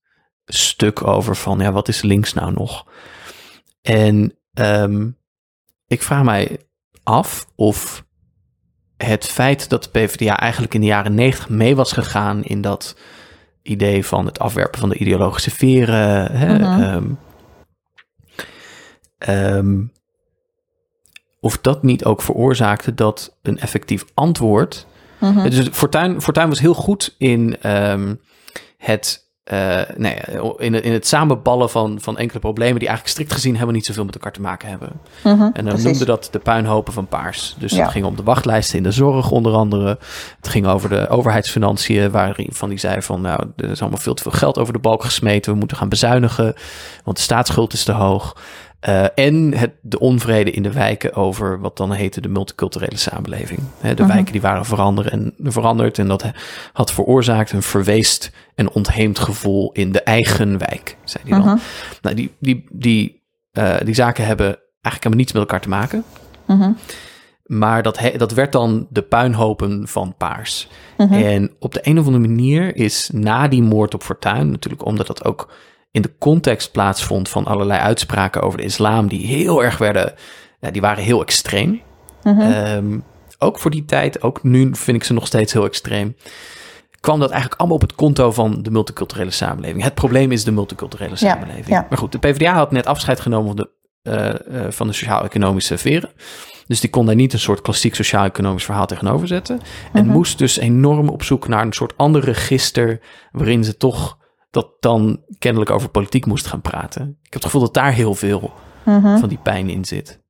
stuk 0.46 1.08
over 1.08 1.36
van, 1.36 1.60
ja, 1.60 1.72
wat 1.72 1.88
is 1.88 2.02
links 2.02 2.34
nou 2.34 2.54
nog? 2.54 2.86
En 3.82 4.38
um, 4.54 5.18
ik 5.96 6.02
vraag 6.02 6.24
mij 6.24 6.60
af 7.04 7.48
of 7.56 8.06
het 8.98 9.26
feit 9.26 9.70
dat 9.70 9.84
de 9.84 9.90
PvdA 9.90 10.40
eigenlijk 10.40 10.74
in 10.74 10.82
de 10.82 10.88
jaren 10.88 11.16
negentig 11.16 11.50
mee 11.50 11.76
was 11.76 11.92
gegaan 11.92 12.44
in 12.44 12.62
dat 12.62 12.96
idee 13.62 14.06
van 14.06 14.26
het 14.26 14.40
afwerpen 14.40 14.80
van 14.80 14.90
de 14.90 14.98
ideologische 14.98 15.52
veren. 15.52 16.32
Hè, 16.32 16.60
Mhm. 16.60 16.82
um, 16.82 17.18
um, 19.30 19.92
of 21.40 21.58
dat 21.58 21.84
niet 21.84 22.06
ook 22.06 22.22
veroorzaakte 22.22 22.94
dat 22.94 23.38
een 23.42 23.60
effectief 23.60 24.06
antwoord. 24.14 24.88
Mhm. 25.20 25.50
Dus 25.50 25.68
Fortuyn, 25.72 26.22
Fortuyn 26.22 26.50
was 26.50 26.60
heel 26.60 26.74
goed 26.74 27.16
in 27.18 27.70
um, 27.72 28.20
het. 28.78 29.24
Uh, 29.54 29.82
nee, 29.98 30.16
in, 30.58 30.84
in 30.84 30.94
het 30.94 31.08
samenballen 31.08 31.70
van, 31.70 31.98
van 32.02 32.18
enkele 32.18 32.40
problemen 32.40 32.80
die 32.80 32.88
eigenlijk 32.88 33.18
strikt 33.18 33.34
gezien 33.34 33.54
helemaal 33.54 33.74
niet 33.74 33.86
zoveel 33.86 34.06
met 34.06 34.14
elkaar 34.14 34.32
te 34.32 34.42
maken 34.42 34.70
hebben. 34.70 34.90
Mhm, 35.24 35.50
en 35.54 35.66
dan 35.66 35.82
noemde 35.82 36.06
dat 36.06 36.28
de 36.32 36.40
puinhopen 36.40 36.94
van 36.94 37.08
paars. 37.08 37.56
Dus 37.58 37.72
Ja. 37.72 37.82
het 37.82 37.92
ging 37.92 38.06
om 38.06 38.16
de 38.16 38.24
wachtlijsten 38.24 38.78
in 38.78 38.84
de 38.84 38.92
zorg 38.92 39.32
onder 39.32 39.54
andere. 39.54 39.98
Het 40.38 40.48
ging 40.48 40.68
over 40.68 40.90
de 40.90 41.08
overheidsfinanciën, 41.10 42.12
waarvan 42.12 42.70
die 42.70 42.78
zei 42.78 43.02
van 43.02 43.22
nou, 43.22 43.44
er 43.56 43.70
is 43.70 43.82
allemaal 43.82 44.00
veel 44.00 44.14
te 44.14 44.22
veel 44.24 44.32
geld 44.32 44.58
over 44.58 44.74
de 44.74 44.80
balk 44.80 45.04
gesmeten. 45.04 45.52
We 45.52 45.58
moeten 45.60 45.78
gaan 45.78 45.90
bezuinigen, 45.90 46.54
want 47.04 47.18
de 47.18 47.24
staatsschuld 47.24 47.74
is 47.74 47.84
te 47.84 47.92
hoog. 47.92 48.36
Uh, 48.90 49.06
en 49.16 49.54
het, 49.58 49.72
de 49.82 50.00
onvrede 50.00 50.52
in 50.52 50.64
de 50.64 50.72
wijken 50.72 51.14
over 51.14 51.60
wat 51.60 51.78
dan 51.78 51.92
heette 51.92 52.22
de 52.22 52.30
multiculturele 52.30 52.98
samenleving. 52.98 53.60
He, 53.80 53.94
de 53.94 54.04
Mhm. 54.04 54.12
wijken 54.12 54.32
die 54.32 54.42
waren 54.42 54.66
veranderd 54.66 55.10
en, 55.10 55.34
veranderd 55.44 55.98
en 55.98 56.08
dat 56.08 56.32
had 56.74 56.92
veroorzaakt 56.92 57.52
een 57.52 57.62
verweest 57.62 58.32
en 58.56 58.72
ontheemd 58.72 59.20
gevoel 59.20 59.72
in 59.72 59.92
de 59.92 60.02
eigen 60.02 60.58
wijk, 60.58 60.98
zei 61.04 61.24
hij 61.28 61.38
dan. 61.40 61.48
Mhm. 61.48 61.58
Nou, 62.02 62.16
die, 62.16 62.32
die, 62.40 62.66
die, 62.72 63.22
uh, 63.54 63.76
die 63.84 63.94
zaken 63.96 64.26
hebben 64.26 64.46
eigenlijk 64.46 65.04
helemaal 65.04 65.18
niets 65.18 65.32
met 65.32 65.42
elkaar 65.42 65.62
te 65.62 65.70
maken. 65.70 66.04
Mhm. 66.48 66.72
Maar 67.44 67.84
dat, 67.84 68.00
he, 68.00 68.18
dat 68.18 68.32
werd 68.32 68.52
dan 68.52 68.88
de 68.90 69.02
puinhopen 69.02 69.88
van 69.88 70.14
Paars. 70.18 70.68
En 70.98 71.52
op 71.60 71.74
de 71.74 71.80
een 71.84 72.00
of 72.00 72.06
andere 72.06 72.28
manier 72.28 72.76
is 72.76 73.10
na 73.14 73.48
die 73.48 73.62
moord 73.64 73.94
op 73.94 74.04
Fortuyn, 74.04 74.52
natuurlijk 74.52 74.86
omdat 74.86 75.08
dat 75.08 75.26
ook 75.26 75.52
in 75.96 76.02
de 76.02 76.14
context 76.20 76.72
plaatsvond 76.72 77.30
van 77.30 77.46
allerlei 77.46 77.80
uitspraken 77.80 78.42
over 78.42 78.58
de 78.58 78.64
islam, 78.64 79.08
die 79.08 79.26
heel 79.28 79.64
erg 79.64 79.78
werden, 79.78 80.14
ja, 80.60 80.72
die 80.72 80.82
waren 80.82 81.04
heel 81.04 81.22
extreem. 81.22 81.82
Mhm. 82.24 82.42
Um, 82.42 83.04
ook 83.38 83.60
voor 83.60 83.72
die 83.72 83.86
tijd, 83.86 84.22
ook 84.22 84.44
nu 84.44 84.70
vind 84.74 84.98
ik 84.98 85.04
ze 85.04 85.14
nog 85.14 85.28
steeds 85.28 85.54
heel 85.54 85.66
extreem. 85.66 86.16
Kwam 87.00 87.20
dat 87.20 87.30
eigenlijk 87.30 87.60
allemaal 87.60 87.78
op 87.78 87.84
het 87.88 87.96
konto 87.96 88.32
van 88.32 88.64
de 88.64 88.72
multiculturele 88.72 89.32
samenleving. 89.32 89.84
Het 89.84 89.94
probleem 89.94 90.32
is 90.32 90.44
de 90.44 90.52
multiculturele 90.52 91.16
samenleving. 91.16 91.68
Ja, 91.68 91.76
ja. 91.76 91.86
Maar 91.90 91.98
goed, 91.98 92.12
de 92.12 92.20
PvdA 92.20 92.54
had 92.54 92.72
net 92.72 92.86
afscheid 92.86 93.20
genomen 93.20 93.48
van 93.48 93.56
de, 93.56 93.70
uh, 94.52 94.62
uh, 94.62 94.72
van 94.72 94.88
de 94.88 94.94
sociaal-economische 94.94 95.78
veren. 95.78 96.10
Dus 96.68 96.80
die 96.80 96.90
kon 96.90 97.06
daar 97.06 97.16
niet 97.16 97.34
een 97.34 97.40
soort 97.40 97.62
klassiek 97.62 97.96
sociaal-economisch 97.96 98.66
verhaal 98.66 98.86
tegenover 98.86 99.28
zetten. 99.28 99.60
En 99.94 100.06
Mhm. 100.06 100.14
moest 100.14 100.38
dus 100.38 100.58
enorm 100.58 101.10
op 101.10 101.24
zoek 101.24 101.48
naar 101.48 101.66
een 101.66 101.74
soort 101.74 101.94
ander 101.98 102.24
register. 102.24 103.00
waarin 103.32 103.64
ze 103.64 103.78
toch 103.78 104.18
dat 104.56 104.72
dan 104.80 105.22
kennelijk 105.40 105.72
over 105.72 105.90
politiek 105.90 106.26
moest 106.26 106.46
gaan 106.48 106.62
praten. 106.62 107.02
Ik 107.02 107.24
heb 107.24 107.34
het 107.34 107.44
gevoel 107.44 107.62
dat 107.62 107.74
daar 107.74 107.94
heel 107.94 108.14
veel 108.16 108.54
Mhm. 108.86 109.18
van 109.18 109.30
die 109.30 109.38
pijn 109.38 109.70
in 109.70 109.86
zit. 109.86 110.22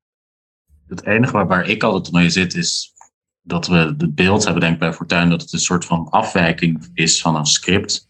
Het 0.87 1.05
enige 1.05 1.31
waar, 1.31 1.47
waar 1.47 1.67
ik 1.69 1.83
altijd 1.83 2.13
mee 2.13 2.29
zit 2.29 2.55
is 2.55 2.93
dat 3.41 3.67
we 3.67 3.75
het 3.75 4.15
beeld 4.15 4.43
hebben, 4.43 4.61
denk 4.61 4.73
ik 4.73 4.79
bij 4.79 4.93
Fortuyn, 4.93 5.29
dat 5.29 5.41
het 5.41 5.53
een 5.53 5.59
soort 5.59 5.85
van 5.85 6.09
afwijking 6.09 6.89
is 6.93 7.21
van 7.21 7.35
een 7.35 7.45
script. 7.45 8.09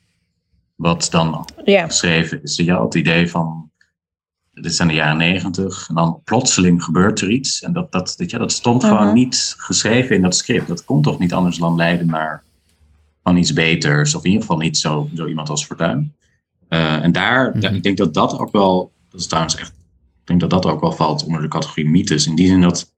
Wat 0.75 1.07
dan 1.11 1.45
geschreven 1.87 2.43
is. 2.43 2.55
Ja, 2.55 2.83
het 2.83 2.95
idee 2.95 3.29
van, 3.29 3.71
dit 4.51 4.75
zijn 4.75 4.87
de 4.87 4.93
jaren 4.93 5.17
negentig, 5.17 5.89
en 5.89 5.95
dan 5.95 6.21
plotseling 6.23 6.83
gebeurt 6.83 7.21
er 7.21 7.29
iets. 7.29 7.61
En 7.61 7.73
dat, 7.73 7.91
dat, 7.91 8.13
dat, 8.17 8.31
ja, 8.31 8.37
dat 8.37 8.51
stond 8.51 8.81
Mhm. 8.81 8.91
gewoon 8.91 9.13
niet 9.13 9.55
geschreven 9.57 10.15
in 10.15 10.21
dat 10.21 10.35
script. 10.35 10.67
Dat 10.67 10.85
kon 10.85 11.01
toch 11.01 11.19
niet 11.19 11.33
anders 11.33 11.57
dan 11.57 11.75
leiden 11.75 12.07
naar 12.07 12.43
van 13.25 13.37
iets 13.37 13.53
beters, 13.53 14.15
of 14.15 14.21
in 14.23 14.29
ieder 14.31 14.41
geval 14.45 14.57
niet 14.61 14.77
zo, 14.77 15.09
zo 15.15 15.27
iemand 15.27 15.49
als 15.49 15.65
Fortuyn. 15.65 16.15
Uh, 16.69 17.03
en 17.03 17.11
daar, 17.11 17.55
Mhm. 17.57 17.73
ik 17.75 17.83
denk 17.83 17.97
dat 17.97 18.13
dat 18.13 18.39
ook 18.39 18.51
wel, 18.51 18.91
dat 19.09 19.19
is 19.19 19.27
trouwens 19.27 19.55
echt, 19.55 19.69
ik 19.69 20.23
denk 20.27 20.39
dat 20.39 20.49
dat 20.49 20.65
ook 20.65 20.81
wel 20.81 20.91
valt 20.91 21.23
onder 21.25 21.41
de 21.41 21.47
categorie 21.47 21.89
mythes. 21.89 22.27
In 22.27 22.35
die 22.35 22.47
zin 22.47 22.61
dat, 22.61 22.93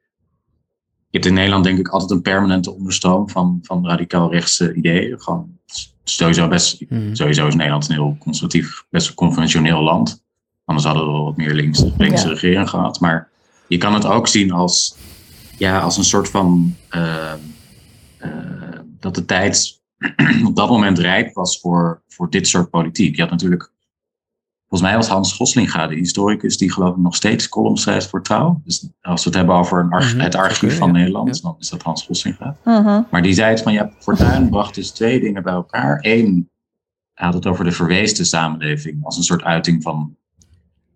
je 1.10 1.18
hebt 1.18 1.26
in 1.26 1.34
Nederland 1.34 1.64
denk 1.64 1.80
ik 1.80 1.88
altijd 1.88 2.12
een 2.12 2.22
permanente 2.22 2.72
onderstroom 2.74 3.30
van, 3.30 3.60
van 3.62 3.88
radicaal 3.88 4.32
rechtse 4.32 4.74
ideeën. 4.74 5.22
Gewoon 5.22 5.58
sowieso 6.04 6.48
best, 6.48 6.86
Mhm. 6.90 7.16
sowieso 7.16 7.48
is 7.48 7.56
Nederland 7.56 7.88
een 7.90 7.96
heel 7.96 8.16
conservatief, 8.20 8.84
best 8.90 9.14
conventioneel 9.14 9.82
land. 9.82 10.24
Anders 10.66 10.86
hadden 10.88 11.06
we 11.06 11.12
wel 11.12 11.24
wat 11.24 11.38
meer 11.38 11.54
links, 11.54 11.84
linkse 11.98 12.26
Ja. 12.28 12.34
regering 12.34 12.70
gehad. 12.70 13.00
Maar 13.00 13.30
je 13.68 13.78
kan 13.78 13.94
het 13.94 14.06
ook 14.06 14.28
zien 14.28 14.52
als, 14.52 14.96
ja, 15.58 15.80
als 15.80 15.98
een 15.98 16.04
soort 16.04 16.30
van, 16.30 16.76
uh, 16.96 17.34
uh, 18.26 18.30
dat 19.00 19.16
de 19.16 19.26
tijd 19.26 19.77
op 20.46 20.56
dat 20.56 20.70
moment 20.70 21.00
rijp 21.00 21.34
was 21.34 21.60
voor, 21.60 22.02
voor 22.08 22.30
dit 22.30 22.48
soort 22.48 22.70
politiek. 22.70 23.16
Je 23.16 23.22
had 23.22 23.32
natuurlijk, 23.32 23.72
volgens 24.68 24.90
mij 24.90 24.98
was 24.98 25.08
Hans 25.08 25.34
Goslinga 25.34 25.88
de 25.88 25.96
historicus 25.96 26.58
die 26.58 26.72
geloof 26.72 26.96
ik 26.96 27.02
nog 27.02 27.16
steeds 27.16 27.50
columns 27.50 27.82
schrijft 27.82 28.10
voor 28.10 28.24
Trouw. 28.24 28.62
Dus 28.64 28.90
als 29.02 29.24
we 29.24 29.30
het 29.30 29.38
hebben 29.38 29.56
over 29.56 29.80
een 29.80 29.92
arch 29.92 30.14
Mhm, 30.14 30.24
het 30.24 30.36
archief 30.36 30.78
van 30.78 30.88
ja, 30.88 30.94
Nederland, 30.94 31.36
ja. 31.36 31.42
dan 31.42 31.56
is 31.60 31.70
dat 31.70 31.82
Hans 31.82 32.04
Goslinga. 32.06 32.56
Mhm. 32.64 33.02
Maar 33.12 33.22
die 33.22 33.34
zei 33.34 33.50
het 33.50 33.62
van, 33.62 33.74
ja, 33.74 33.92
Fortuyn 34.00 34.50
bracht 34.50 34.76
dus 34.76 34.92
twee 34.92 35.20
dingen 35.20 35.44
bij 35.44 35.54
elkaar. 35.54 35.98
Eén, 36.02 36.50
hij 37.14 37.26
had 37.26 37.34
het 37.36 37.46
over 37.46 37.66
de 37.66 37.72
verweesde 37.72 38.24
samenleving 38.24 39.06
als 39.06 39.18
een 39.18 39.24
soort 39.24 39.44
uiting 39.44 39.84
van 39.84 40.16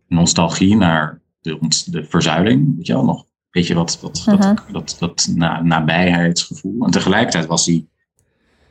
nostalgie 0.07 0.75
naar 0.75 1.21
de, 1.41 1.57
de 1.85 2.03
verzuiling, 2.03 2.75
weet 2.75 2.87
je 2.87 2.93
wel, 2.93 3.05
nog 3.05 3.25
weet 3.51 3.67
je 3.67 3.73
wat, 3.73 3.99
wat 4.01 4.23
Mhm. 4.25 4.39
dat, 4.39 4.63
dat, 4.71 4.95
dat 4.99 5.29
na, 5.35 5.61
nabijheidsgevoel. 5.61 6.85
En 6.85 6.91
tegelijkertijd 6.91 7.45
was 7.45 7.65
hij 7.65 7.85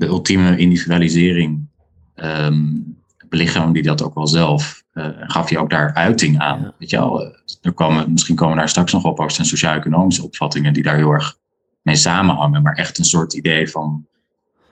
de 0.00 0.06
ultieme 0.06 0.56
individualisering 0.56 1.68
um, 2.16 2.98
belichaam 3.28 3.72
die 3.72 3.82
dat 3.82 4.02
ook 4.02 4.14
wel 4.14 4.26
zelf. 4.26 4.82
Uh, 4.94 5.06
gaf 5.18 5.48
hij 5.48 5.58
ook 5.58 5.70
daar 5.70 5.94
uiting 5.94 6.38
aan. 6.38 6.60
Ja. 6.60 6.74
Weet 6.78 6.90
je 6.90 6.96
wel, 6.96 7.22
uh, 7.22 7.28
er 7.62 7.72
komen, 7.72 8.12
misschien 8.12 8.36
komen 8.36 8.54
we 8.54 8.60
daar 8.60 8.68
straks 8.68 8.92
nog 8.92 9.04
op, 9.04 9.20
ook 9.20 9.30
zijn 9.30 9.46
sociaal-economische 9.46 10.24
opvattingen 10.24 10.72
die 10.72 10.82
daar 10.82 10.96
heel 10.96 11.10
erg 11.10 11.38
mee 11.82 11.96
samenhangen. 11.96 12.62
Maar 12.62 12.74
echt 12.74 12.98
een 12.98 13.04
soort 13.04 13.32
idee 13.32 13.70
van, 13.70 14.06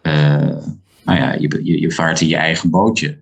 uh, 0.03 0.13
nou 1.05 1.19
ja, 1.19 1.33
je, 1.33 1.61
je, 1.63 1.81
je 1.81 1.93
vaart 1.93 2.21
in 2.21 2.29
je 2.29 2.37
eigen 2.37 2.71
bootje. 2.71 3.19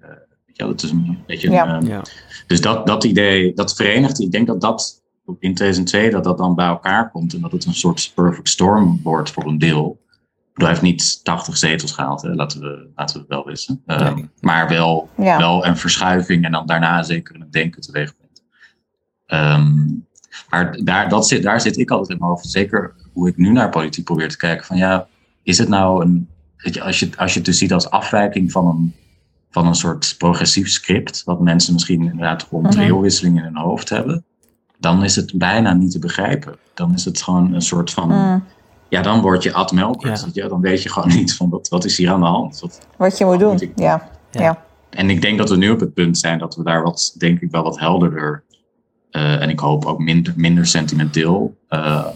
Ja, 0.53 0.67
dat 0.67 0.83
is 0.83 0.91
een 0.91 1.19
beetje. 1.27 1.51
Ja. 1.51 1.77
Een, 1.77 1.83
eh, 1.83 1.89
Ja. 1.89 2.03
Dus 2.47 2.61
dat, 2.61 2.87
dat 2.87 3.05
idee, 3.05 3.55
dat 3.55 3.75
verenigt. 3.75 4.21
Ik 4.21 4.31
denk 4.31 4.47
dat 4.47 4.61
dat 4.61 5.03
in 5.39 5.55
2002 5.55 6.11
dat 6.11 6.25
dat 6.25 6.39
dan 6.39 6.55
bij 6.55 6.67
elkaar 6.67 7.11
komt 7.11 7.35
en 7.35 7.41
dat 7.41 7.53
het 7.53 7.65
een 7.65 7.75
soort 7.75 8.13
perfect 8.15 8.49
storm 8.49 9.01
wordt 9.03 9.31
voor 9.31 9.47
een 9.47 9.59
deel. 9.59 10.05
Hij 10.57 10.69
heeft 10.69 10.83
niet 10.83 11.25
80 11.25 11.57
zetels 11.57 11.93
gehaald, 11.93 12.23
hè? 12.23 12.35
Laten, 12.35 12.61
we, 12.61 12.89
laten 12.95 13.15
we 13.15 13.21
het 13.21 13.31
wel 13.31 13.45
wissen. 13.45 13.83
Ehm, 13.87 14.15
Nee. 14.15 14.29
Maar 14.41 14.69
wel, 14.69 15.09
Ja. 15.17 15.39
wel 15.39 15.67
een 15.67 15.77
verschuiving 15.77 16.45
en 16.45 16.53
dan 16.53 16.67
daarna 16.67 17.03
zeker 17.03 17.35
een 17.35 17.47
denken 17.51 17.81
teweeg 17.81 18.17
brengt. 18.17 18.43
Ehm, 19.27 19.87
maar 20.51 20.79
daar, 20.85 21.09
dat 21.09 21.29
zit, 21.29 21.43
daar 21.43 21.61
zit 21.61 21.79
ik 21.79 21.91
altijd 21.91 22.11
in 22.11 22.17
mijn 22.19 22.31
hoofd. 22.31 22.47
Zeker 22.51 22.95
hoe 23.13 23.29
ik 23.29 23.37
nu 23.37 23.51
naar 23.53 23.69
politiek 23.71 24.05
probeer 24.05 24.29
te 24.29 24.37
kijken. 24.37 24.67
Van 24.67 24.77
ja, 24.77 25.07
is 25.43 25.59
het 25.59 25.69
nou 25.69 26.05
een. 26.05 26.29
weet 26.57 26.75
je, 26.75 26.83
Als 26.83 26.99
je, 27.01 27.11
als 27.17 27.31
je 27.33 27.37
het 27.39 27.47
dus 27.47 27.59
ziet 27.59 27.73
als 27.73 27.91
afwijking 27.91 28.53
van 28.53 28.67
een, 28.67 28.95
van 29.51 29.67
een 29.67 29.75
soort 29.75 30.15
progressief 30.19 30.69
script. 30.71 31.23
Wat 31.25 31.41
mensen 31.41 31.73
misschien 31.73 32.01
inderdaad 32.03 32.43
rond 32.51 32.67
Mhm. 32.75 32.81
eeuwwisseling 32.81 33.37
in 33.39 33.45
hun 33.45 33.57
hoofd 33.57 33.89
hebben. 33.89 34.25
Dan 34.79 35.05
is 35.05 35.17
het 35.17 35.33
bijna 35.39 35.73
niet 35.73 35.91
te 35.91 35.99
begrijpen. 35.99 36.57
Dan 36.75 36.95
is 36.95 37.05
het 37.05 37.23
gewoon 37.23 37.55
een 37.55 37.63
soort 37.63 37.91
van. 37.91 38.09
Mm. 38.09 38.45
Ja, 38.89 39.03
dan 39.03 39.21
word 39.21 39.43
je 39.43 39.53
ad. 39.53 39.71
Ja. 40.33 40.49
Dan 40.49 40.61
weet 40.61 40.83
je 40.83 40.89
gewoon 40.89 41.09
niet 41.19 41.35
van 41.35 41.49
wat, 41.51 41.69
wat 41.69 41.85
is 41.85 41.97
hier 41.97 42.11
aan 42.11 42.21
de 42.21 42.27
hand. 42.27 42.61
Wat, 42.61 42.87
Wat 42.97 43.19
je 43.19 43.25
moet 43.25 43.39
doen. 43.39 43.51
Moet 43.53 43.69
Ja. 43.75 44.09
Ja. 44.31 44.41
Ja. 44.43 44.65
en 44.91 45.11
ik 45.11 45.21
denk 45.21 45.39
dat 45.39 45.51
we 45.51 45.57
nu 45.57 45.71
op 45.71 45.81
het 45.81 45.95
punt 45.95 46.19
zijn 46.19 46.39
dat 46.39 46.57
we 46.57 46.63
daar 46.65 46.83
wat, 46.83 47.15
denk 47.19 47.41
ik, 47.41 47.51
wel 47.51 47.63
wat 47.63 47.79
helderder. 47.79 48.45
eh, 49.11 49.43
en 49.43 49.49
ik 49.49 49.61
hoop 49.61 49.85
ook 49.85 49.99
minder, 49.99 50.33
minder 50.37 50.67
sentimenteel. 50.67 51.57
eh 51.69 52.07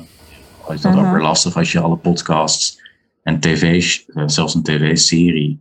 is 0.68 0.80
dat 0.80 0.94
ook 0.96 1.00
Mhm. 1.02 1.12
weer 1.12 1.22
lastig 1.22 1.56
als 1.56 1.72
je 1.72 1.80
alle 1.80 1.96
podcasts 1.96 2.80
en 3.22 3.40
tv's, 3.40 4.04
eh, 4.06 4.22
zelfs 4.26 4.54
een 4.54 4.62
tv-serie. 4.62 5.60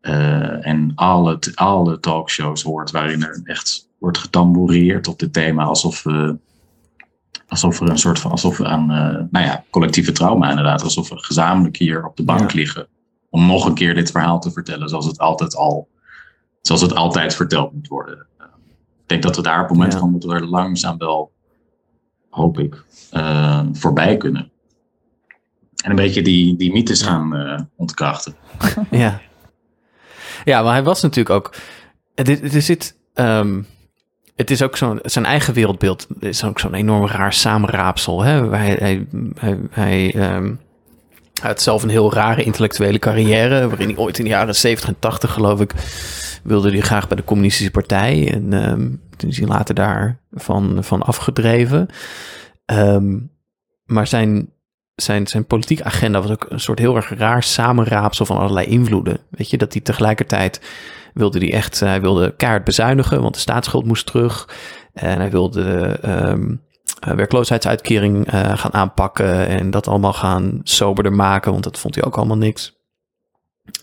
eh, 0.00 0.66
en 0.66 0.92
alle, 0.94 1.38
alle 1.54 2.00
talkshows 2.00 2.62
hoort 2.62 2.90
waarin 2.90 3.22
er 3.22 3.40
echt 3.44 3.88
wordt 3.98 4.18
getamboureerd 4.18 5.08
op 5.08 5.18
dit 5.18 5.32
thema. 5.32 5.64
Alsof 5.64 6.02
we. 6.02 6.36
Alsof 7.48 7.80
er 7.80 7.88
een 7.88 7.98
soort 7.98 8.18
van, 8.18 8.30
alsof 8.30 8.56
we 8.58 8.66
aan, 8.66 8.90
eh, 8.90 9.24
nou 9.30 9.44
ja, 9.46 9.64
collectieve 9.70 10.12
trauma 10.12 10.48
inderdaad, 10.50 10.82
alsof 10.82 11.08
we 11.08 11.18
gezamenlijk 11.18 11.76
hier 11.76 12.04
op 12.06 12.16
de 12.16 12.24
bank 12.24 12.50
Ja. 12.50 12.56
liggen. 12.56 12.86
Om 13.30 13.46
nog 13.46 13.66
een 13.66 13.74
keer 13.74 13.94
dit 13.94 14.10
verhaal 14.10 14.40
te 14.40 14.50
vertellen 14.50 14.88
zoals 14.88 15.06
het 15.06 15.18
altijd 15.18 15.56
al 15.56 15.88
zoals 16.62 16.80
het 16.82 16.94
altijd 16.94 17.34
verteld 17.34 17.72
moet 17.72 17.88
worden. 17.88 18.26
Ik 19.02 19.06
denk 19.14 19.22
dat 19.22 19.36
we 19.36 19.42
daar 19.42 19.60
op 19.62 19.68
het 19.68 19.76
moment 19.76 19.92
Ja. 19.92 19.98
van 19.98 20.10
moeten 20.10 20.28
we 20.28 20.34
er 20.34 20.46
langzaam 20.46 20.98
wel, 20.98 21.32
hoop 22.30 22.58
ik, 22.58 22.84
uh, 23.12 23.60
voorbij 23.72 24.16
kunnen. 24.16 24.50
En 25.84 25.90
een 25.90 25.96
beetje 25.96 26.22
die, 26.22 26.56
die 26.56 26.72
mythes 26.72 27.02
gaan 27.02 27.34
uh, 27.36 27.60
ontkrachten. 27.76 28.34
Ja. 28.90 29.20
ja, 30.44 30.62
maar 30.62 30.72
hij 30.72 30.82
was 30.82 31.02
natuurlijk 31.02 31.30
ook. 31.34 31.54
Er, 32.14 32.54
er 32.54 32.62
zit. 32.62 32.96
um, 33.14 33.66
het 34.38 34.50
is 34.50 34.62
ook 34.62 34.76
zo'n. 34.76 34.98
Zijn 35.02 35.24
eigen 35.24 35.54
wereldbeeld 35.54 36.06
is 36.20 36.44
ook 36.44 36.58
zo'n 36.58 36.74
enorm 36.74 37.06
raar 37.06 37.32
samenraapsel. 37.32 38.22
Hè? 38.22 38.48
Hij, 38.48 38.76
hij, 38.78 39.06
hij, 39.38 39.58
hij 39.70 40.14
hij 41.40 41.50
had 41.50 41.60
zelf 41.62 41.82
een 41.82 41.88
heel 41.88 42.12
rare 42.12 42.42
intellectuele 42.42 42.98
carrière. 42.98 43.68
Waarin 43.68 43.88
hij 43.88 43.96
ooit 43.96 44.18
in 44.18 44.24
de 44.24 44.30
jaren 44.30 44.54
70 44.54 44.88
en 44.88 44.98
80, 44.98 45.32
geloof 45.32 45.60
ik. 45.60 45.72
wilde 46.42 46.70
hij 46.70 46.80
graag 46.80 47.08
bij 47.08 47.16
de 47.16 47.24
Communistische 47.24 47.70
Partij. 47.70 48.32
En 48.32 48.52
um, 48.52 49.00
toen 49.16 49.30
is 49.30 49.38
hij 49.38 49.46
later 49.46 49.74
daarvan 49.74 50.84
van 50.84 51.02
afgedreven. 51.02 51.88
Um, 52.66 53.30
maar 53.84 54.06
zijn, 54.06 54.48
zijn, 55.02 55.26
zijn 55.26 55.46
politieke 55.46 55.84
agenda 55.84 56.20
was 56.20 56.30
ook 56.30 56.46
een 56.48 56.60
soort 56.60 56.78
heel 56.78 56.96
erg 56.96 57.14
raar 57.16 57.42
samenraapsel 57.42 58.26
van 58.26 58.38
allerlei 58.38 58.66
invloeden. 58.66 59.20
Weet 59.30 59.50
je, 59.50 59.58
dat 59.58 59.72
hij 59.72 59.82
tegelijkertijd 59.82 60.60
wilde 61.14 61.38
hij 61.38 61.52
echt, 61.52 61.80
hij 61.80 62.00
wilde 62.00 62.34
kaart 62.36 62.64
bezuinigen, 62.64 63.22
want 63.22 63.34
de 63.34 63.40
staatsschuld 63.40 63.86
moest 63.86 64.06
terug. 64.06 64.48
En 64.92 65.18
hij 65.18 65.30
wilde 65.30 65.98
um, 66.04 66.62
werkloosheidsuitkering 67.00 68.32
uh, 68.32 68.58
gaan 68.58 68.74
aanpakken 68.74 69.46
en 69.46 69.70
dat 69.70 69.88
allemaal 69.88 70.12
gaan 70.12 70.60
soberder 70.62 71.12
maken, 71.12 71.52
want 71.52 71.64
dat 71.64 71.78
vond 71.78 71.94
hij 71.94 72.04
ook 72.04 72.16
allemaal 72.16 72.36
niks. 72.36 72.76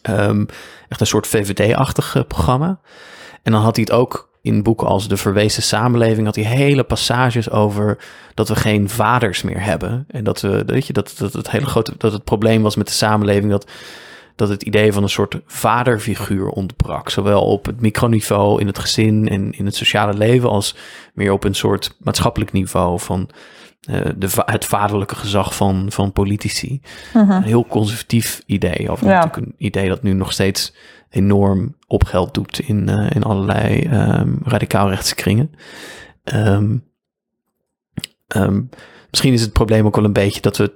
Um, 0.09 0.45
echt 0.89 0.99
een 0.99 1.07
soort 1.07 1.27
VVD-achtig 1.27 2.23
programma. 2.27 2.79
En 3.43 3.51
dan 3.51 3.61
had 3.61 3.75
hij 3.75 3.85
het 3.87 3.95
ook 3.95 4.29
in 4.45 4.63
boeken 4.63 4.87
als 4.87 5.07
De 5.07 5.17
Verwezen 5.17 5.63
Samenleving 5.63 6.25
had 6.25 6.35
hij 6.35 6.43
hele 6.43 6.83
passages 6.83 7.49
over 7.49 7.97
dat 8.33 8.47
we 8.47 8.55
geen 8.55 8.89
vaders 8.89 9.41
meer 9.41 9.63
hebben. 9.63 10.05
En 10.07 10.23
dat 10.23 10.41
we, 10.41 10.63
weet 10.65 10.87
je, 10.87 10.93
dat, 10.93 11.15
dat 11.17 11.33
het 11.33 11.51
hele 11.51 11.65
grote, 11.65 11.93
dat 11.97 12.11
het 12.11 12.23
probleem 12.23 12.61
was 12.61 12.75
met 12.75 12.87
de 12.87 12.93
samenleving 12.93 13.51
dat, 13.51 13.71
dat 14.35 14.49
het 14.49 14.63
idee 14.63 14.93
van 14.93 15.03
een 15.03 15.09
soort 15.09 15.39
vaderfiguur 15.45 16.49
ontbrak. 16.49 17.09
Zowel 17.09 17.41
op 17.41 17.65
het 17.65 17.81
microniveau 17.81 18.61
in 18.61 18.67
het 18.67 18.79
gezin 18.79 19.29
en 19.29 19.51
in 19.51 19.65
het 19.65 19.75
sociale 19.75 20.13
leven, 20.13 20.49
als 20.49 20.75
meer 21.13 21.31
op 21.31 21.43
een 21.43 21.55
soort 21.55 21.95
maatschappelijk 21.99 22.51
niveau 22.51 22.99
van 22.99 23.29
uh, 23.89 24.01
de, 24.17 24.29
het 24.45 24.65
vaderlijke 24.65 25.15
gezag 25.15 25.55
van, 25.55 25.85
van 25.89 26.11
politici. 26.11 26.81
Uh 27.15 27.27
-huh. 27.27 27.35
Een 27.35 27.43
heel 27.43 27.65
conservatief 27.65 28.41
idee. 28.45 28.91
Of 28.91 29.01
ja. 29.01 29.07
natuurlijk 29.07 29.37
een 29.37 29.55
idee 29.57 29.89
dat 29.89 30.03
nu 30.03 30.13
nog 30.13 30.31
steeds 30.31 30.73
enorm 31.15 31.75
opgeld 31.87 32.33
doet 32.33 32.59
in, 32.59 32.89
uh, 32.89 33.09
in 33.09 33.23
allerlei 33.23 33.89
um, 33.91 34.39
radicaal 34.43 34.89
rechtse 34.89 35.15
kringen. 35.15 35.51
Um, 36.33 36.83
um, 38.35 38.69
misschien 39.09 39.33
is 39.33 39.41
het 39.41 39.53
probleem 39.53 39.85
ook 39.85 39.95
wel 39.95 40.05
een 40.05 40.13
beetje 40.13 40.41
dat 40.41 40.57
we, 40.57 40.73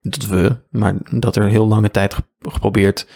dat 0.00 0.26
we, 0.26 0.56
maar 0.70 0.94
dat 1.10 1.36
er 1.36 1.48
heel 1.48 1.68
lange 1.68 1.90
tijd 1.90 2.16
geprobeerd, 2.38 3.06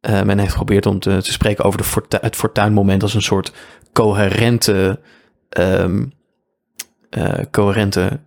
uh, 0.00 0.22
men 0.22 0.38
heeft 0.38 0.50
geprobeerd 0.50 0.86
om 0.86 0.98
te, 0.98 1.22
te 1.22 1.32
spreken 1.32 1.64
over 1.64 1.78
de 1.78 1.84
fortu 1.84 2.18
het 2.20 2.36
fortuinmoment 2.36 3.02
als 3.02 3.14
een 3.14 3.22
soort 3.22 3.52
coherente, 3.92 5.00
uh, 5.58 5.94
coherente 7.50 8.20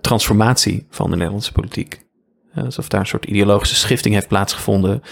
transformatie 0.00 0.86
van 0.90 1.10
de 1.10 1.16
Nederlandse 1.16 1.52
politiek. 1.52 2.06
Alsof 2.54 2.88
daar 2.88 3.00
een 3.00 3.06
soort 3.06 3.24
ideologische 3.24 3.74
schifting 3.74 4.14
heeft 4.14 4.28
plaatsgevonden 4.28 5.02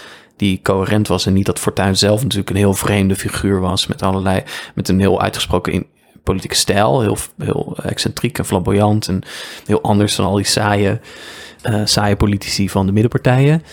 die 0.41 0.59
coherent 0.61 1.07
was 1.07 1.25
en 1.25 1.33
niet 1.33 1.45
dat 1.45 1.59
Fortuyn 1.59 1.97
zelf 1.97 2.21
natuurlijk 2.21 2.49
een 2.49 2.55
heel 2.55 2.73
vreemde 2.73 3.15
figuur 3.15 3.59
was 3.59 3.87
met 3.87 4.01
allerlei, 4.01 4.43
met 4.75 4.89
een 4.89 4.99
heel 4.99 5.21
uitgesproken 5.21 5.73
in, 5.73 5.85
politieke 6.23 6.55
stijl, 6.55 7.01
heel, 7.01 7.17
heel 7.37 7.77
excentriek 7.83 8.37
en 8.37 8.45
flamboyant 8.45 9.07
en 9.07 9.21
heel 9.65 9.81
anders 9.81 10.15
dan 10.15 10.25
al 10.25 10.35
die 10.35 10.45
saaie, 10.45 10.99
uh, 11.63 11.81
saaie 11.85 12.15
politici 12.15 12.69
van 12.69 12.85
de 12.85 12.91
middenpartijen. 12.91 13.63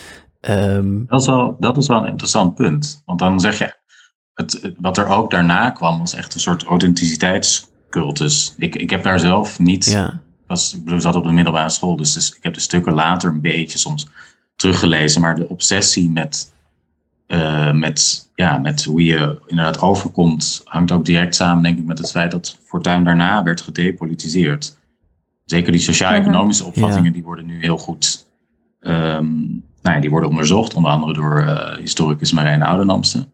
Um, 0.49 1.05
dat, 1.07 1.21
is 1.21 1.27
wel, 1.27 1.55
dat 1.59 1.77
is 1.77 1.87
wel 1.87 2.01
een 2.01 2.07
interessant 2.07 2.55
punt, 2.55 3.01
want 3.05 3.19
dan 3.19 3.39
zeg 3.39 3.57
je, 3.57 3.73
het, 4.33 4.73
wat 4.77 4.97
er 4.97 5.07
ook 5.07 5.31
daarna 5.31 5.69
kwam 5.69 5.99
was 5.99 6.13
echt 6.13 6.33
een 6.33 6.39
soort 6.39 6.63
authenticiteitscultus. 6.63 8.53
Ik, 8.57 8.75
ik 8.75 8.89
heb 8.89 9.03
daar 9.03 9.19
zelf 9.19 9.59
niet, 9.59 9.85
ja. 9.85 10.21
was, 10.47 10.77
ik 10.85 11.01
zat 11.01 11.15
op 11.15 11.23
de 11.23 11.31
middelbare 11.31 11.69
school, 11.69 11.95
dus, 11.95 12.13
dus 12.13 12.35
ik 12.35 12.43
heb 12.43 12.53
de 12.53 12.59
stukken 12.59 12.93
later 12.93 13.29
een 13.29 13.41
beetje 13.41 13.77
soms 13.77 14.07
teruggelezen, 14.55 15.21
maar 15.21 15.35
de 15.35 15.49
obsessie 15.49 16.09
met 16.09 16.57
uh, 17.29 17.71
met, 17.71 18.29
ja, 18.35 18.57
met 18.57 18.83
hoe 18.83 19.03
je 19.03 19.39
inderdaad 19.47 19.81
overkomt, 19.81 20.61
hangt 20.63 20.91
ook 20.91 21.05
direct 21.05 21.35
samen, 21.35 21.63
denk 21.63 21.77
ik, 21.77 21.85
met 21.85 21.97
het 21.97 22.11
feit 22.11 22.31
dat 22.31 22.57
Fortuyn 22.65 23.03
daarna 23.03 23.43
werd 23.43 23.61
gedepolitiseerd. 23.61 24.77
Zeker 25.45 25.71
die 25.71 25.81
sociaal-economische 25.81 26.63
opvattingen, 26.63 27.03
ja. 27.05 27.11
die 27.11 27.23
worden 27.23 27.45
nu 27.45 27.61
heel 27.61 27.77
goed, 27.77 28.27
um, 28.81 29.63
nou 29.81 29.95
ja, 29.95 29.99
die 29.99 30.09
worden 30.09 30.29
onderzocht, 30.29 30.73
onder 30.73 30.91
andere 30.91 31.13
door 31.13 31.43
uh, 31.43 31.77
historicus 31.77 32.31
Marijn 32.31 32.61
Oudenamste. 32.61 33.27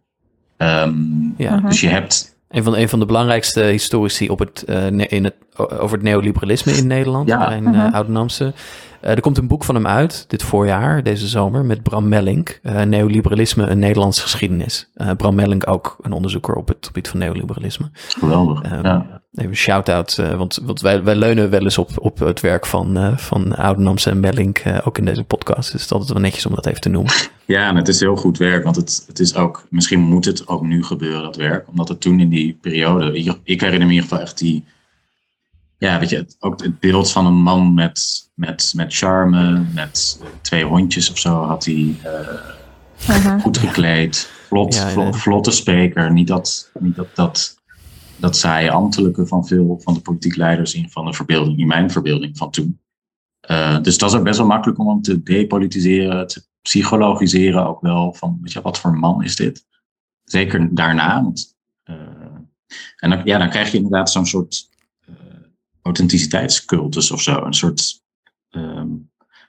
Um, 0.58 1.34
ja. 1.38 1.58
Dus 1.58 1.81
je 1.81 1.88
hebt... 1.88 2.38
Een 2.49 2.63
van, 2.63 2.75
een 2.75 2.89
van 2.89 2.99
de 2.99 3.05
belangrijkste 3.05 3.62
historici 3.62 4.29
op 4.29 4.39
het, 4.39 4.63
uh, 4.69 4.86
in 4.88 5.23
het, 5.23 5.36
over 5.55 5.91
het 5.91 6.01
neoliberalisme 6.01 6.71
in 6.71 6.88
Nederland, 6.88 7.27
ja. 7.27 7.38
Marijn 7.38 7.73
uh. 7.73 8.47
Uh, 9.03 9.10
er 9.10 9.21
komt 9.21 9.38
een 9.38 9.47
boek 9.47 9.63
van 9.63 9.75
hem 9.75 9.88
uit 9.88 10.25
dit 10.27 10.43
voorjaar, 10.43 11.03
deze 11.03 11.27
zomer, 11.27 11.65
met 11.65 11.84
Bram 11.84 12.08
Mellink. 12.08 12.60
Uh, 12.63 12.81
neoliberalisme, 12.81 13.67
een 13.67 13.79
Nederlandse 13.79 14.21
geschiedenis. 14.21 14.89
Uh, 14.95 15.12
Bram 15.17 15.36
Mellink 15.36 15.69
ook 15.69 15.97
een 16.01 16.12
onderzoeker 16.12 16.55
op 16.55 16.67
het 16.67 16.86
gebied 16.86 17.08
van 17.08 17.19
neoliberalisme. 17.19 17.89
Geweldig. 17.93 18.62
Ja. 18.63 19.21
Even 19.34 19.49
een 19.49 19.55
shout-out, 19.55 20.15
want, 20.38 20.60
want 20.63 20.81
wij, 20.81 21.03
wij 21.03 21.15
leunen 21.15 21.49
wel 21.49 21.62
eens 21.62 21.77
op, 21.77 21.89
op 21.95 22.20
het 22.20 22.41
werk 22.41 22.65
van, 22.65 22.97
uh, 22.97 23.17
van 23.17 23.55
Oudenamse 23.55 24.09
en 24.09 24.20
Mellink, 24.20 24.63
ook 24.84 24.97
in 24.97 25.05
deze 25.05 25.24
podcast. 25.24 25.72
Dus 25.72 25.72
het 25.72 25.82
is 25.82 25.91
altijd 25.91 26.11
wel 26.11 26.22
netjes 26.22 26.45
om 26.45 26.55
dat 26.55 26.65
even 26.65 26.82
te 26.82 26.89
noemen. 26.89 27.13
Ja, 27.45 27.70
en 27.70 27.76
het 27.76 27.88
is 27.88 27.99
heel 27.99 28.15
goed 28.15 28.38
werk, 28.38 28.63
want 28.63 28.76
het, 28.76 29.03
het 29.07 29.20
is 29.20 29.36
ook, 29.36 29.65
misschien 29.70 29.99
moet 29.99 30.26
het 30.26 30.47
ook 30.47 30.61
nu 30.61 30.84
gebeuren, 30.84 31.22
dat 31.22 31.36
werk. 31.36 31.67
Omdat 31.67 31.88
het 31.88 32.01
toen 32.01 32.20
in 32.20 32.30
die 32.30 32.57
periode, 32.61 33.17
ik, 33.17 33.38
ik 33.43 33.61
herinner 33.61 33.88
me 33.88 33.93
in 33.93 33.99
ieder 33.99 34.09
geval 34.09 34.24
echt 34.24 34.38
die 34.38 34.63
ja, 35.78 35.99
weet 35.99 36.09
je, 36.09 36.15
het, 36.15 36.36
ook 36.39 36.61
het 36.63 36.80
beeld 36.80 37.11
van 37.11 37.26
een 37.26 37.41
man 37.41 37.73
met, 37.73 38.30
met, 38.34 38.73
met 38.76 38.93
charme, 38.93 39.65
met 39.73 40.21
twee 40.41 40.65
hondjes 40.65 41.11
of 41.11 41.17
zo 41.17 41.43
had 41.43 41.65
hij 41.65 41.73
uh, 41.73 42.19
uh-huh. 43.09 43.41
goed 43.41 43.57
gekleed, 43.57 44.30
vlot, 44.47 44.76
ja, 44.76 45.11
vlotte 45.11 45.51
spreker. 45.51 46.11
Niet 46.11 46.28
dat, 46.28 46.71
niet 46.80 46.95
dat, 46.95 47.15
dat, 47.15 47.61
dat 48.17 48.38
saaie 48.38 48.71
ambtelijke 48.71 49.28
van 49.28 49.47
veel 49.47 49.80
van 49.84 49.93
de 49.93 50.01
politiek 50.01 50.36
leiders 50.36 50.73
in 50.73 50.89
van 50.89 51.05
de 51.05 51.13
verbeelding, 51.13 51.59
in 51.59 51.67
mijn 51.67 51.91
verbeelding 51.91 52.38
van 52.38 52.51
toen. 52.51 52.80
Uh, 53.51 53.82
dus 53.82 53.97
dat 53.97 54.09
is 54.09 54.17
ook 54.17 54.23
best 54.23 54.38
wel 54.38 54.47
makkelijk 54.47 54.80
om 54.80 54.89
hem 54.89 55.01
te 55.01 55.23
depolitiseren, 55.23 56.28
te 56.28 56.45
psychologiseren 56.61 57.67
ook 57.67 57.82
wel 57.82 58.13
van, 58.13 58.38
weet 58.41 58.51
je, 58.51 58.61
wat 58.61 58.80
voor 58.80 58.97
man 58.97 59.23
is 59.23 59.36
dit? 59.36 59.65
Zeker 60.23 60.76
daarna, 60.76 61.23
want 61.23 61.55
en 62.95 63.09
dan, 63.09 63.21
ja, 63.23 63.38
dan 63.38 63.49
krijg 63.49 63.71
je 63.71 63.78
inderdaad 63.78 64.11
zo'n 64.11 64.26
soort 64.26 64.69
authenticiteitscultus 65.86 67.11
of 67.11 67.21
zo. 67.21 67.43
Een 67.43 67.53
soort 67.53 68.03
ehm, 68.49 68.88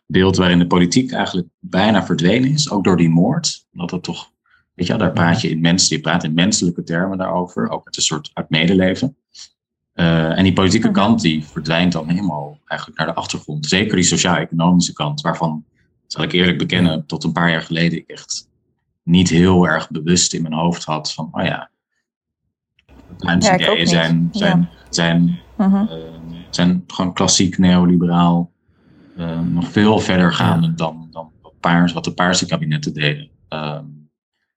beeld 0.06 0.36
waarin 0.36 0.58
de 0.58 0.66
politiek 0.66 1.12
eigenlijk 1.12 1.48
bijna 1.58 2.06
verdwenen 2.06 2.50
is, 2.50 2.70
ook 2.70 2.84
door 2.84 2.96
die 2.96 3.08
moord. 3.08 3.66
Dat 3.72 3.90
het 3.90 4.02
toch, 4.02 4.30
weet 4.74 4.86
je, 4.86 4.96
daar 4.96 5.12
praat 5.12 5.40
je 5.40 5.48
in 5.48 5.60
mensen, 5.60 5.96
je 5.96 6.02
praat 6.02 6.24
in 6.24 6.34
menselijke 6.34 6.82
termen 6.82 7.18
daarover, 7.18 7.68
ook 7.68 7.84
met 7.84 7.96
een 7.96 8.02
soort 8.02 8.30
uit 8.34 8.50
medeleven. 8.50 9.16
Uh, 9.94 10.38
en 10.38 10.44
die 10.44 10.52
politieke 10.52 10.88
mhm. 10.88 10.96
kant 10.96 11.20
die 11.20 11.44
verdwijnt 11.44 11.92
dan 11.92 12.08
helemaal 12.08 12.60
eigenlijk 12.64 12.98
naar 12.98 13.08
de 13.08 13.14
achtergrond. 13.14 13.66
Zeker 13.66 13.96
die 13.96 14.04
sociaal-economische 14.04 14.92
kant, 14.92 15.20
waarvan, 15.20 15.64
zal 16.06 16.22
ik 16.22 16.32
eerlijk 16.32 16.58
bekennen, 16.58 17.06
tot 17.06 17.24
een 17.24 17.32
paar 17.32 17.50
jaar 17.50 17.62
geleden 17.62 17.98
ik 17.98 18.10
echt 18.10 18.48
niet 19.02 19.28
heel 19.28 19.66
erg 19.66 19.90
bewust 19.90 20.34
in 20.34 20.42
mijn 20.42 20.54
hoofd 20.54 20.84
had 20.84 21.12
van, 21.12 21.28
oh 21.32 21.44
ja, 21.44 21.70
mensen 23.18 23.58
ja, 23.58 23.70
ideeën 23.70 23.86
zijn, 23.86 24.28
zijn, 24.32 24.68
zijn, 24.90 25.40
uh 25.58 25.72
-huh. 25.72 25.90
uh, 25.90 26.15
zijn 26.56 26.84
gewoon 26.86 27.12
klassiek 27.12 27.58
neoliberaal 27.58 28.52
uh, 29.18 29.40
nog 29.40 29.68
veel 29.68 29.98
verder 29.98 30.32
gaan 30.32 30.62
ja. 30.62 30.68
dan, 30.68 31.08
dan 31.10 31.30
paars, 31.60 31.92
wat 31.92 32.04
de 32.04 32.14
paarse 32.14 32.46
kabinetten 32.46 32.94
deden. 32.94 33.28
Um, 33.48 34.10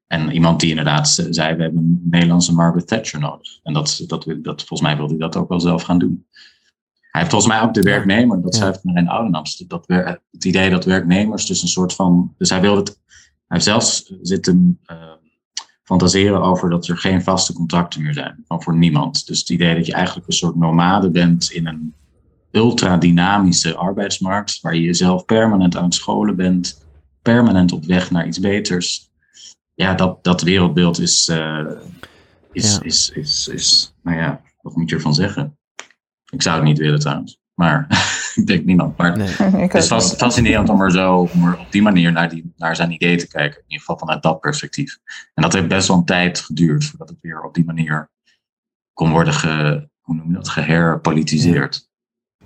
en 0.07 0.31
iemand 0.31 0.59
die 0.59 0.69
inderdaad 0.69 1.09
zei, 1.29 1.55
we 1.55 1.61
hebben 1.61 1.83
een 1.83 2.01
Nederlandse 2.09 2.53
Margaret 2.53 2.87
Thatcher 2.87 3.19
nodig. 3.19 3.59
En 3.63 3.73
dat, 3.73 4.03
dat, 4.07 4.25
dat, 4.41 4.63
volgens 4.63 4.81
mij 4.81 4.97
wilde 4.97 5.11
hij 5.11 5.21
dat 5.21 5.35
ook 5.35 5.49
wel 5.49 5.59
zelf 5.59 5.81
gaan 5.83 5.99
doen. 5.99 6.27
Hij 7.11 7.21
heeft 7.21 7.31
volgens 7.31 7.53
mij 7.53 7.61
ook 7.61 7.73
de 7.73 7.81
werknemer, 7.81 8.41
dat 8.41 8.53
ja. 8.53 8.59
schrijft 8.59 8.83
in 8.83 9.07
Oudenaps, 9.07 9.57
dat 9.57 9.83
het 10.31 10.45
idee 10.45 10.69
dat 10.69 10.85
werknemers 10.85 11.45
dus 11.45 11.61
een 11.61 11.67
soort 11.67 11.93
van, 11.93 12.33
dus 12.37 12.49
hij 12.49 12.61
wilde 12.61 12.79
het, 12.79 12.99
hij 13.07 13.17
heeft 13.47 13.63
zelfs 13.63 14.13
zitten 14.21 14.79
uh, 14.91 14.97
fantaseren 15.89 16.41
over 16.41 16.69
dat 16.69 16.87
er 16.87 16.97
geen 16.97 17.23
vaste 17.23 17.53
contracten 17.53 18.01
meer 18.01 18.13
zijn, 18.13 18.43
van 18.47 18.63
voor 18.63 18.77
niemand. 18.77 19.27
Dus 19.27 19.39
het 19.39 19.49
idee 19.49 19.75
dat 19.75 19.85
je 19.85 19.93
eigenlijk 19.93 20.27
een 20.27 20.33
soort 20.33 20.55
nomade 20.55 21.09
bent 21.09 21.51
in 21.51 21.67
een 21.67 21.93
ultradynamische 22.51 23.75
arbeidsmarkt, 23.75 24.61
waar 24.61 24.75
je 24.75 24.81
jezelf 24.81 25.25
permanent 25.25 25.75
aan 25.75 25.83
het 25.83 25.93
scholen 25.93 26.35
bent, 26.35 26.85
permanent 27.21 27.71
op 27.71 27.85
weg 27.85 28.11
naar 28.11 28.27
iets 28.27 28.39
beters. 28.39 29.09
Ja, 29.73 29.93
dat, 29.93 30.23
dat 30.23 30.41
wereldbeeld 30.41 30.99
is, 30.99 31.29
uh, 31.29 31.65
is, 32.51 32.73
ja. 32.73 32.81
is, 32.81 33.09
is, 33.09 33.47
is, 33.47 33.93
nou 34.03 34.17
ja, 34.17 34.41
wat 34.61 34.75
moet 34.75 34.89
je 34.89 34.95
ervan 34.95 35.13
zeggen? 35.13 35.57
Ik 36.31 36.41
zou 36.41 36.55
het 36.55 36.65
niet 36.65 36.77
willen 36.77 36.99
trouwens, 36.99 37.39
maar 37.59 37.87
ik 38.39 38.47
denk 38.47 38.65
niemand. 38.65 38.97
Maar 38.97 39.17
nee. 39.17 39.27
het 39.67 39.73
is 39.73 39.87
vast, 39.87 40.15
fascinerend 40.15 40.69
om 40.69 40.81
er 40.81 40.91
zo 40.91 41.29
om 41.33 41.47
er 41.47 41.59
op 41.59 41.71
die 41.71 41.81
manier 41.81 42.11
naar, 42.11 42.29
die, 42.29 42.53
naar 42.57 42.75
zijn 42.75 42.91
idee 42.91 43.17
te 43.17 43.27
kijken, 43.27 43.57
in 43.57 43.63
ieder 43.67 43.79
geval 43.79 43.97
vanuit 43.97 44.23
dat 44.23 44.39
perspectief. 44.39 44.99
En 45.33 45.43
dat 45.43 45.53
heeft 45.53 45.67
best 45.67 45.87
wel 45.87 45.97
een 45.97 46.05
tijd 46.05 46.39
geduurd 46.39 46.85
voordat 46.85 47.09
het 47.09 47.17
weer 47.21 47.41
op 47.41 47.53
die 47.53 47.65
manier 47.65 48.09
kon 48.93 49.11
worden 49.11 49.33
ge, 49.33 49.87
hoe 50.01 50.15
noem 50.15 50.27
je 50.27 50.33
dat, 50.33 50.49
geherpolitiseerd. 50.49 51.87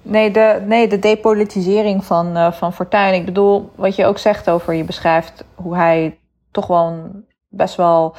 Nee, 0.01 0.31
de, 0.31 0.63
nee, 0.67 0.87
de 0.87 0.99
depolitisering 0.99 2.05
van, 2.05 2.37
uh, 2.37 2.51
van 2.51 2.73
Fortuyn. 2.73 3.13
Ik 3.13 3.25
bedoel, 3.25 3.71
wat 3.75 3.95
je 3.95 4.05
ook 4.05 4.17
zegt 4.17 4.49
over, 4.49 4.73
je 4.73 4.83
beschrijft 4.83 5.45
hoe 5.55 5.75
hij 5.75 6.19
toch 6.51 6.67
wel 6.67 6.87
een 6.87 7.25
best 7.47 7.75
wel 7.75 8.15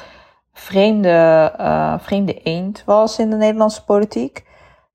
vreemde, 0.53 1.53
uh, 1.59 1.93
vreemde 1.99 2.41
eend 2.41 2.83
was 2.85 3.19
in 3.19 3.29
de 3.29 3.35
Nederlandse 3.35 3.83
politiek. 3.83 4.43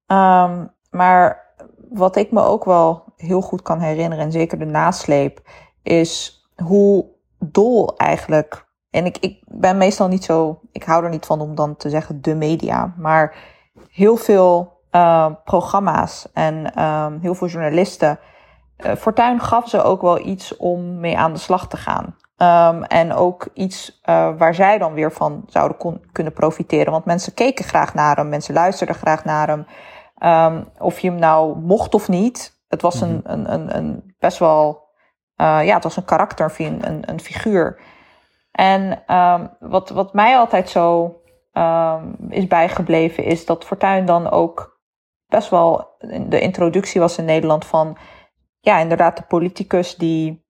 Um, 0.06 0.70
maar 0.90 1.49
wat 1.90 2.16
ik 2.16 2.32
me 2.32 2.42
ook 2.42 2.64
wel 2.64 3.04
heel 3.16 3.40
goed 3.40 3.62
kan 3.62 3.80
herinneren, 3.80 4.24
en 4.24 4.32
zeker 4.32 4.58
de 4.58 4.64
nasleep, 4.64 5.40
is 5.82 6.44
hoe 6.64 7.06
dol 7.38 7.96
eigenlijk. 7.96 8.68
En 8.90 9.04
ik, 9.04 9.18
ik 9.18 9.42
ben 9.46 9.76
meestal 9.76 10.08
niet 10.08 10.24
zo, 10.24 10.60
ik 10.72 10.82
hou 10.82 11.04
er 11.04 11.10
niet 11.10 11.26
van 11.26 11.40
om 11.40 11.54
dan 11.54 11.76
te 11.76 11.90
zeggen 11.90 12.22
de 12.22 12.34
media, 12.34 12.94
maar 12.96 13.34
heel 13.90 14.16
veel 14.16 14.78
uh, 14.92 15.26
programma's 15.44 16.28
en 16.32 16.84
um, 16.84 17.18
heel 17.20 17.34
veel 17.34 17.48
journalisten. 17.48 18.18
Uh, 18.78 18.94
Fortuin 18.94 19.40
gaf 19.40 19.68
ze 19.68 19.82
ook 19.82 20.02
wel 20.02 20.26
iets 20.26 20.56
om 20.56 21.00
mee 21.00 21.18
aan 21.18 21.32
de 21.32 21.38
slag 21.38 21.68
te 21.68 21.76
gaan. 21.76 22.16
Um, 22.36 22.82
en 22.84 23.12
ook 23.12 23.48
iets 23.54 24.00
uh, 24.04 24.28
waar 24.38 24.54
zij 24.54 24.78
dan 24.78 24.92
weer 24.92 25.12
van 25.12 25.42
zouden 25.46 25.76
kon, 25.76 26.04
kunnen 26.12 26.32
profiteren. 26.32 26.92
Want 26.92 27.04
mensen 27.04 27.34
keken 27.34 27.64
graag 27.64 27.94
naar 27.94 28.16
hem, 28.16 28.28
mensen 28.28 28.54
luisterden 28.54 28.94
graag 28.96 29.24
naar 29.24 29.48
hem. 29.48 29.66
Um, 30.24 30.68
of 30.78 30.98
je 30.98 31.10
hem 31.10 31.18
nou 31.18 31.58
mocht 31.58 31.94
of 31.94 32.08
niet. 32.08 32.62
Het 32.68 32.82
was 32.82 33.00
een, 33.00 33.20
mhm. 33.24 33.30
een, 33.32 33.52
een, 33.52 33.76
een 33.76 34.14
best 34.18 34.38
wel, 34.38 34.88
ja, 35.36 35.74
het 35.74 35.82
was 35.82 35.96
een 35.96 36.04
karakter, 36.04 36.54
een, 36.58 37.10
een 37.10 37.20
figuur. 37.20 37.80
En 38.50 39.04
wat, 39.60 39.90
wat 39.90 40.14
mij 40.14 40.36
altijd 40.36 40.68
zo 40.68 41.14
is 42.28 42.46
bijgebleven, 42.46 43.24
is 43.24 43.46
dat 43.46 43.64
Fortuin 43.64 44.04
dan 44.04 44.30
ook 44.30 44.80
best 45.26 45.50
wel 45.50 45.96
de 46.28 46.40
introductie 46.40 47.00
was 47.00 47.18
in 47.18 47.24
Nederland 47.24 47.64
van, 47.64 47.96
ja, 48.60 48.78
inderdaad, 48.78 49.16
de 49.16 49.22
politicus 49.22 49.96
die 49.96 50.48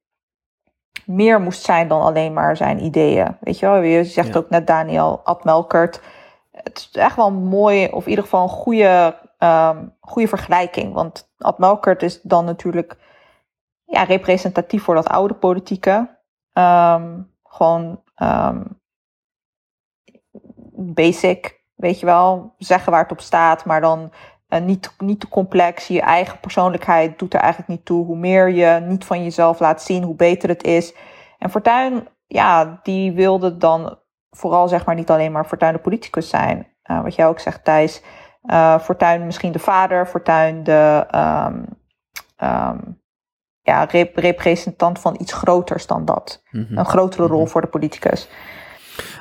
meer 1.07 1.41
moest 1.41 1.65
zijn 1.65 1.89
dan 1.89 2.03
alleen 2.03 2.33
maar 2.33 2.57
zijn 2.57 2.85
ideeën. 2.85 3.37
Weet 3.41 3.59
je 3.59 3.67
wel, 3.67 3.81
je 3.81 4.05
zegt 4.05 4.37
ook 4.37 4.51
net 4.51 4.67
Daniel 4.67 5.21
Admelkert. 5.25 6.01
Het 6.51 6.79
is 6.79 6.91
echt 7.01 7.17
wel 7.17 7.27
een 7.27 7.45
mooi, 7.45 7.87
of 7.87 8.03
in 8.03 8.09
ieder 8.09 8.25
geval 8.25 8.43
een 8.43 8.49
goede, 8.49 9.19
um, 9.43 9.97
goede 10.01 10.29
vergelijking. 10.29 10.93
Want 10.93 11.33
Admelkert 11.39 12.03
is 12.03 12.23
dan 12.23 12.45
natuurlijk 12.45 12.97
ja, 13.85 14.03
representatief 14.03 14.83
voor 14.83 14.95
dat 14.95 15.09
oude 15.09 15.35
politieke. 15.35 16.19
Um, 16.53 17.35
gewoon 17.45 18.03
um, 18.17 18.81
basic, 20.77 21.61
weet 21.75 22.01
je 22.01 22.07
wel, 22.07 22.55
zeggen 22.59 22.93
waar 22.93 23.03
het 23.03 23.13
op 23.13 23.21
staat, 23.21 23.65
maar 23.65 23.81
dan 23.81 24.13
uh, 24.49 24.61
niet, 24.61 24.95
niet 24.99 25.21
te 25.21 25.29
complex. 25.29 25.87
Je 25.87 26.01
eigen 26.01 26.41
persoonlijkheid 26.41 27.19
doet 27.19 27.35
er 27.35 27.41
eigenlijk 27.41 27.71
niet 27.71 27.85
toe. 27.85 28.05
Hoe 28.05 28.17
meer 28.17 28.49
je 28.49 28.81
niet 28.81 29.05
van 29.05 29.23
jezelf 29.23 29.61
laat 29.61 29.83
zien, 29.83 30.03
hoe 30.03 30.15
beter 30.15 30.49
het 30.49 30.63
is. 30.63 30.95
En 31.39 31.51
Fortuyn, 31.51 32.09
ja, 32.27 32.81
die 32.83 33.13
wilde 33.13 33.57
dan 33.57 33.99
vooral 34.31 34.69
zeg 34.69 34.87
maar 34.87 34.95
niet 34.95 35.11
alleen 35.11 35.33
maar 35.33 35.45
Fortuyn 35.45 35.73
de 35.73 35.79
politicus 35.79 36.29
zijn. 36.29 36.69
Uh, 36.91 37.03
wat 37.03 37.15
jij 37.15 37.27
ook 37.27 37.41
zegt, 37.41 37.65
Thijs. 37.65 38.03
Uh, 38.43 38.79
Fortuyn 38.79 39.27
misschien 39.27 39.53
de 39.53 39.59
vader, 39.59 40.07
Fortuyn 40.07 40.65
de 40.65 41.07
um, 41.15 41.67
um, 42.49 43.01
ja, 43.63 43.85
rep 43.85 44.17
representant 44.17 44.99
van 44.99 45.17
iets 45.21 45.33
groters 45.33 45.87
dan 45.87 46.05
dat. 46.05 46.43
Mm 46.51 46.67
-hmm. 46.69 46.79
Een 46.79 46.85
grotere 46.85 47.23
rol 47.23 47.33
mm 47.33 47.39
-hmm. 47.39 47.49
voor 47.49 47.61
de 47.61 47.67
politicus. 47.67 48.29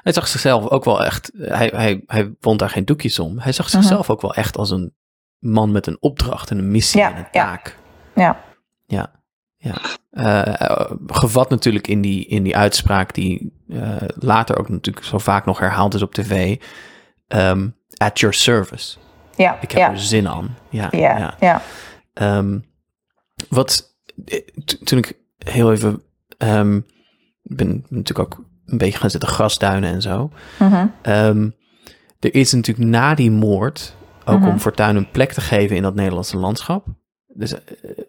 Hij 0.02 0.14
zag 0.14 0.28
zichzelf 0.28 0.70
ook 0.70 0.84
wel 0.84 1.06
echt, 1.06 1.32
hij, 1.38 1.72
hij, 1.76 2.04
hij 2.06 2.36
wond 2.40 2.60
daar 2.60 2.70
geen 2.70 2.86
doekjes 2.86 3.20
om. 3.20 3.40
Hij 3.40 3.52
zag 3.52 3.70
zichzelf 3.70 4.00
mm 4.00 4.06
-hmm. 4.06 4.16
ook 4.16 4.22
wel 4.22 4.34
echt 4.34 4.58
als 4.58 4.72
een 4.72 4.96
man 5.40 5.72
met 5.72 5.88
een 5.88 5.98
opdracht 6.00 6.50
en 6.50 6.58
een 6.58 6.72
missie 6.72 7.00
ja, 7.00 7.12
en 7.12 7.18
een 7.18 7.32
taak. 7.32 7.78
Ja. 8.16 8.44
Ja. 8.86 9.12
ja. 9.58 9.76
Uh, 10.12 10.92
gevat 11.06 11.50
natuurlijk 11.50 11.88
in 11.88 12.02
die, 12.02 12.26
in 12.26 12.44
die 12.44 12.58
uitspraak 12.58 13.14
die 13.14 13.64
uh, 13.68 13.96
later 14.16 14.60
ook 14.60 14.70
natuurlijk 14.70 15.06
zo 15.06 15.18
vaak 15.18 15.46
nog 15.46 15.60
herhaald 15.60 15.94
is 15.94 16.02
op 16.02 16.14
tv. 16.14 16.62
Um, 17.28 17.78
at 17.98 18.20
your 18.20 18.36
service. 18.36 18.98
Ja. 19.44 19.58
Ik 19.62 19.72
heb 19.72 19.80
ja. 19.80 19.92
er 19.92 20.00
zin 20.00 20.28
aan. 20.28 20.58
Ja. 20.70 20.88
Ja. 21.40 21.62
Um, 22.14 22.66
wat 23.50 23.98
toen 24.84 24.98
ik 24.98 25.18
heel 25.38 25.72
even 25.72 26.02
um, 26.38 26.86
ben 27.42 27.86
natuurlijk 27.90 28.20
ook 28.20 28.46
een 28.66 28.78
beetje 28.78 29.00
gaan 29.00 29.10
zitten 29.10 29.30
grasduinen 29.30 29.94
en 29.94 30.02
zo. 30.02 30.32
Mm 30.60 30.72
-hmm. 30.72 31.54
er 32.20 32.36
is 32.36 32.54
natuurlijk 32.54 32.90
na 32.90 33.16
die 33.16 33.32
moord 33.32 33.96
ook 34.26 34.36
mm 34.36 34.44
-hmm. 34.44 34.52
om 34.52 34.60
Fortuyn 34.60 34.96
een 34.96 35.12
plek 35.12 35.34
te 35.34 35.42
geven 35.42 35.76
in 35.76 35.82
dat 35.82 35.96
Nederlandse 35.96 36.38
landschap. 36.38 36.86
Dus 37.34 37.54
uh, 37.54 37.60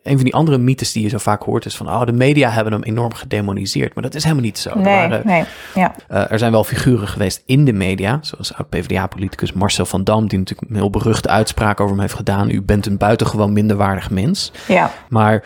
een 0.03 0.15
van 0.15 0.25
die 0.25 0.35
andere 0.35 0.59
mythes 0.59 0.93
die 0.93 1.03
je 1.03 1.09
zo 1.09 1.19
vaak 1.19 1.43
hoort 1.43 1.67
is 1.67 1.77
van... 1.77 1.89
oh, 1.89 2.05
de 2.05 2.13
media 2.13 2.51
hebben 2.51 2.73
hem 2.73 2.83
enorm 2.83 3.15
gedemoniseerd. 3.15 3.95
Maar 3.95 4.03
dat 4.03 4.15
is 4.15 4.23
helemaal 4.23 4.45
niet 4.45 4.59
zo. 4.59 4.75
Nee, 4.75 4.95
er, 4.95 5.09
waren, 5.09 5.27
nee, 5.27 5.45
ja. 5.75 5.95
uh, 6.11 6.31
er 6.31 6.39
zijn 6.39 6.53
wel 6.53 6.65
figuren 6.65 7.09
geweest 7.09 7.43
in 7.47 7.65
de 7.65 7.73
media... 7.73 8.19
zoals 8.23 8.55
oud-PVDA-politicus 8.55 9.53
Marcel 9.53 9.87
van 9.87 10.05
Dam... 10.05 10.29
die 10.29 10.39
natuurlijk 10.39 10.71
een 10.71 10.77
heel 10.77 10.91
beruchte 10.91 11.29
uitspraak 11.29 11.81
over 11.81 11.93
hem 11.93 12.01
heeft 12.01 12.15
gedaan. 12.15 12.51
U 12.51 12.63
bent 12.63 12.87
een 12.87 12.97
buitengewoon 12.97 13.53
minderwaardig 13.53 14.11
mens. 14.11 14.53
Ja. 14.69 14.93
Maar 15.09 15.45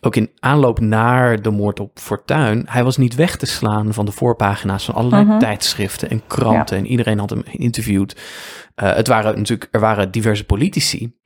ook 0.00 0.16
in 0.16 0.30
aanloop 0.38 0.80
naar 0.80 1.42
de 1.42 1.50
moord 1.50 1.80
op 1.80 1.98
Fortuyn... 1.98 2.64
hij 2.68 2.84
was 2.84 2.96
niet 2.96 3.14
weg 3.14 3.36
te 3.36 3.46
slaan 3.46 3.94
van 3.94 4.04
de 4.04 4.12
voorpagina's 4.12 4.84
van 4.84 4.94
allerlei 4.94 5.24
-hmm. 5.24 5.38
tijdschriften 5.38 6.10
en 6.10 6.22
kranten. 6.26 6.76
Ja. 6.76 6.82
En 6.82 6.90
iedereen 6.90 7.18
had 7.18 7.30
hem 7.30 7.42
geïnterviewd. 7.46 8.16
Uh, 8.82 8.94
het 8.94 9.08
waren 9.08 9.36
natuurlijk, 9.36 9.68
er 9.70 9.80
waren 9.80 10.10
diverse 10.10 10.44
politici 10.44 11.18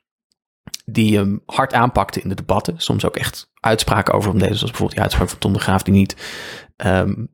die 0.85 1.17
hem 1.17 1.43
hard 1.47 1.75
aanpakten 1.75 2.23
in 2.23 2.29
de 2.29 2.35
debatten. 2.35 2.75
Soms 2.77 3.05
ook 3.05 3.17
echt 3.17 3.51
uitspraken 3.61 4.15
over 4.15 4.31
hem 4.31 4.39
deden, 4.39 4.57
zoals 4.57 4.71
bijvoorbeeld 4.71 4.93
die 4.93 5.03
uitspraak 5.03 5.29
van 5.29 5.39
Tom 5.39 5.53
de 5.53 5.59
Graaf, 5.59 5.83
die 5.83 5.95
niet, 5.95 6.17
um, 6.77 7.29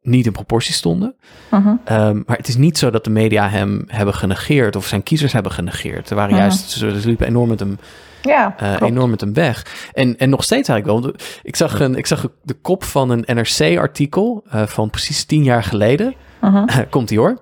niet 0.00 0.26
in 0.26 0.32
proportie 0.32 0.74
stonden. 0.74 1.16
Uh 1.50 1.66
-huh. 1.66 2.08
um, 2.08 2.22
maar 2.26 2.36
het 2.36 2.48
is 2.48 2.56
niet 2.56 2.78
zo 2.78 2.90
dat 2.90 3.04
de 3.04 3.10
media 3.10 3.48
hem 3.48 3.84
hebben 3.86 4.14
genegeerd 4.14 4.76
of 4.76 4.86
zijn 4.86 5.02
kiezers 5.02 5.32
hebben 5.32 5.52
genegeerd. 5.52 6.10
Er 6.10 6.16
waren 6.16 6.34
uh 6.34 6.38
-huh. 6.38 6.46
juist, 6.48 6.70
ze 6.70 6.86
liepen 6.86 7.26
enorm 7.26 7.48
met 7.48 7.60
hem. 7.60 7.78
Ja, 8.22 8.54
uh, 8.62 8.80
enorm 8.80 9.10
met 9.10 9.20
hem 9.20 9.32
weg. 9.32 9.90
En, 9.92 10.18
en 10.18 10.30
nog 10.30 10.44
steeds 10.44 10.68
eigenlijk 10.68 11.02
wel. 11.02 11.14
Ik 11.42 11.56
zag, 11.56 11.80
een, 11.80 11.96
ik 11.96 12.06
zag 12.06 12.28
de 12.42 12.54
kop 12.54 12.84
van 12.84 13.10
een 13.10 13.24
NRC-artikel 13.26 14.44
van 14.48 14.90
precies 14.90 15.24
tien 15.24 15.42
jaar 15.42 15.64
geleden. 15.64 16.14
-huh. 16.40 16.66
Komt 16.90 17.10
ie 17.10 17.18
hoor. 17.18 17.40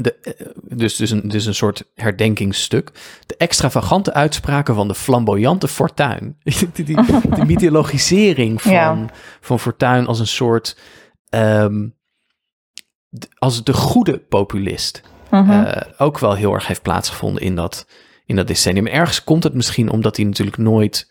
De, 0.00 0.14
eh, 0.14 0.46
dus, 0.62 0.96
dus, 0.96 1.10
een, 1.10 1.28
dus 1.28 1.46
een 1.46 1.54
soort 1.54 1.84
herdenkingsstuk. 1.94 2.90
De 3.26 3.36
extravagante 3.36 4.12
uitspraken 4.14 4.74
van 4.74 4.88
de 4.88 4.94
flamboyante 4.94 5.68
Fortuin. 5.68 6.36
die, 6.72 6.84
die, 6.84 6.96
de 7.34 7.44
mythologisering 7.46 8.62
van, 8.62 8.72
Ja. 8.72 9.06
van 9.40 9.60
Fortuin 9.60 10.06
als 10.06 10.18
een 10.18 10.26
soort... 10.26 10.76
ehm, 11.28 11.88
als 13.38 13.64
de 13.64 13.72
goede 13.72 14.18
populist. 14.18 15.02
Mhm. 15.30 15.50
eh, 15.50 15.90
ook 15.98 16.18
wel 16.18 16.34
heel 16.34 16.54
erg 16.54 16.66
heeft 16.66 16.82
plaatsgevonden 16.82 17.42
in 17.42 17.54
dat, 17.54 17.86
in 18.26 18.36
dat 18.36 18.46
decennium. 18.46 18.86
Ergens 18.86 19.24
komt 19.24 19.42
het 19.44 19.54
misschien 19.54 19.90
omdat 19.90 20.16
hij 20.16 20.24
natuurlijk 20.24 20.56
nooit... 20.56 21.10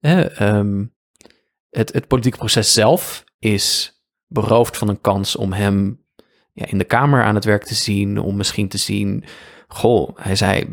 eh, 0.00 0.40
ehm, 0.40 0.84
het, 1.70 1.92
het 1.92 2.06
politieke 2.06 2.38
proces 2.38 2.72
zelf 2.72 3.24
is 3.38 3.94
beroofd 4.26 4.76
van 4.76 4.88
een 4.88 5.00
kans 5.00 5.36
om 5.36 5.52
hem 5.52 5.99
ja, 6.60 6.66
in 6.68 6.78
de 6.78 6.84
Kamer 6.84 7.22
aan 7.22 7.34
het 7.34 7.44
werk 7.44 7.64
te 7.64 7.74
zien. 7.74 8.18
Om 8.20 8.36
misschien 8.36 8.68
te 8.68 8.78
zien, 8.78 9.24
goh, 9.68 10.08
hij 10.14 10.36
zei 10.36 10.64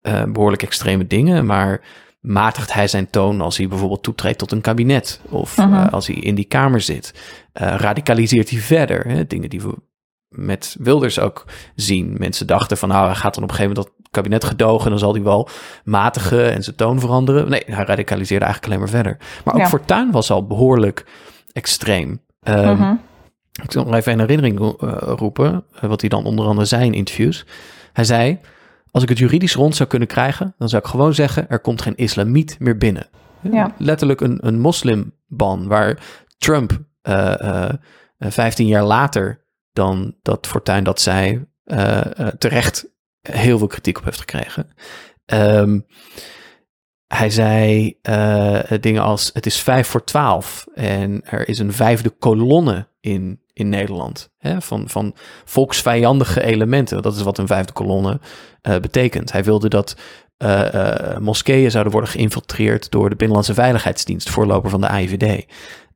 eh, 0.00 0.22
behoorlijk 0.24 0.62
extreme 0.62 1.06
dingen, 1.06 1.46
maar 1.46 1.80
matigt 2.20 2.72
hij 2.72 2.88
zijn 2.88 3.10
toon 3.10 3.40
als 3.40 3.56
hij 3.56 3.68
bijvoorbeeld 3.68 4.02
toetreedt 4.02 4.38
tot 4.38 4.52
een 4.52 4.60
kabinet 4.60 5.20
of 5.28 5.56
Mhm. 5.56 5.74
eh, 5.74 5.92
als 5.92 6.06
hij 6.06 6.16
in 6.16 6.34
die 6.34 6.44
Kamer 6.44 6.80
zit? 6.80 7.14
Eh, 7.52 7.74
radicaliseert 7.76 8.50
hij 8.50 8.58
verder? 8.58 9.06
Hè? 9.08 9.26
Dingen 9.26 9.50
die 9.50 9.60
we 9.60 9.74
met 10.28 10.76
Wilders 10.80 11.18
ook 11.18 11.44
zien. 11.74 12.14
Mensen 12.18 12.46
dachten 12.46 12.76
van, 12.76 12.88
nou, 12.88 13.06
hij 13.06 13.14
gaat 13.14 13.34
dan 13.34 13.42
op 13.42 13.50
een 13.50 13.56
gegeven 13.56 13.76
moment 13.76 13.94
dat 13.98 14.10
kabinet 14.10 14.44
gedogen, 14.44 14.90
dan 14.90 14.98
zal 14.98 15.12
hij 15.14 15.22
wel 15.22 15.48
matigen 15.84 16.52
en 16.52 16.62
zijn 16.62 16.76
toon 16.76 17.00
veranderen. 17.00 17.48
Nee, 17.50 17.62
hij 17.66 17.84
radicaliseerde 17.84 18.44
eigenlijk 18.44 18.72
alleen 18.74 18.84
maar 18.92 19.02
verder. 19.02 19.16
Maar 19.44 19.54
ook 19.54 19.60
Ja. 19.60 19.68
Fortuyn 19.68 20.10
was 20.10 20.30
al 20.30 20.46
behoorlijk 20.46 21.06
extreem. 21.52 22.20
Ehm, 22.42 22.74
Mhm. 22.76 22.94
Ik 23.62 23.72
zal 23.72 23.84
nog 23.84 23.94
even 23.94 24.12
in 24.12 24.18
herinnering 24.18 24.60
eh, 24.60 24.96
roepen, 25.00 25.64
eh, 25.74 25.88
wat 25.88 26.00
hij 26.00 26.10
dan 26.10 26.24
onder 26.24 26.46
andere 26.46 26.66
zei 26.66 26.84
in 26.84 26.94
interviews. 26.94 27.46
Hij 27.92 28.04
zei, 28.04 28.38
als 28.90 29.02
ik 29.02 29.08
het 29.08 29.18
juridisch 29.18 29.54
rond 29.54 29.76
zou 29.76 29.88
kunnen 29.88 30.08
krijgen, 30.08 30.54
dan 30.58 30.68
zou 30.68 30.82
ik 30.82 30.88
gewoon 30.88 31.14
zeggen, 31.14 31.48
er 31.48 31.60
komt 31.60 31.82
geen 31.82 31.96
islamiet 31.96 32.56
meer 32.58 32.76
binnen. 32.76 33.08
Ja. 33.40 33.74
Letterlijk 33.78 34.20
een, 34.20 34.46
een 34.46 34.60
moslimban, 34.60 35.66
waar 35.66 35.98
Trump 36.38 36.78
eh, 37.02 37.40
eh, 37.40 37.72
eh, 38.18 38.30
15 38.30 38.66
jaar 38.66 38.84
later 38.84 39.44
dan 39.72 40.16
dat 40.22 40.46
Fortuyn 40.46 40.84
dat 40.84 41.00
zei, 41.00 41.44
eh, 41.64 42.18
eh, 42.18 42.26
terecht 42.26 42.90
heel 43.20 43.58
veel 43.58 43.66
kritiek 43.66 43.98
op 43.98 44.04
heeft 44.04 44.20
gekregen. 44.20 44.68
Ehm, 45.24 45.80
hij 47.14 47.30
zei 47.30 47.96
eh, 48.02 48.60
dingen 48.80 49.02
als: 49.02 49.30
Het 49.32 49.46
is 49.46 49.60
vijf 49.60 49.88
voor 49.88 50.04
twaalf 50.04 50.66
en 50.74 51.20
er 51.24 51.48
is 51.48 51.58
een 51.58 51.72
vijfde 51.72 52.10
kolonne 52.10 52.86
in, 53.00 53.40
in 53.52 53.68
Nederland. 53.68 54.30
Hè, 54.38 54.60
van, 54.60 54.88
van 54.88 55.14
volksvijandige 55.44 56.42
elementen. 56.42 57.02
Dat 57.02 57.16
is 57.16 57.22
wat 57.22 57.38
een 57.38 57.46
vijfde 57.46 57.72
kolonne 57.72 58.20
eh, 58.62 58.76
betekent. 58.76 59.32
Hij 59.32 59.44
wilde 59.44 59.68
dat 59.68 59.96
eh, 60.36 61.18
moskeeën 61.18 61.70
zouden 61.70 61.92
worden 61.92 62.10
geïnfiltreerd 62.10 62.90
door 62.90 63.08
de 63.08 63.16
Binnenlandse 63.16 63.54
Veiligheidsdienst, 63.54 64.30
voorloper 64.30 64.70
van 64.70 64.80
de 64.80 64.88
AIVD. 64.88 65.46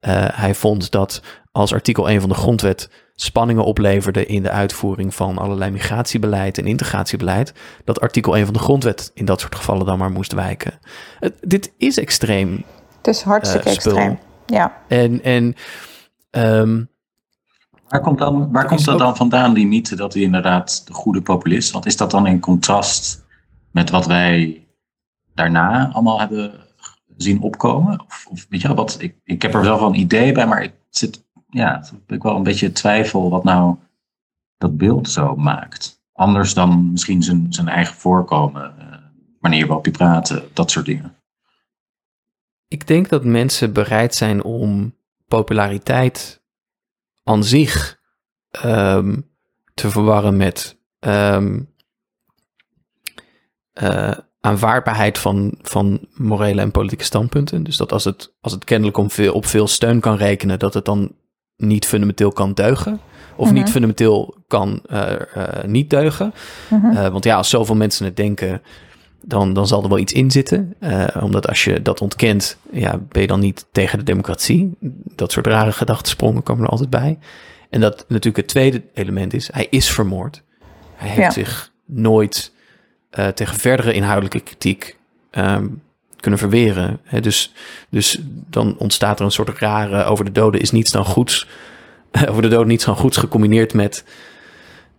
Eh, 0.04 0.26
hij 0.32 0.54
vond 0.54 0.90
dat 0.90 1.22
als 1.52 1.72
artikel 1.72 2.08
1 2.08 2.20
van 2.20 2.28
de 2.28 2.34
grondwet 2.34 2.90
spanningen 3.14 3.64
opleverde 3.64 4.26
in 4.26 4.42
de 4.42 4.50
uitvoering 4.50 5.14
van 5.14 5.38
allerlei 5.38 5.70
migratiebeleid 5.70 6.58
en 6.58 6.66
integratiebeleid, 6.66 7.52
dat 7.84 8.00
artikel 8.00 8.36
1 8.36 8.44
van 8.44 8.54
de 8.54 8.60
grondwet 8.60 9.10
in 9.14 9.24
dat 9.24 9.40
soort 9.40 9.54
gevallen 9.54 9.86
dan 9.86 9.98
maar 9.98 10.10
moest 10.10 10.32
wijken. 10.32 10.78
Dit 11.40 11.72
is 11.76 11.98
extreem. 11.98 12.64
Het 12.96 13.06
is 13.06 13.22
hartstikke 13.22 13.68
eh, 13.68 13.74
spul. 13.74 13.92
extreem. 13.92 14.18
Ja. 14.46 14.72
En, 14.88 15.22
en 15.22 15.54
ehm, 16.30 16.84
Waar 17.88 18.00
komt, 18.00 18.18
dan, 18.18 18.52
waar 18.52 18.66
komt 18.66 18.84
dat 18.84 18.94
ook- 18.94 19.00
dan 19.00 19.16
vandaan, 19.16 19.54
die 19.54 19.66
mythe 19.66 19.96
dat 19.96 20.14
hij 20.14 20.22
inderdaad 20.22 20.86
de 20.86 20.92
goede 20.92 21.22
populist? 21.22 21.70
Want 21.70 21.86
is 21.86 21.96
dat 21.96 22.10
dan 22.10 22.26
in 22.26 22.40
contrast 22.40 23.24
met 23.70 23.90
wat 23.90 24.06
wij 24.06 24.66
daarna 25.34 25.90
allemaal 25.92 26.18
hebben 26.20 26.63
zien 27.16 27.40
opkomen? 27.40 28.00
Of, 28.06 28.26
of 28.30 28.46
weet 28.48 28.60
je 28.60 28.74
wat, 28.74 28.96
ik, 29.00 29.16
ik 29.24 29.42
heb 29.42 29.54
er 29.54 29.62
wel 29.62 29.82
een 29.82 29.98
idee 29.98 30.32
bij, 30.32 30.46
maar 30.46 30.62
ik 30.62 30.72
zit, 30.90 31.24
ja, 31.48 31.84
ik 32.06 32.22
wel 32.22 32.36
een 32.36 32.42
beetje 32.42 32.72
twijfel 32.72 33.30
wat 33.30 33.44
nou 33.44 33.76
dat 34.58 34.76
beeld 34.76 35.10
zo 35.10 35.36
maakt. 35.36 36.02
Anders 36.12 36.54
dan 36.54 36.90
misschien 36.90 37.22
zijn, 37.22 37.52
zijn 37.52 37.68
eigen 37.68 37.94
voorkomen, 37.94 38.78
eh, 38.78 38.98
wanneer 39.40 39.66
we 39.66 39.74
op 39.74 39.84
je 39.84 39.90
praten, 39.90 40.42
dat 40.52 40.70
soort 40.70 40.86
dingen. 40.86 41.14
ik 42.68 42.86
denk 42.86 43.08
dat 43.08 43.24
mensen 43.24 43.72
bereid 43.72 44.14
zijn 44.14 44.42
om 44.42 44.94
populariteit 45.28 46.42
aan 47.22 47.44
zich 47.44 48.00
ehm, 48.50 49.20
te 49.74 49.90
verwarren 49.90 50.36
met 50.36 50.78
ehm, 50.98 51.60
eh, 53.72 54.18
aanvaardbaarheid 54.44 55.18
van, 55.18 55.54
van 55.62 56.00
morele 56.14 56.60
en 56.60 56.70
politieke 56.70 57.04
standpunten. 57.04 57.62
Dus 57.62 57.76
dat 57.76 57.92
als 57.92 58.04
het, 58.04 58.34
als 58.40 58.52
het 58.52 58.64
kennelijk 58.64 58.96
om 58.96 59.10
veel, 59.10 59.32
op 59.34 59.46
veel 59.46 59.66
steun 59.68 60.00
kan 60.00 60.16
rekenen, 60.16 60.58
dat 60.58 60.74
het 60.74 60.84
dan 60.84 61.12
niet 61.56 61.86
fundamenteel 61.86 62.32
kan 62.32 62.52
deugen. 62.54 63.00
Of 63.36 63.46
Mhm. 63.46 63.54
niet 63.54 63.70
fundamenteel 63.70 64.34
kan 64.46 64.80
eh, 64.86 65.12
eh, 65.12 65.64
niet 65.66 65.90
deugen. 65.90 66.34
Mhm. 66.70 66.96
Eh, 66.96 67.08
want 67.08 67.24
ja, 67.24 67.36
als 67.36 67.50
zoveel 67.50 67.74
mensen 67.74 68.04
het 68.04 68.16
denken, 68.16 68.62
dan, 69.22 69.52
dan 69.52 69.66
zal 69.66 69.82
er 69.82 69.88
wel 69.88 69.98
iets 69.98 70.12
in 70.12 70.30
zitten. 70.30 70.74
Omdat 71.20 71.48
als 71.48 71.64
je 71.64 71.82
dat 71.82 72.00
ontkent, 72.00 72.56
ja, 72.72 72.98
ben 73.08 73.22
je 73.22 73.28
dan 73.28 73.40
niet 73.40 73.66
tegen 73.72 73.98
de 73.98 74.04
democratie. 74.04 74.70
Dat 75.14 75.32
soort 75.32 75.46
rare 75.46 75.72
gedachtensprongen 75.72 76.42
komen 76.42 76.64
er 76.64 76.70
altijd 76.70 76.90
bij. 76.90 77.18
En 77.70 77.80
dat 77.80 78.04
natuurlijk 78.08 78.36
het 78.36 78.48
tweede 78.48 78.82
element 78.94 79.34
is, 79.34 79.48
hij 79.52 79.66
is 79.70 79.90
vermoord. 79.90 80.42
Hij 80.94 81.08
heeft 81.08 81.20
Ja. 81.20 81.30
zich 81.30 81.72
nooit 81.86 82.52
eh, 83.14 83.28
tegen 83.28 83.56
verdere 83.56 83.92
inhoudelijke 83.92 84.40
kritiek 84.40 84.96
ehm, 85.30 85.66
kunnen 86.20 86.40
verweren. 86.40 87.00
Dus, 87.20 87.52
dus 87.88 88.18
dan 88.50 88.76
ontstaat 88.78 89.18
er 89.18 89.24
een 89.24 89.30
soort 89.30 89.58
rare, 89.58 90.04
over 90.04 90.24
de 90.24 90.32
doden 90.32 90.60
is 90.60 90.70
niets 90.70 90.90
dan 90.90 91.04
goeds. 91.04 91.48
over 92.28 92.42
de 92.42 92.48
doden 92.48 92.66
niets 92.66 92.84
dan 92.84 92.96
goeds 92.96 93.16
gecombineerd 93.16 93.74
met 93.74 94.04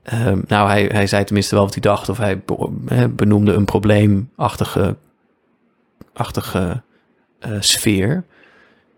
Ehm, 0.05 0.41
nou, 0.47 0.69
hij, 0.69 0.89
hij 0.93 1.07
zei 1.07 1.23
tenminste 1.23 1.55
wel 1.55 1.63
wat 1.63 1.73
hij 1.73 1.81
dacht, 1.81 2.09
of 2.09 2.17
hij 2.17 2.41
benoemde 3.09 3.53
een 3.53 3.65
probleemachtige 3.65 4.95
achtige, 6.13 6.81
eh, 7.39 7.51
sfeer. 7.59 8.23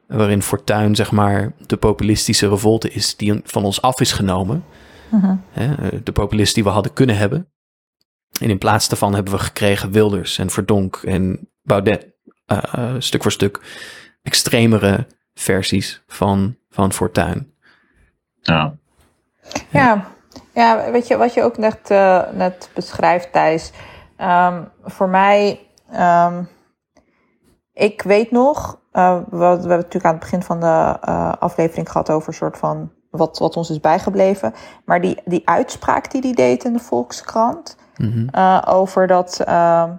Waarin 0.08 0.42
Fortuin, 0.42 0.96
zeg 0.96 1.12
maar, 1.12 1.54
de 1.66 1.78
populistische 1.78 2.50
revolte 2.50 2.90
is 2.90 3.16
die 3.16 3.42
van 3.44 3.64
ons 3.64 3.82
af 3.82 4.02
is 4.02 4.12
genomen. 4.12 4.64
Mhm. 5.10 5.36
Eh, 5.54 5.72
de 6.04 6.12
populist 6.12 6.56
die 6.56 6.64
we 6.64 6.70
hadden 6.70 6.94
kunnen 6.94 7.18
hebben. 7.18 7.48
En 8.40 8.50
in 8.50 8.58
plaats 8.58 8.90
daarvan 8.90 9.14
hebben 9.14 9.34
we 9.34 9.40
gekregen 9.40 9.92
Wilders 9.92 10.38
en 10.38 10.50
Verdonk 10.50 10.96
en 10.96 11.50
Baudet. 11.62 12.16
eh, 12.46 12.58
eh, 12.72 12.96
stuk 12.98 13.22
voor 13.22 13.32
stuk 13.32 13.60
extremere 14.22 15.08
versies 15.34 16.04
van, 16.08 16.58
van 16.70 16.94
Fortuin. 16.94 17.54
Ja. 18.42 18.76
Ja, 19.70 20.08
ja 20.54 20.92
weet 20.92 21.08
je 21.08 21.18
wat 21.18 21.34
je 21.34 21.44
ook 21.44 21.58
net, 21.58 21.92
eh, 21.92 22.22
net 22.32 22.70
beschrijft, 22.74 23.32
Thijs. 23.32 23.72
Ehm, 24.18 24.64
voor 24.84 25.10
mij, 25.10 25.60
ehm, 25.92 26.44
ik 27.74 28.02
weet 28.02 28.32
nog, 28.32 28.80
eh, 28.92 29.18
we, 29.18 29.38
we 29.38 29.46
hebben 29.46 29.70
het 29.70 29.70
natuurlijk 29.70 30.06
aan 30.06 30.12
het 30.12 30.20
begin 30.20 30.44
van 30.44 30.60
de 30.60 30.98
eh, 31.02 31.34
aflevering 31.40 31.92
gehad 31.92 32.10
over 32.10 32.28
een 32.28 32.34
soort 32.34 32.58
van 32.58 32.92
wat, 33.10 33.38
wat 33.38 33.56
ons 33.56 33.70
is 33.70 33.80
bijgebleven. 33.80 34.54
Maar 34.86 35.02
die, 35.02 35.22
die 35.26 35.50
uitspraak 35.50 36.12
die 36.12 36.22
hij 36.22 36.34
deed 36.34 36.64
in 36.64 36.74
de 36.74 36.80
Volkskrant, 36.80 37.78
Mhm. 37.98 38.28
eh, 38.32 38.62
over 38.68 39.08
dat 39.08 39.40
ehm, 39.40 39.92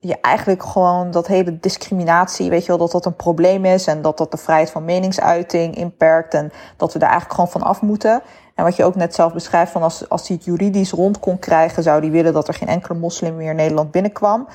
je 0.00 0.20
eigenlijk 0.20 0.62
gewoon 0.62 1.10
dat 1.10 1.26
hele 1.26 1.60
discriminatie, 1.60 2.50
weet 2.50 2.62
je 2.62 2.68
wel, 2.68 2.78
dat 2.78 2.90
dat 2.90 3.06
een 3.06 3.16
probleem 3.16 3.64
is 3.64 3.86
en 3.86 4.02
dat 4.02 4.18
dat 4.18 4.30
de 4.30 4.36
vrijheid 4.36 4.70
van 4.70 4.84
meningsuiting 4.84 5.74
inperkt 5.74 6.34
en 6.34 6.52
dat 6.76 6.92
we 6.92 6.98
daar 6.98 7.10
eigenlijk 7.10 7.40
gewoon 7.40 7.60
van 7.60 7.70
af 7.70 7.82
moeten. 7.82 8.22
En 8.54 8.64
wat 8.64 8.76
je 8.76 8.84
ook 8.84 8.94
net 8.94 9.14
zelf 9.14 9.32
beschrijft, 9.32 9.72
van 9.72 9.82
als, 9.82 10.08
als 10.08 10.28
hij 10.28 10.36
het 10.36 10.44
juridisch 10.44 10.90
rond 10.90 11.18
kon 11.18 11.38
krijgen, 11.38 11.82
zou 11.82 12.00
hij 12.00 12.10
willen 12.10 12.32
dat 12.32 12.48
er 12.48 12.54
geen 12.54 12.68
enkele 12.68 12.98
moslim 12.98 13.36
meer 13.36 13.50
in 13.50 13.56
Nederland 13.56 13.90
binnenkwam. 13.90 14.48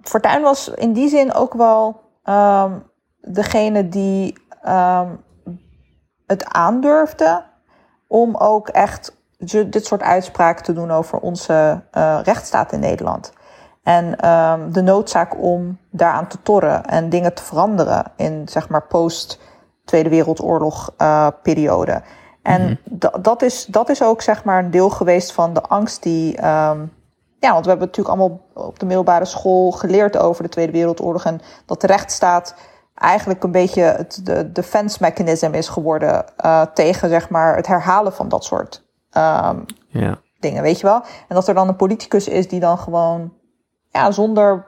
Fortuyn 0.00 0.42
was 0.42 0.68
in 0.68 0.92
die 0.92 1.08
zin 1.08 1.34
ook 1.34 1.54
wel 1.54 2.00
ehm, 2.22 2.72
degene 3.20 3.88
die 3.88 4.38
het 6.26 6.44
aandurfde 6.44 7.44
om 8.06 8.36
ook 8.36 8.68
echt 8.68 9.16
dit 9.50 9.86
soort 9.86 10.02
uitspraken 10.02 10.64
te 10.64 10.72
doen 10.72 10.90
over 10.90 11.18
onze 11.18 11.82
eh, 11.90 12.18
rechtsstaat 12.22 12.72
in 12.72 12.80
Nederland. 12.80 13.32
En 13.82 14.16
ehm, 14.16 14.70
de 14.72 14.82
noodzaak 14.82 15.42
om 15.42 15.78
daaraan 15.90 16.28
te 16.28 16.38
torren 16.42 16.84
en 16.84 17.08
dingen 17.08 17.34
te 17.34 17.42
veranderen 17.42 18.04
in 18.16 18.48
zeg 18.48 18.68
maar 18.68 18.86
post 18.86 19.40
Tweede 19.84 20.08
Wereldoorlog 20.08 20.92
eh, 20.96 21.26
periode. 21.42 22.02
En 22.42 22.78
da- 22.84 23.18
dat, 23.20 23.42
is, 23.42 23.64
dat 23.64 23.88
is 23.88 24.02
ook 24.02 24.22
zeg 24.22 24.44
maar 24.44 24.64
een 24.64 24.70
deel 24.70 24.90
geweest 24.90 25.32
van 25.32 25.54
de 25.54 25.62
angst 25.62 26.02
die. 26.02 26.36
ehm, 26.36 26.86
ja, 27.38 27.52
want 27.52 27.64
we 27.64 27.70
hebben 27.70 27.88
natuurlijk 27.88 28.16
allemaal 28.18 28.40
op 28.54 28.78
de 28.78 28.86
middelbare 28.86 29.24
school 29.24 29.70
geleerd 29.70 30.16
over 30.16 30.42
de 30.42 30.48
Tweede 30.48 30.72
Wereldoorlog. 30.72 31.24
En 31.24 31.40
dat 31.66 31.80
de 31.80 31.86
rechtsstaat 31.86 32.54
eigenlijk 32.94 33.42
een 33.42 33.50
beetje 33.50 33.82
het 33.82 34.20
de 34.22 34.52
defense 34.52 34.98
mechanism 35.00 35.52
is 35.52 35.68
geworden 35.68 36.36
eh, 36.36 36.62
tegen 36.74 37.08
zeg 37.08 37.28
maar, 37.28 37.56
het 37.56 37.66
herhalen 37.66 38.12
van 38.12 38.28
dat 38.28 38.44
soort 38.44 38.84
ehm, 39.14 39.56
Ja. 39.88 40.18
dingen, 40.40 40.62
weet 40.62 40.80
je 40.80 40.86
wel? 40.86 41.02
En 41.28 41.34
dat 41.34 41.48
er 41.48 41.54
dan 41.54 41.68
een 41.68 41.76
politicus 41.76 42.28
is 42.28 42.48
die 42.48 42.60
dan 42.60 42.78
gewoon, 42.78 43.32
ja, 43.90 44.10
zonder 44.10 44.66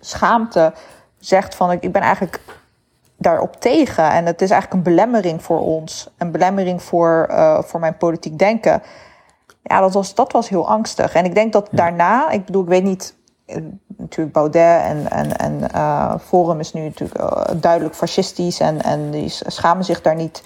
schaamte 0.00 0.72
zegt 1.18 1.54
van 1.54 1.70
ik, 1.70 1.82
ik 1.82 1.92
ben 1.92 2.02
eigenlijk 2.02 2.40
daarop 3.16 3.56
tegen. 3.56 4.10
En 4.10 4.26
het 4.26 4.42
is 4.42 4.50
eigenlijk 4.50 4.86
een 4.86 4.94
belemmering 4.94 5.42
voor 5.42 5.60
ons. 5.60 6.08
Een 6.18 6.30
belemmering 6.30 6.82
voor, 6.82 7.28
uh, 7.30 7.62
voor 7.62 7.80
mijn 7.80 7.96
politiek 7.96 8.38
denken. 8.38 8.82
Ja, 9.62 9.80
dat 9.80 9.92
was, 9.92 10.14
dat 10.14 10.32
was 10.32 10.48
heel 10.48 10.68
angstig. 10.68 11.14
En 11.14 11.24
ik 11.24 11.34
denk 11.34 11.52
dat 11.52 11.68
daarna, 11.70 12.30
ik 12.30 12.44
bedoel, 12.44 12.62
ik 12.62 12.68
weet 12.68 12.84
niet, 12.84 13.16
eh, 13.46 13.62
natuurlijk 13.96 14.32
Baudet 14.32 14.82
en, 14.82 15.10
en, 15.10 15.36
en 15.36 15.60
uh, 15.74 16.14
Forum 16.18 16.60
is 16.60 16.72
nu 16.72 16.82
natuurlijk 16.82 17.20
uh, 17.20 17.42
duidelijk 17.60 17.94
fascistisch 17.94 18.60
en, 18.60 18.82
en 18.82 19.10
die 19.10 19.28
schamen 19.28 19.84
zich 19.84 20.00
daar 20.00 20.14
niet, 20.14 20.42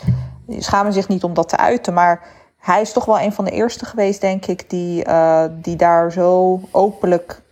die 0.46 0.62
schamen 0.62 0.92
zich 0.92 1.08
niet 1.08 1.24
om 1.24 1.34
dat 1.34 1.48
te 1.48 1.56
uiten. 1.56 1.94
Maar 1.94 2.20
hij 2.62 2.80
is 2.80 2.92
toch 2.92 3.04
wel 3.04 3.20
een 3.20 3.32
van 3.32 3.44
de 3.44 3.50
eerste 3.50 3.84
geweest, 3.84 4.20
denk 4.20 4.46
ik, 4.46 4.70
die, 4.70 5.06
uh, 5.06 5.44
die 5.52 5.76
daar 5.76 6.12
zo 6.12 6.60
openlijk 6.70 7.42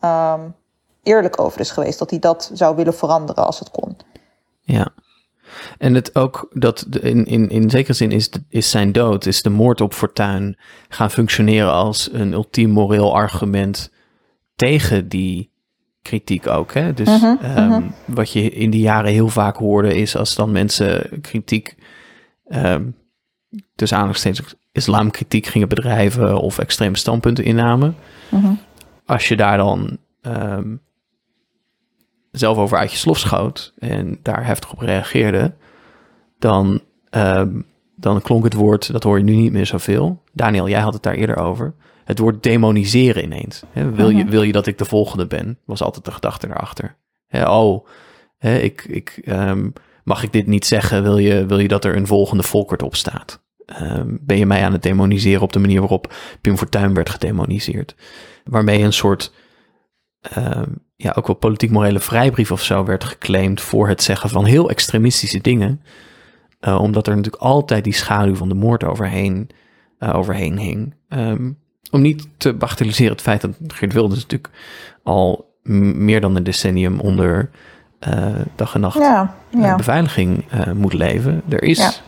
um, 0.00 0.54
eerlijk 1.02 1.40
over 1.40 1.60
is 1.60 1.70
geweest. 1.70 1.98
Dat 1.98 2.10
hij 2.10 2.18
dat 2.18 2.50
zou 2.52 2.76
willen 2.76 2.94
veranderen 2.94 3.46
als 3.46 3.58
het 3.58 3.70
kon. 3.70 3.96
Ja. 4.60 4.92
En 5.78 5.94
het 5.94 6.14
ook 6.14 6.48
dat 6.52 6.86
in, 7.00 7.24
in, 7.24 7.48
in 7.48 7.70
zekere 7.70 7.92
zin 7.92 8.10
is, 8.10 8.30
is 8.48 8.70
zijn 8.70 8.92
dood, 8.92 9.26
is 9.26 9.42
de 9.42 9.50
moord 9.50 9.80
op 9.80 9.94
Fortuin 9.94 10.58
gaan 10.88 11.10
functioneren 11.10 11.72
als 11.72 12.08
een 12.12 12.32
ultiem 12.32 12.70
moreel 12.70 13.14
argument 13.14 13.90
tegen 14.56 15.08
die 15.08 15.50
kritiek 16.02 16.46
ook. 16.46 16.74
Hè? 16.74 16.94
Dus 16.94 17.22
um, 17.22 17.38
uh 17.42 17.54
-huh. 17.54 17.84
wat 18.04 18.32
je 18.32 18.50
in 18.50 18.70
die 18.70 18.80
jaren 18.80 19.12
heel 19.12 19.28
vaak 19.28 19.56
hoorde 19.56 19.94
is 19.94 20.16
als 20.16 20.34
dan 20.34 20.52
mensen 20.52 21.20
kritiek, 21.20 21.76
um, 22.48 22.94
dus 23.74 23.92
steeds 24.10 24.42
islamkritiek 24.72 25.46
gingen 25.46 25.68
bedrijven 25.68 26.40
of 26.40 26.58
extreme 26.58 26.96
standpunten 26.96 27.44
innamen. 27.44 27.96
Uh 28.30 28.44
-huh. 28.44 28.52
Als 29.06 29.28
je 29.28 29.36
daar 29.36 29.56
dan 29.56 29.98
um, 30.22 30.80
zelf 32.30 32.58
over 32.58 32.78
uit 32.78 32.90
je 32.90 32.96
slof 32.96 33.18
schoot 33.18 33.72
en 33.78 34.18
daar 34.22 34.46
heftig 34.46 34.72
op 34.72 34.78
reageerde, 34.78 35.54
dan, 36.38 36.80
um, 37.10 37.66
dan 37.96 38.22
klonk 38.22 38.44
het 38.44 38.54
woord, 38.54 38.92
dat 38.92 39.02
hoor 39.02 39.18
je 39.18 39.24
nu 39.24 39.34
niet 39.34 39.52
meer 39.52 39.66
zoveel. 39.66 40.22
Daniel, 40.32 40.68
jij 40.68 40.80
had 40.80 40.94
het 40.94 41.02
daar 41.02 41.14
eerder 41.14 41.36
over. 41.36 41.74
Het 42.04 42.18
woord 42.18 42.42
demoniseren 42.42 43.24
ineens. 43.24 43.62
He, 43.70 43.90
wil, 43.90 44.08
je, 44.08 44.24
wil 44.24 44.42
je 44.42 44.52
dat 44.52 44.66
ik 44.66 44.78
de 44.78 44.84
volgende 44.84 45.26
ben? 45.26 45.58
Was 45.64 45.82
altijd 45.82 46.04
de 46.04 46.12
gedachte 46.12 46.46
daarachter. 46.46 46.96
He, 47.26 47.50
oh, 47.50 47.86
he, 48.38 48.58
ik, 48.58 48.84
ik, 48.84 49.22
um, 49.26 49.72
mag 50.04 50.22
ik 50.22 50.32
dit 50.32 50.46
niet 50.46 50.66
zeggen? 50.66 51.02
Wil 51.02 51.18
je, 51.18 51.46
wil 51.46 51.58
je 51.58 51.68
dat 51.68 51.84
er 51.84 51.96
een 51.96 52.06
volgende 52.06 52.42
Volkert 52.42 52.82
op 52.82 52.94
staat? 52.94 53.43
Um, 53.82 54.18
ben 54.20 54.38
je 54.38 54.46
mij 54.46 54.64
aan 54.64 54.72
het 54.72 54.82
demoniseren 54.82 55.42
op 55.42 55.52
de 55.52 55.58
manier 55.58 55.80
waarop 55.80 56.14
Pim 56.40 56.56
Fortuyn 56.56 56.94
werd 56.94 57.10
gedemoniseerd? 57.10 57.94
Waarmee 58.44 58.82
een 58.82 58.92
soort 58.92 59.32
um, 60.36 60.78
ja, 60.96 61.12
ook 61.16 61.26
wel 61.26 61.36
politiek-morele 61.36 62.00
vrijbrief 62.00 62.50
of 62.50 62.62
zo 62.62 62.84
werd 62.84 63.04
geclaimd 63.04 63.60
voor 63.60 63.88
het 63.88 64.02
zeggen 64.02 64.30
van 64.30 64.44
heel 64.44 64.70
extremistische 64.70 65.40
dingen. 65.40 65.82
Uh, 66.60 66.80
omdat 66.80 67.06
er 67.06 67.16
natuurlijk 67.16 67.42
altijd 67.42 67.84
die 67.84 67.92
schaduw 67.92 68.34
van 68.34 68.48
de 68.48 68.54
moord 68.54 68.84
overheen, 68.84 69.50
uh, 69.98 70.14
overheen 70.14 70.58
hing. 70.58 70.94
Um, 71.08 71.58
om 71.90 72.00
niet 72.00 72.28
te 72.36 72.54
bagatelliseren 72.54 73.12
het 73.12 73.22
feit 73.22 73.40
dat 73.40 73.56
Geert 73.66 73.92
Wilders 73.92 74.20
natuurlijk 74.20 74.54
al 75.02 75.52
meer 75.62 76.20
dan 76.20 76.36
een 76.36 76.42
decennium 76.42 77.00
onder 77.00 77.50
uh, 78.08 78.34
dag 78.54 78.74
en 78.74 78.80
nacht 78.80 78.98
ja, 78.98 79.34
ja. 79.50 79.76
beveiliging 79.76 80.44
moet 80.74 80.92
leven. 80.92 81.42
Er 81.48 81.62
is 81.62 82.02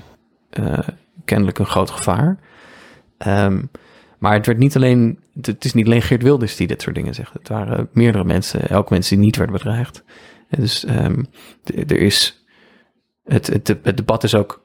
ja. 0.51 0.85
Kennelijk 1.27 1.59
een 1.59 1.67
groot 1.67 1.91
gevaar. 1.91 2.39
Um, 3.27 3.71
maar 4.19 4.33
het 4.33 4.47
werd 4.47 4.59
niet 4.59 4.77
alleen, 4.77 5.19
het 5.41 5.65
is 5.65 5.75
niet 5.75 5.87
alleen 5.87 6.03
Geert 6.03 6.23
Wilders 6.23 6.57
die 6.57 6.67
dit 6.67 6.83
soort 6.83 6.95
dingen 6.95 7.15
zegt. 7.15 7.33
Het 7.33 7.49
waren 7.49 7.89
meerdere 7.93 8.25
mensen, 8.25 8.69
elke 8.69 8.93
mens 8.93 9.09
die 9.09 9.19
niet 9.19 9.37
werd 9.37 9.51
bedreigd. 9.51 10.05
En 10.49 10.61
dus 10.61 10.89
um, 10.89 11.27
er 11.65 11.99
is, 11.99 12.47
het, 13.25 13.47
het, 13.47 13.77
het 13.83 13.97
debat 13.97 14.25
is 14.25 14.35
ook 14.35 14.65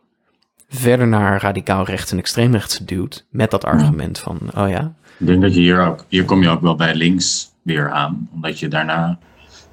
verder 0.67 1.07
naar 1.07 1.41
radicaal 1.41 1.85
rechts 1.85 2.11
en 2.11 2.17
extreem 2.17 2.51
rechts 2.51 2.77
geduwd. 2.77 3.27
Met 3.29 3.51
dat 3.51 3.65
argument 3.65 4.19
van, 4.19 4.39
oh 4.55 4.69
ja. 4.69 4.93
Ik 5.17 5.25
denk 5.27 5.41
dat 5.41 5.53
je 5.53 5.59
hier 5.59 5.87
ook, 5.87 6.05
hier 6.07 6.25
kom 6.25 6.41
je 6.41 6.49
ook 6.49 6.61
wel 6.61 6.75
bij 6.75 6.95
links 6.95 7.51
weer 7.61 7.91
aan. 7.91 8.29
Omdat 8.33 8.59
je 8.59 8.67
daarna, 8.67 9.07
mm 9.07 9.17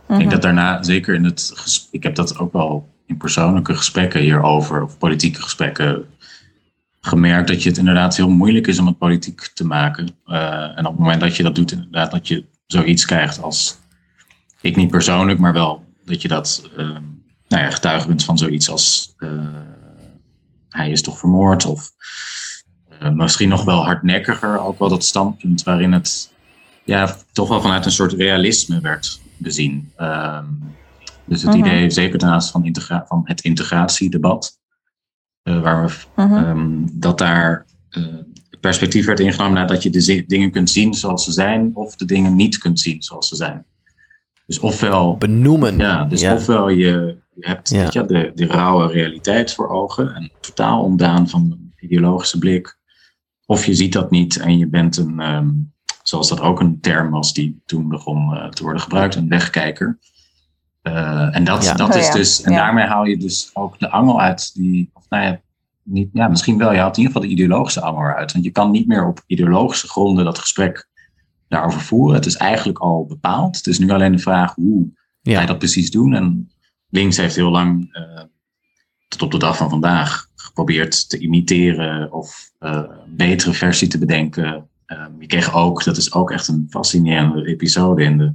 -hmm. 0.07 0.15
ik 0.15 0.19
denk 0.19 0.31
dat 0.31 0.43
daarna, 0.43 0.83
zeker 0.83 1.15
in 1.15 1.25
het, 1.25 1.53
ik 1.91 2.03
heb 2.03 2.15
dat 2.15 2.39
ook 2.39 2.53
wel 2.53 2.89
in 3.07 3.17
persoonlijke 3.17 3.75
gesprekken 3.75 4.21
hierover, 4.21 4.83
of 4.83 4.99
politieke 4.99 5.43
gesprekken 5.43 6.05
gemerkt 7.01 7.49
dat 7.49 7.63
je 7.63 7.69
het 7.69 7.79
inderdaad 7.79 8.17
heel 8.17 8.29
moeilijk 8.29 8.67
is 8.67 8.79
om 8.79 8.87
het 8.87 8.99
politiek 8.99 9.51
te 9.55 9.65
maken. 9.65 10.09
Uh, 10.27 10.79
en 10.79 10.87
op 10.87 10.93
het 10.93 11.01
moment 11.01 11.21
dat 11.21 11.37
je 11.37 11.43
dat 11.43 11.55
doet, 11.55 11.73
inderdaad, 11.73 12.11
dat 12.11 12.29
je 12.29 12.45
zoiets 12.67 13.05
krijgt 13.05 13.43
als, 13.43 13.79
ik 14.61 14.77
niet 14.77 14.91
persoonlijk, 14.91 15.39
maar 15.39 15.53
wel 15.53 15.85
dat 16.05 16.23
je 16.23 16.29
dat, 16.29 16.71
uh, 16.73 16.79
nou 17.49 17.63
ja, 17.63 17.71
getuige 17.71 18.07
bent 18.07 18.25
van 18.25 18.39
zoiets 18.39 18.71
als, 18.71 19.15
uh, 19.19 19.31
hij 20.69 20.91
is 20.91 21.03
toch 21.03 21.19
vermoord, 21.19 21.67
of 21.67 21.91
misschien 23.13 23.49
nog 23.49 23.65
wel 23.65 23.85
hardnekkiger, 23.85 24.61
ook 24.61 24.79
wel 24.79 24.89
dat 24.89 25.05
standpunt 25.05 25.63
waarin 25.63 25.93
het, 25.93 26.33
ja, 26.85 27.17
toch 27.33 27.49
wel 27.49 27.61
vanuit 27.61 27.85
een 27.85 27.91
soort 27.91 28.13
realisme 28.13 28.81
werd 28.81 29.21
bezien. 29.37 29.93
Ehm, 29.97 30.47
dus 31.25 31.43
het 31.43 31.55
-huh. 31.55 31.67
idee, 31.67 31.91
zeker 31.91 32.19
ten 32.19 32.29
aanzien 32.29 32.75
van, 32.75 33.03
van 33.07 33.21
het 33.25 33.41
integratiedebat, 33.41 34.59
waar 35.61 35.87
we, 35.87 35.93
uh 36.23 36.31
-huh. 36.31 36.49
um, 36.49 36.89
dat 36.93 37.19
daar 37.19 37.67
uh, 37.91 38.05
perspectief 38.61 39.07
werd 39.07 39.21
ingenomen 39.21 39.55
nadat 39.55 39.83
je 39.83 39.91
de 39.91 40.25
dingen 40.27 40.51
kunt 40.51 40.71
zien 40.71 40.95
zoals 40.95 41.25
ze 41.25 41.33
zijn, 41.33 41.71
of 41.75 41.97
de 41.97 42.05
dingen 42.05 42.37
niet 42.37 42.59
kunt 42.59 42.81
zien 42.81 43.03
zoals 43.03 43.29
ze 43.29 43.37
zijn. 43.37 43.65
Dus 44.47 44.59
ofwel. 44.59 45.17
Benoemen. 45.17 45.79
Ja, 45.79 46.05
dus 46.05 46.21
ja. 46.21 46.35
ofwel 46.35 46.69
je, 46.69 47.17
je 47.35 47.47
hebt 47.47 47.71
ja. 47.71 47.89
je, 47.91 48.07
de, 48.07 48.33
de 48.35 48.47
rauwe 48.47 48.87
realiteit 48.93 49.55
voor 49.55 49.69
ogen 49.69 50.15
en 50.15 50.31
totaal 50.41 50.83
ontdaan 50.83 51.29
van 51.29 51.41
een 51.41 51.73
ideologische 51.79 52.39
blik. 52.39 52.79
Of 53.47 53.67
je 53.67 53.75
ziet 53.75 53.93
dat 53.93 54.11
niet 54.11 54.37
en 54.37 54.59
je 54.59 54.67
bent 54.67 54.97
een, 54.97 55.21
um, 55.21 55.73
zoals 56.03 56.29
dat 56.29 56.41
ook 56.41 56.61
een 56.61 56.81
term 56.81 57.11
was 57.11 57.33
die 57.33 57.63
toen 57.67 57.89
begon 57.89 58.35
uh, 58.35 58.49
te 58.49 58.63
worden 58.63 58.83
gebruikt, 58.83 59.15
een 59.15 59.29
wegkijker. 59.29 59.99
Uh, 60.83 61.37
en 61.37 61.45
dat, 61.45 61.65
ja. 61.65 61.75
dat 61.75 61.95
is 61.95 62.11
dus, 62.11 62.43
en 62.43 62.53
daarmee 62.53 62.87
haal 62.87 63.05
je 63.05 63.17
dus 63.17 63.51
ook 63.53 63.79
de 63.79 63.91
angel 63.91 64.21
uit 64.21 64.55
die, 64.55 64.91
nou 65.09 65.25
ja, 65.25 65.41
niet, 65.83 66.09
ja, 66.13 66.29
misschien 66.29 66.59
wel, 66.59 66.73
je 66.73 66.79
haalt 66.79 66.97
in 66.97 67.03
ieder 67.03 67.15
geval 67.15 67.29
de 67.29 67.35
ideologische 67.35 67.81
angel 67.81 68.03
eruit. 68.03 68.33
Want 68.33 68.45
je 68.45 68.51
kan 68.51 68.71
niet 68.71 68.87
meer 68.87 69.07
op 69.07 69.23
ideologische 69.27 69.89
gronden 69.89 70.25
dat 70.25 70.39
gesprek 70.39 70.89
daarover 71.49 71.81
voeren. 71.81 72.15
Het 72.15 72.27
is 72.27 72.37
eigenlijk 72.37 72.79
al 72.79 73.07
bepaald. 73.07 73.57
Het 73.57 73.67
is 73.67 73.79
nu 73.79 73.91
alleen 73.91 74.13
de 74.13 74.19
vraag 74.19 74.55
hoe 74.55 74.91
ja. 75.21 75.35
ga 75.35 75.41
je 75.41 75.47
dat 75.47 75.59
precies 75.59 75.91
doen. 75.91 76.15
En 76.15 76.51
links 76.89 77.17
heeft 77.17 77.37
heel 77.37 77.51
lang, 77.51 77.97
uh, 77.97 78.23
tot 79.09 79.23
op 79.23 79.31
de 79.31 79.39
dag 79.39 79.57
van 79.57 79.71
vandaag, 79.71 80.31
geprobeerd 80.35 81.09
te 81.09 81.19
imiteren 81.19 82.13
of 82.13 82.51
uh, 82.61 82.71
een 83.05 83.17
betere 83.17 83.53
versie 83.53 83.89
te 83.89 83.99
bedenken. 83.99 84.69
Uh, 84.87 85.07
je 85.19 85.27
kreeg 85.27 85.55
ook, 85.55 85.85
dat 85.85 85.97
is 85.97 86.13
ook 86.13 86.31
echt 86.31 86.49
een 86.49 86.67
fascinerende 86.71 87.47
episode 87.47 88.03
in 88.03 88.19
de 88.19 88.35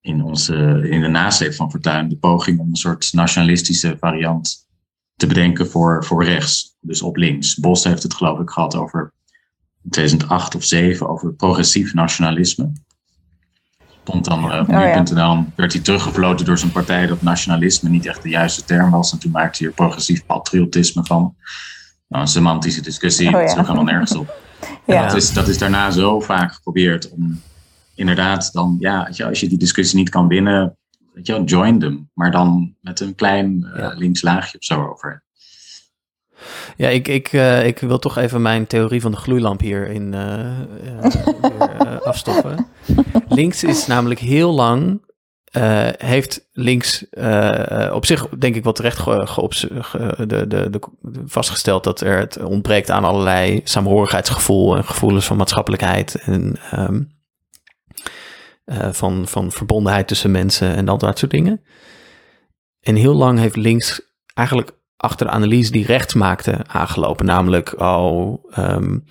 in, 0.00 0.22
onze, 0.22 0.88
in 0.90 1.00
de 1.00 1.08
nasleep 1.08 1.54
van 1.54 1.70
Fortuyn 1.70 2.08
de 2.08 2.16
poging 2.16 2.58
om 2.58 2.68
een 2.68 2.76
soort 2.76 3.12
nationalistische 3.12 3.96
variant 3.98 4.68
te 5.20 5.26
bedenken 5.26 5.70
voor, 5.70 6.04
voor 6.04 6.24
rechts, 6.24 6.76
dus 6.80 7.02
op 7.02 7.16
links. 7.16 7.54
Bos 7.54 7.84
heeft 7.84 8.02
het 8.02 8.14
geloof 8.14 8.38
ik 8.38 8.50
gehad 8.50 8.76
over 8.76 9.12
2008 9.90 10.54
of 10.54 10.64
2007 10.64 11.08
over 11.08 11.32
progressief 11.32 11.94
nationalisme. 11.94 12.72
Stond 14.02 14.24
dan 14.24 14.38
uh, 14.38 14.60
op 14.60 14.68
oh, 14.68 14.74
ja. 14.74 15.02
dan 15.02 15.52
werd 15.56 15.72
hij 15.72 15.82
teruggefloten 15.82 16.46
door 16.46 16.58
zijn 16.58 16.72
partij 16.72 17.06
dat 17.06 17.22
nationalisme 17.22 17.88
niet 17.88 18.06
echt 18.06 18.22
de 18.22 18.28
juiste 18.28 18.64
term 18.64 18.90
was. 18.90 19.12
En 19.12 19.18
toen 19.18 19.30
maakte 19.30 19.58
hij 19.58 19.68
er 19.68 19.74
progressief 19.74 20.26
patriotisme 20.26 21.04
van. 21.04 21.34
Nou, 22.08 22.22
een 22.22 22.28
semantische 22.28 22.82
discussie, 22.82 23.26
oh, 23.26 23.42
ja. 23.42 23.64
gaan 23.64 23.76
we 23.76 23.82
nergens 23.82 24.14
op. 24.14 24.34
Ja. 24.86 25.06
Dat, 25.06 25.16
is, 25.16 25.32
dat 25.32 25.48
is 25.48 25.58
daarna 25.58 25.90
zo 25.90 26.20
vaak 26.20 26.52
geprobeerd 26.52 27.10
om 27.10 27.40
inderdaad 27.94 28.52
dan, 28.52 28.76
ja, 28.78 29.10
als 29.28 29.40
je 29.40 29.48
die 29.48 29.58
discussie 29.58 29.98
niet 29.98 30.08
kan 30.08 30.28
winnen, 30.28 30.76
weet 31.12 31.26
je 31.26 31.32
wel, 31.32 31.44
join 31.44 31.78
them. 31.78 32.10
Maar 32.14 32.30
dan 32.30 32.74
met 32.80 33.00
een 33.00 33.14
klein 33.14 33.66
uh, 33.66 33.78
ja. 33.78 33.94
links 33.96 34.22
laagje 34.22 34.58
of 34.58 34.64
zo 34.64 34.86
over. 34.86 35.22
Ja, 36.76 36.88
ik, 36.88 37.08
ik, 37.08 37.32
uh, 37.32 37.66
ik 37.66 37.78
wil 37.78 37.98
toch 37.98 38.16
even 38.16 38.42
mijn 38.42 38.66
theorie 38.66 39.00
van 39.00 39.10
de 39.10 39.16
gloeilamp 39.16 39.60
hierin 39.60 40.12
uh, 40.12 40.58
weer, 40.82 42.02
afstoffen. 42.02 42.66
links 43.28 43.64
is 43.64 43.86
namelijk 43.86 44.20
heel 44.20 44.52
lang, 44.52 45.02
heeft 45.98 46.48
links 46.52 47.06
op 47.92 48.06
zich 48.06 48.28
denk 48.28 48.54
ik 48.54 48.64
wel 48.64 48.72
terecht 48.72 48.98
ge, 48.98 49.22
ge, 49.26 50.26
de, 50.26 50.46
de, 50.46 50.70
de, 50.70 50.80
vastgesteld 51.26 51.84
dat 51.84 52.00
er 52.00 52.18
het 52.18 52.42
ontbreekt 52.42 52.90
aan 52.90 53.04
allerlei 53.04 53.60
samenhorigheidsgevoel 53.64 54.76
en 54.76 54.84
gevoelens 54.84 55.26
van 55.26 55.36
maatschappelijkheid 55.36 56.14
en 56.14 56.56
um, 56.74 57.19
uh, 58.70 58.88
van, 58.92 59.28
van 59.28 59.52
verbondenheid 59.52 60.08
tussen 60.08 60.30
mensen 60.30 60.74
en 60.74 60.88
al 60.88 60.98
dat 60.98 61.18
soort 61.18 61.30
dingen. 61.30 61.60
En 62.80 62.94
heel 62.94 63.14
lang 63.14 63.38
heeft 63.38 63.56
links 63.56 64.00
eigenlijk 64.34 64.70
achter 64.96 65.26
de 65.26 65.32
analyse 65.32 65.72
die 65.72 65.86
rechts 65.86 66.14
maakte 66.14 66.58
aangelopen. 66.66 67.26
Namelijk, 67.26 67.80
oh, 67.80 68.44
um, 68.58 69.04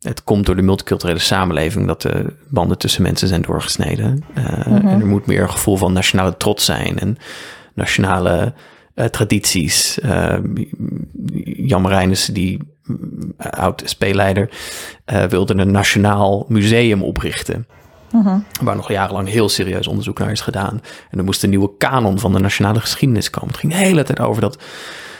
het 0.00 0.24
komt 0.24 0.46
door 0.46 0.56
de 0.56 0.62
multiculturele 0.62 1.18
samenleving 1.18 1.86
dat 1.86 2.02
de 2.02 2.36
banden 2.48 2.78
tussen 2.78 3.02
mensen 3.02 3.28
zijn 3.28 3.42
doorgesneden. 3.42 4.24
Uh, 4.38 4.66
Mhm. 4.66 4.86
En 4.86 5.00
er 5.00 5.06
moet 5.06 5.26
meer 5.26 5.42
een 5.42 5.50
gevoel 5.50 5.76
van 5.76 5.92
nationale 5.92 6.36
trots 6.36 6.64
zijn 6.64 6.98
en 6.98 7.16
nationale 7.74 8.54
eh, 8.94 9.06
tradities. 9.06 9.98
Uh, 10.04 10.38
Jan 11.42 11.82
Marijnissen, 11.82 12.34
die 12.34 12.58
oud 13.38 13.82
SP-leider, 13.84 14.50
eh, 15.04 15.24
wilde 15.24 15.54
een 15.54 15.70
nationaal 15.70 16.44
museum 16.48 17.02
oprichten. 17.02 17.66
Mhm. 18.16 18.38
Waar 18.62 18.76
nog 18.76 18.88
jarenlang 18.88 19.28
heel 19.28 19.48
serieus 19.48 19.86
onderzoek 19.86 20.18
naar 20.18 20.30
is 20.30 20.40
gedaan. 20.40 20.80
En 21.10 21.18
er 21.18 21.24
moest 21.24 21.42
een 21.42 21.50
nieuwe 21.50 21.76
kanon 21.76 22.18
van 22.18 22.32
de 22.32 22.38
nationale 22.38 22.80
geschiedenis 22.80 23.30
komen. 23.30 23.48
Het 23.48 23.58
ging 23.58 23.72
de 23.72 23.78
hele 23.78 24.02
tijd 24.02 24.20
over 24.20 24.40
dat, 24.42 24.62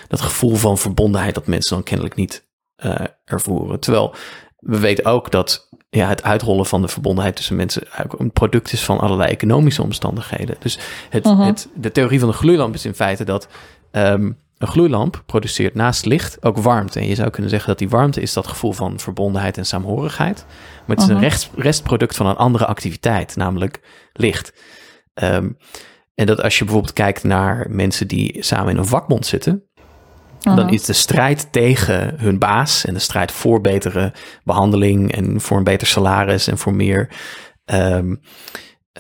dat 0.09 0.20
gevoel 0.20 0.55
van 0.55 0.78
verbondenheid 0.78 1.34
dat 1.34 1.47
mensen 1.47 1.74
dan 1.74 1.84
kennelijk 1.84 2.14
niet 2.14 2.44
uh, 2.84 2.94
ervoeren. 3.24 3.80
Terwijl 3.80 4.14
we 4.59 4.78
weten 4.78 5.05
ook 5.05 5.30
dat 5.30 5.68
ja, 5.90 6.09
het 6.09 6.22
uitrollen 6.22 6.66
van 6.66 6.82
de 6.82 6.88
verbondenheid 6.88 7.36
tussen 7.36 7.57
mensen 7.57 7.82
een 8.18 8.32
product 8.32 8.72
is 8.72 8.84
van 8.84 8.99
allerlei 8.99 9.30
economische 9.30 9.82
omstandigheden. 9.82 10.57
Dus 10.59 10.78
het, 11.11 11.24
Mhm. 11.24 11.40
het, 11.40 11.68
de 11.74 11.92
theorie 11.92 12.18
van 12.20 12.28
de 12.28 12.34
gloeilamp 12.34 12.74
is 12.74 12.84
in 12.84 12.94
feite 12.94 13.24
dat 13.24 13.49
um, 13.92 14.38
een 14.59 14.68
gloeilamp 14.68 15.22
produceert 15.26 15.74
naast 15.74 16.04
licht 16.04 16.44
ook 16.44 16.59
warmte. 16.59 17.00
En 17.00 17.07
je 17.09 17.14
zou 17.14 17.30
kunnen 17.30 17.50
zeggen 17.50 17.68
dat 17.68 17.78
die 17.78 17.88
warmte 17.88 18.20
is 18.20 18.32
dat 18.32 18.46
gevoel 18.46 18.72
van 18.72 18.98
verbondenheid 19.00 19.57
en 19.59 19.66
saamhorigheid. 19.66 20.44
Maar 20.86 20.96
het 20.96 21.04
is 21.04 21.07
Mhm. 21.07 21.16
een 21.16 21.22
rest, 21.22 21.50
restproduct 21.57 22.16
van 22.16 22.26
een 22.26 22.36
andere 22.36 22.66
activiteit, 22.66 23.36
namelijk 23.36 23.80
licht. 24.12 24.52
Um, 25.14 25.57
en 26.14 26.26
dat 26.26 26.42
als 26.42 26.59
je 26.59 26.64
bijvoorbeeld 26.64 26.94
kijkt 26.94 27.24
naar 27.24 27.66
mensen 27.70 28.09
die 28.09 28.42
samen 28.42 28.70
in 28.72 28.78
een 28.78 28.86
vakbond 28.86 29.26
zitten, 29.26 29.62
dan 30.40 30.54
Mhm. 30.64 30.68
is 30.74 30.84
de 30.84 30.92
strijd 30.92 31.52
tegen 31.52 32.14
hun 32.18 32.38
baas 32.38 32.84
en 32.84 32.94
de 32.94 33.00
strijd 33.00 33.32
voor 33.32 33.61
betere 33.61 34.12
behandeling 34.44 35.12
en 35.12 35.40
voor 35.40 35.57
een 35.57 35.64
beter 35.64 35.86
salaris 35.86 36.46
en 36.46 36.59
voor 36.59 36.74
meer 36.74 37.09
um, 37.64 38.20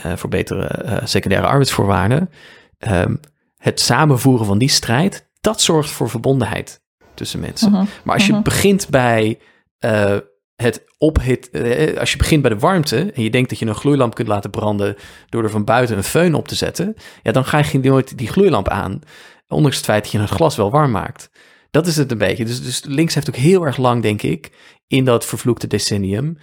uh, 0.06 0.16
voor 0.16 0.30
betere 0.30 0.82
uh, 0.84 0.96
secundaire 1.04 1.48
arbeidsvoorwaarden. 1.48 2.30
Um, 2.78 3.20
het 3.56 3.80
samenvoeren 3.80 4.46
van 4.46 4.58
die 4.58 4.68
strijd, 4.68 5.25
dat 5.46 5.60
zorgt 5.60 5.90
voor 5.90 6.10
verbondenheid 6.10 6.80
tussen 7.14 7.40
mensen. 7.40 7.70
Mhm. 7.70 7.84
Maar 8.04 8.14
als 8.14 8.26
je 8.26 8.32
Mhm. 8.32 8.42
begint 8.42 8.88
bij 8.88 9.38
uh, 9.84 10.16
het 10.56 10.84
ophit, 10.98 11.48
uh, 11.52 11.98
als 11.98 12.10
je 12.10 12.16
begint 12.16 12.42
bij 12.42 12.50
de 12.50 12.58
warmte 12.58 13.12
en 13.12 13.22
je 13.22 13.30
denkt 13.30 13.48
dat 13.48 13.58
je 13.58 13.66
een 13.66 13.74
gloeilamp 13.74 14.14
kunt 14.14 14.28
laten 14.28 14.50
branden 14.50 14.96
door 15.28 15.42
er 15.42 15.50
van 15.50 15.64
buiten 15.64 15.96
een 15.96 16.04
föhn 16.04 16.34
op 16.34 16.48
te 16.48 16.54
zetten, 16.54 16.94
ja, 17.22 17.32
dan 17.32 17.44
ga 17.44 17.62
je 17.72 17.78
nooit 17.78 18.18
die 18.18 18.28
gloeilamp 18.28 18.68
aan. 18.68 19.00
Ondanks 19.48 19.76
het 19.76 19.84
feit 19.84 20.02
dat 20.02 20.12
je 20.12 20.18
het 20.18 20.30
glas 20.30 20.56
wel 20.56 20.70
warm 20.70 20.90
maakt. 20.90 21.30
Dat 21.70 21.86
is 21.86 21.96
het 21.96 22.10
een 22.10 22.18
beetje. 22.18 22.44
Dus, 22.44 22.62
dus 22.62 22.84
links 22.84 23.14
heeft 23.14 23.28
ook 23.28 23.36
heel 23.36 23.66
erg 23.66 23.76
lang, 23.76 24.02
denk 24.02 24.22
ik, 24.22 24.50
in 24.86 25.04
dat 25.04 25.24
vervloekte 25.24 25.66
decennium 25.66 26.38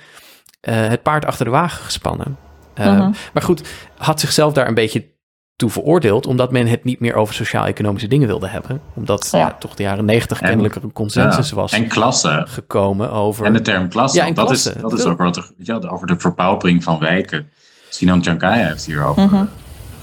het 0.62 1.04
paard 1.04 1.26
achter 1.26 1.46
de 1.46 1.52
wagen 1.52 1.84
gespannen. 1.84 2.38
Mhm. 2.76 3.12
Maar 3.34 3.44
goed, 3.44 3.62
had 3.98 4.20
zichzelf 4.20 4.54
daar 4.54 4.68
een 4.68 4.74
beetje 4.74 5.13
toe 5.56 5.70
veroordeeld, 5.70 6.26
omdat 6.28 6.52
men 6.52 6.68
het 6.68 6.84
niet 6.84 7.00
meer 7.00 7.14
over 7.16 7.34
sociaal-economische 7.34 8.08
dingen 8.08 8.28
wilde 8.28 8.48
hebben. 8.48 8.82
Omdat 8.94 9.30
Ja. 9.32 9.40
ja, 9.40 9.52
toch 9.60 9.76
de 9.76 9.84
jaren 9.84 10.06
negentig 10.06 10.40
kennelijk 10.40 10.76
er 10.76 10.84
een 10.84 10.94
consensus 10.94 11.50
Ja, 11.50 11.56
was 11.56 11.72
En 11.72 11.88
klasse. 11.88 12.46
gekomen 12.50 13.12
over... 13.12 13.46
En 13.46 13.54
de 13.54 13.62
term 13.62 13.90
klasse. 13.90 14.18
Ja, 14.18 14.26
en 14.26 14.34
dat, 14.34 14.46
klasse. 14.46 14.74
Is, 14.76 14.82
dat 14.82 14.94
is 14.94 15.04
ook 15.06 15.18
wat 15.18 15.38
er, 15.38 15.52
weet 15.58 15.68
je 15.68 15.80
wel, 15.80 15.90
over 15.90 16.08
de 16.08 16.20
verpaupering 16.20 16.84
van 16.84 17.00
wijken. 17.00 17.50
Sinan 17.90 18.24
Chankaya 18.24 18.68
heeft 18.68 18.86
hierover 18.86 19.24
Mhm. 19.24 19.46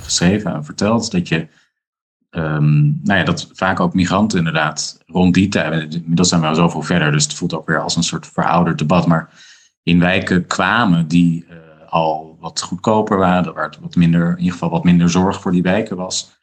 geschreven 0.03 0.55
en 0.55 0.65
verteld 0.65 1.11
dat 1.11 1.29
je. 1.29 1.47
ehm, 2.31 2.81
nou 2.83 3.19
ja, 3.19 3.25
dat 3.25 3.49
vaak 3.53 3.81
ook 3.81 3.95
migranten 3.95 4.39
inderdaad 4.39 4.99
rond 5.07 5.35
die 5.35 5.49
tijd. 5.49 5.95
Inmiddels 5.95 6.29
zijn 6.29 6.41
we 6.41 6.47
al 6.47 6.55
zoveel 6.55 6.83
verder, 6.83 7.13
dus 7.13 7.23
het 7.25 7.35
voelt 7.35 7.55
ook 7.55 7.67
weer 7.67 7.81
als 7.83 7.97
een 7.97 8.03
soort 8.03 8.27
verouderd 8.33 8.79
debat. 8.79 9.07
Maar 9.07 9.29
in 9.83 10.01
wijken 10.01 10.47
kwamen 10.47 11.09
die 11.09 11.47
eh, 11.49 11.57
al 11.89 12.30
wat 12.41 12.61
goedkoper 12.63 13.17
waren, 13.19 13.55
waar 13.55 13.65
het 13.65 13.79
wat 13.81 13.97
minder, 13.97 14.31
in 14.31 14.37
ieder 14.39 14.53
geval 14.53 14.71
wat 14.71 14.85
minder 14.85 15.11
zorg 15.11 15.41
voor 15.41 15.53
die 15.53 15.63
wijken 15.63 15.97
was. 15.97 16.39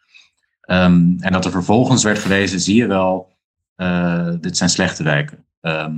Ehm, 0.61 1.15
en 1.19 1.31
dat 1.31 1.45
er 1.45 1.51
vervolgens 1.51 2.03
werd 2.03 2.19
gewezen, 2.19 2.59
zie 2.59 2.75
je 2.75 2.87
wel, 2.87 3.37
eh, 3.75 4.29
dit 4.41 4.57
zijn 4.57 4.69
slechte 4.69 5.03
wijken. 5.03 5.45
Ehm, 5.61 5.95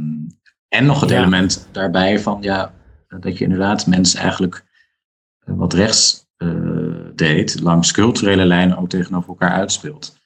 en 0.67 0.85
nog 0.85 1.01
het 1.01 1.09
Ja. 1.09 1.17
element 1.17 1.67
daarbij 1.71 2.19
van, 2.19 2.37
ja, 2.41 2.73
dat 3.19 3.37
je 3.37 3.43
inderdaad 3.43 3.87
mensen 3.87 4.19
eigenlijk 4.19 4.65
eh, 5.45 5.53
wat 5.57 5.73
rechts 5.73 6.27
eh, 6.37 6.49
deed, 7.15 7.59
langs 7.61 7.91
culturele 7.91 8.45
lijnen 8.45 8.77
ook 8.77 8.89
tegenover 8.89 9.29
elkaar 9.29 9.51
uitspeelt. 9.51 10.18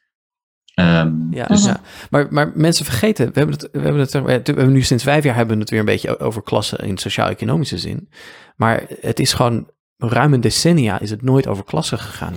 Ehm, 0.73 1.11
Ja, 1.31 1.45
dus, 1.45 1.65
ja. 1.65 1.79
Maar, 2.09 2.27
maar 2.29 2.51
mensen 2.55 2.85
vergeten, 2.85 3.25
we 3.33 3.39
hebben, 3.39 3.55
het, 3.55 3.69
we, 3.71 3.79
hebben 3.79 4.01
het, 4.01 4.11
we 4.11 4.31
hebben 4.31 4.71
nu 4.71 4.81
sinds 4.81 5.03
vijf 5.03 5.23
jaar 5.23 5.35
hebben 5.35 5.55
we 5.55 5.61
het 5.61 5.69
weer 5.69 5.79
een 5.79 5.85
beetje 5.85 6.19
over 6.19 6.43
klassen 6.43 6.77
in 6.79 6.97
sociaal-economische 6.97 7.77
zin. 7.77 8.09
Maar 8.55 8.83
het 9.01 9.19
is 9.19 9.33
gewoon 9.33 9.67
ruim 9.97 10.33
een 10.33 10.41
decennia 10.41 10.99
is 10.99 11.09
het 11.09 11.21
nooit 11.21 11.47
over 11.47 11.63
klassen 11.63 11.99
gegaan. 11.99 12.33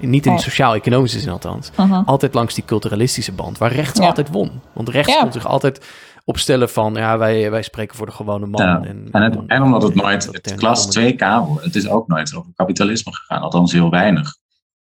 Nee. 0.00 0.08
Niet 0.10 0.26
in 0.26 0.38
sociaal-economische 0.38 1.18
zin 1.20 1.30
althans. 1.30 1.70
Mhm. 1.76 1.92
Altijd 2.04 2.34
langs 2.34 2.54
die 2.54 2.64
culturalistische 2.64 3.32
band, 3.32 3.58
waar 3.58 3.72
rechts 3.72 3.98
Ja. 3.98 4.06
altijd 4.06 4.28
won. 4.30 4.50
Want 4.74 4.88
rechts 4.88 5.12
Ja. 5.14 5.20
kon 5.20 5.32
zich 5.32 5.46
altijd 5.46 5.86
opstellen 6.24 6.68
van, 6.70 6.94
ja, 6.94 7.18
wij, 7.18 7.50
wij 7.50 7.62
spreken 7.62 7.96
voor 7.96 8.06
de 8.06 8.12
gewone 8.12 8.46
man. 8.46 8.62
Ja, 8.66 8.80
En, 8.82 9.08
En, 9.12 9.22
het, 9.22 9.36
en 9.46 9.62
omdat 9.62 9.82
het 9.82 9.94
nooit, 9.94 10.28
het 10.32 10.54
klas 10.54 10.78
komen- 10.78 10.92
2 10.92 11.14
kabel, 11.14 11.58
het 11.62 11.76
is 11.76 11.88
ook 11.88 12.08
nooit 12.08 12.34
over 12.34 12.50
kapitalisme 12.54 13.12
gegaan, 13.14 13.40
althans 13.42 13.72
heel 13.72 13.90
weinig. 13.90 14.36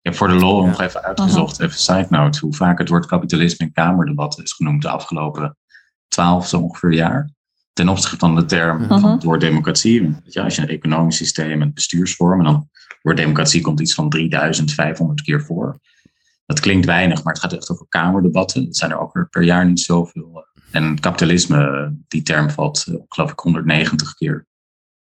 Ik 0.03 0.11
heb 0.11 0.15
voor 0.15 0.29
de 0.29 0.35
lol 0.35 0.63
Ja. 0.63 0.69
nog 0.69 0.81
even 0.81 1.03
uitgezocht, 1.03 1.61
even 1.61 1.79
side 1.79 2.07
note, 2.11 2.39
hoe 2.41 2.55
vaak 2.55 2.79
het 2.79 2.89
woord 2.89 3.07
kapitalisme 3.07 3.67
in 3.67 3.73
kamerdebatten 3.73 4.45
is 4.45 4.53
genoemd 4.53 4.83
de 4.83 4.89
afgelopen 4.89 5.57
twaalf 6.09 6.49
zo 6.49 6.61
ongeveer 6.61 6.93
jaar. 6.93 7.31
Ten 7.73 7.89
opzichte 7.89 8.17
van 8.17 8.35
de 8.35 8.45
term 8.45 8.87
van 8.87 9.05
het 9.05 9.23
woord 9.23 9.41
democratie. 9.41 10.15
Je, 10.25 10.43
als 10.43 10.57
je 10.57 10.63
een 10.63 10.69
economisch 10.69 11.17
systeem 11.17 11.63
en 11.63 11.73
bestuursvorm, 11.75 12.39
en 12.39 12.45
dan 12.45 12.69
woord 13.03 13.17
democratie 13.17 13.61
komt 13.61 13.81
iets 13.81 13.95
van 13.95 14.09
3500 14.09 15.23
keer 15.23 15.43
voor. 15.43 15.79
Dat 16.47 16.61
klinkt 16.61 16.87
weinig, 16.87 17.23
maar 17.25 17.33
het 17.33 17.43
gaat 17.43 17.53
echt 17.53 17.71
over 17.71 17.87
kamerdebatten. 17.89 18.65
Dat 18.65 18.77
zijn 18.77 18.91
er 18.91 18.99
ook 18.99 19.13
weer 19.15 19.29
per 19.29 19.43
jaar 19.43 19.67
niet 19.67 19.81
zoveel. 19.81 20.47
En 20.71 21.01
kapitalisme, 21.01 21.93
die 22.09 22.23
term 22.23 22.51
valt, 22.51 22.85
eh, 22.89 22.95
geloof 23.09 23.31
ik, 23.31 23.39
190 23.39 24.15
keer 24.15 24.47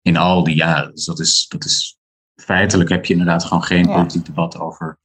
in 0.02 0.16
al 0.16 0.44
die 0.44 0.54
jaren. 0.54 0.94
Dus 0.94 1.04
dat 1.04 1.20
is, 1.20 1.46
dat 1.48 1.64
is 1.64 1.97
feitelijk 2.48 2.88
heb 2.90 3.04
je 3.04 3.12
inderdaad 3.12 3.44
gewoon 3.44 3.62
geen 3.62 3.86
Ja. 3.86 3.92
politiek 3.94 4.24
debat 4.26 4.58
over 4.58 4.98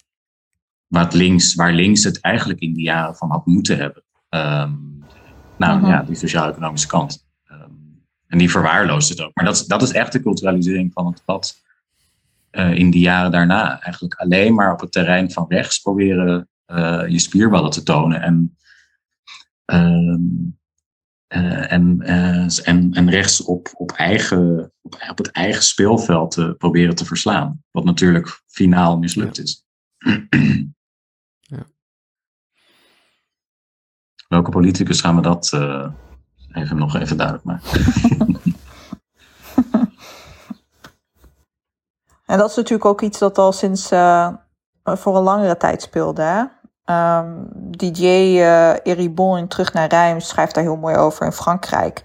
wat 0.88 1.14
links, 1.14 1.56
waar 1.56 1.74
links 1.74 2.04
het 2.04 2.22
eigenlijk 2.22 2.60
in 2.60 2.74
die 2.74 2.84
jaren 2.84 3.16
van 3.16 3.30
had 3.32 3.46
moeten 3.46 3.78
hebben. 3.78 4.04
Ehm, 4.30 4.72
nou 5.58 5.80
Mhm. 5.80 5.86
ja, 5.90 6.04
die 6.04 6.16
sociaal-economische 6.16 6.88
kant. 6.88 7.26
Ehm, 7.46 7.70
en 8.28 8.38
die 8.38 8.52
verwaarloost 8.52 9.10
het 9.10 9.22
ook. 9.22 9.32
Maar 9.34 9.46
dat, 9.46 9.56
is- 9.56 9.66
dat 9.66 9.82
is 9.82 9.92
echt 9.92 10.12
de 10.12 10.22
culturalisering 10.22 10.94
van 10.94 11.06
het 11.06 11.18
debat 11.18 11.62
eh, 12.50 12.74
in 12.74 12.90
die 12.92 13.02
jaren 13.02 13.32
daarna. 13.32 13.82
Eigenlijk 13.82 14.14
alleen 14.16 14.54
maar 14.54 14.72
op 14.74 14.80
het 14.80 14.92
terrein 14.92 15.32
van 15.32 15.46
rechts 15.50 15.80
proberen 15.80 16.48
eh, 16.66 17.04
je 17.08 17.20
spierballen 17.20 17.72
te 17.72 17.84
tonen. 17.84 18.22
En, 18.22 18.58
ehm, 19.66 20.22
eh, 21.34 21.72
en, 21.72 22.02
eh, 22.02 22.68
en, 22.68 22.94
en 22.94 23.10
rechts 23.10 23.44
op, 23.44 23.70
op, 23.74 23.92
eigen, 23.92 24.72
op, 24.82 24.98
op 25.10 25.18
het 25.18 25.32
eigen 25.32 25.64
speelveld 25.64 26.32
te 26.32 26.56
proberen 26.58 26.96
te 26.96 27.06
verslaan. 27.06 27.64
Wat 27.72 27.84
natuurlijk 27.84 28.42
finaal 28.48 28.98
mislukt 28.98 29.40
is. 29.40 29.66
Ja. 31.40 31.66
Welke 34.28 34.52
politicus 34.52 35.02
gaan 35.02 35.16
we 35.16 35.22
dat 35.22 35.52
eh, 35.54 35.92
even 36.52 36.78
nog 36.78 36.96
even 36.96 37.18
duidelijk 37.18 37.46
maken? 37.46 37.70
En 42.26 42.38
dat 42.38 42.50
is 42.50 42.56
natuurlijk 42.56 42.86
ook 42.86 43.02
iets 43.02 43.20
dat 43.20 43.38
al 43.38 43.52
sinds 43.52 43.92
eh, 43.92 44.34
voor 44.84 45.18
een 45.18 45.24
langere 45.24 45.58
tijd 45.58 45.82
speelde. 45.82 46.22
Hè? 46.22 46.44
Ehm, 46.86 47.32
DJ 47.56 48.06
eh 48.06 48.76
Eribon 48.84 49.38
in 49.38 49.48
Terug 49.48 49.74
naar 49.74 49.88
Rijms 49.88 50.28
schrijft 50.28 50.56
daar 50.56 50.64
heel 50.64 50.76
mooi 50.76 50.96
over 50.96 51.26
in 51.26 51.32
Frankrijk. 51.32 52.02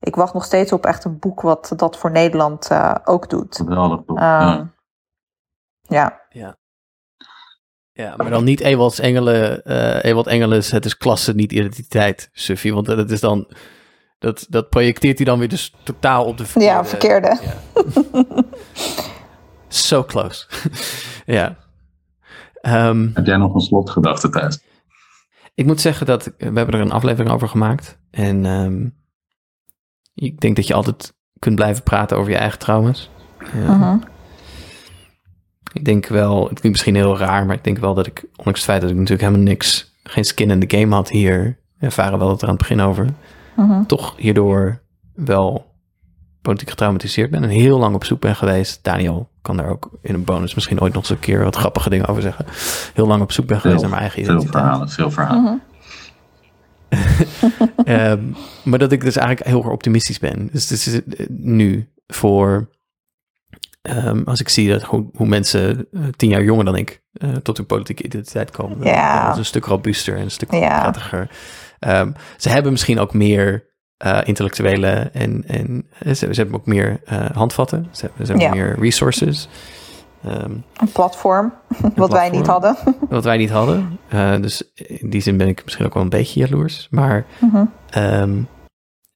Ik 0.00 0.16
wacht 0.16 0.34
nog 0.34 0.44
steeds 0.44 0.72
op 0.72 0.86
echt 0.86 1.04
een 1.04 1.18
boek 1.18 1.40
wat 1.40 1.72
dat 1.76 1.96
voor 1.96 2.10
Nederland 2.10 2.70
eh, 2.70 2.94
ook 3.04 3.30
doet. 3.30 3.56
Geweldig 3.56 4.04
boek. 4.04 4.18
Ehm, 4.18 4.64
ja. 5.82 6.20
ja. 6.28 6.56
Ja, 7.92 8.14
maar 8.16 8.30
dan 8.30 8.44
niet 8.44 8.60
Ewalds 8.60 8.98
Engelen, 8.98 9.64
eh 9.64 10.04
Ewald 10.04 10.70
het 10.70 10.84
is 10.84 10.96
klasse, 10.96 11.34
niet 11.34 11.52
identiteit, 11.52 12.28
Suffie. 12.32 12.74
Want 12.74 12.86
dat 12.86 13.10
is 13.10 13.20
dan, 13.20 13.48
dat, 14.18 14.46
dat 14.48 14.68
projecteert 14.68 15.16
hij 15.16 15.26
dan 15.26 15.38
weer 15.38 15.48
dus 15.48 15.74
totaal 15.82 16.24
op 16.24 16.38
de 16.38 16.46
verkeerde. 16.46 16.74
Ja, 16.74 16.84
verkeerde. 16.84 17.38
So 19.68 20.04
close. 20.04 20.46
ja. 21.26 21.56
Ehm, 22.66 23.08
Heb 23.14 23.26
jij 23.26 23.36
nog 23.36 23.54
een 23.54 23.60
slotgedachte 23.60 24.28
thuis? 24.30 24.60
ik 25.54 25.66
moet 25.66 25.80
zeggen 25.80 26.06
dat, 26.06 26.24
we 26.24 26.44
hebben 26.44 26.68
er 26.74 26.80
een 26.80 26.90
aflevering 26.92 27.34
over 27.34 27.48
gemaakt. 27.48 27.98
En 28.10 28.46
ehm, 28.46 28.86
ik 30.14 30.40
denk 30.40 30.56
dat 30.56 30.66
je 30.66 30.74
altijd 30.74 31.14
kunt 31.38 31.54
blijven 31.54 31.82
praten 31.82 32.16
over 32.16 32.30
je 32.30 32.36
eigen 32.36 32.58
trauma's. 32.58 33.10
Ja. 33.54 33.76
Mhm. 33.76 33.98
Ik 35.72 35.84
denk 35.84 36.06
wel, 36.06 36.34
het 36.40 36.46
klinkt 36.48 36.62
misschien 36.68 36.94
heel 36.94 37.18
raar, 37.18 37.46
maar 37.46 37.56
ik 37.56 37.64
denk 37.64 37.78
wel 37.78 37.94
dat 37.94 38.06
ik, 38.06 38.24
ondanks 38.36 38.60
het 38.60 38.68
feit 38.68 38.80
dat 38.80 38.90
ik 38.90 38.96
natuurlijk 38.96 39.22
helemaal 39.28 39.46
niks, 39.46 39.94
geen 40.02 40.24
skin 40.24 40.50
in 40.50 40.66
the 40.66 40.76
game 40.76 40.94
had 40.94 41.08
hier, 41.10 41.58
ervaren 41.78 42.18
wel 42.18 42.28
het 42.30 42.42
er 42.42 42.48
aan 42.48 42.54
het 42.54 42.62
begin 42.68 42.80
over, 42.80 43.06
Mhm. 43.56 43.84
toch 43.84 44.16
hierdoor 44.16 44.82
wel 45.14 45.74
politiek 46.46 46.70
getraumatiseerd 46.70 47.30
ben 47.30 47.42
en 47.42 47.48
heel 47.48 47.78
lang 47.78 47.94
op 47.94 48.04
zoek 48.04 48.20
ben 48.20 48.36
geweest. 48.36 48.78
Daniel 48.82 49.28
kan 49.42 49.56
daar 49.56 49.68
ook 49.68 49.90
in 50.02 50.14
een 50.14 50.24
bonus 50.24 50.54
misschien 50.54 50.80
ooit 50.80 50.92
nog 50.92 51.02
eens 51.02 51.10
een 51.10 51.18
keer 51.18 51.44
wat 51.44 51.56
grappige 51.56 51.90
dingen 51.90 52.06
over 52.06 52.22
zeggen. 52.22 52.46
Heel 52.94 53.06
lang 53.06 53.22
op 53.22 53.32
zoek 53.32 53.46
ben 53.46 53.60
geweest 53.60 53.80
Veel, 53.80 53.88
naar 53.88 53.98
mijn 53.98 54.10
eigen 54.10 54.24
veel 54.24 54.34
identiteit. 54.34 54.64
verhalen, 54.64 54.88
veel 54.88 55.10
verhalen. 55.10 55.62
Ehm, 57.84 58.22
maar 58.64 58.78
dat 58.78 58.92
ik 58.92 59.00
dus 59.00 59.16
eigenlijk 59.16 59.48
heel 59.48 59.62
erg 59.62 59.72
optimistisch 59.72 60.18
ben. 60.18 60.48
Dus 60.52 60.86
eh, 60.86 61.00
nu 61.28 61.92
voor, 62.06 62.70
ehm, 63.82 64.22
als 64.24 64.40
ik 64.40 64.48
zie 64.48 64.68
dat 64.68 64.82
hoe, 64.82 65.10
hoe 65.14 65.26
mensen 65.26 65.86
eh, 65.92 66.02
tien 66.16 66.30
jaar 66.30 66.42
jonger 66.42 66.64
dan 66.64 66.76
ik 66.76 67.02
eh, 67.12 67.30
tot 67.30 67.56
hun 67.56 67.66
politieke 67.66 68.02
identiteit 68.02 68.50
komen. 68.50 68.84
Ja. 68.84 69.22
dan 69.22 69.32
is 69.32 69.38
een 69.38 69.44
stuk 69.44 69.64
robuuster 69.64 70.16
en 70.16 70.22
een 70.22 70.30
stuk 70.30 70.48
prettiger. 70.48 71.30
Ehm, 71.78 72.12
ze 72.36 72.48
hebben 72.48 72.72
misschien 72.72 72.98
ook 72.98 73.14
meer 73.14 73.75
eh, 73.96 74.20
intellectuele 74.24 74.88
en, 75.12 75.44
en 75.46 75.86
ze, 76.00 76.14
ze 76.14 76.26
hebben 76.40 76.54
ook 76.54 76.66
meer 76.66 77.00
eh, 77.04 77.30
handvatten. 77.30 77.88
Ze 77.92 78.00
hebben, 78.06 78.26
ze 78.26 78.32
hebben 78.32 78.50
Ja. 78.58 78.64
meer 78.64 78.78
resources. 78.80 79.48
Ehm, 80.24 80.50
Een 80.76 80.92
platform, 80.92 81.52
wat 81.94 82.12
wij 82.12 82.30
niet 82.30 82.46
hadden. 82.46 82.76
wat 83.08 83.24
wij 83.24 83.36
niet 83.36 83.50
hadden. 83.50 83.98
Dus 84.40 84.72
in 84.74 85.10
die 85.10 85.20
zin 85.20 85.36
ben 85.36 85.48
ik 85.48 85.64
misschien 85.64 85.86
ook 85.86 85.94
wel 85.94 86.02
een 86.02 86.08
beetje 86.08 86.40
jaloers. 86.40 86.86
Maar 86.90 87.26
Mhm. 87.40 87.64
ehm, 87.90 88.42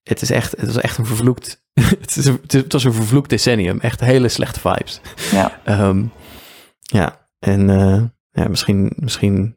het, 0.02 0.22
is 0.22 0.30
echt, 0.30 0.56
het 0.56 0.66
was 0.66 0.80
echt 0.82 0.98
een 0.98 1.06
vervloekt... 1.06 1.62
het, 2.00 2.16
is 2.16 2.24
het 2.46 2.72
was 2.72 2.84
een 2.84 2.92
vervloekt 2.92 3.30
decennium. 3.30 3.80
Echt 3.80 4.00
hele 4.00 4.28
slechte 4.28 4.60
vibes. 4.60 5.00
Ja. 5.32 5.58
Ehm, 5.64 6.04
ja, 6.80 7.28
en 7.38 7.70
eh, 7.70 8.02
ja, 8.30 8.48
misschien, 8.48 8.92
misschien 8.96 9.56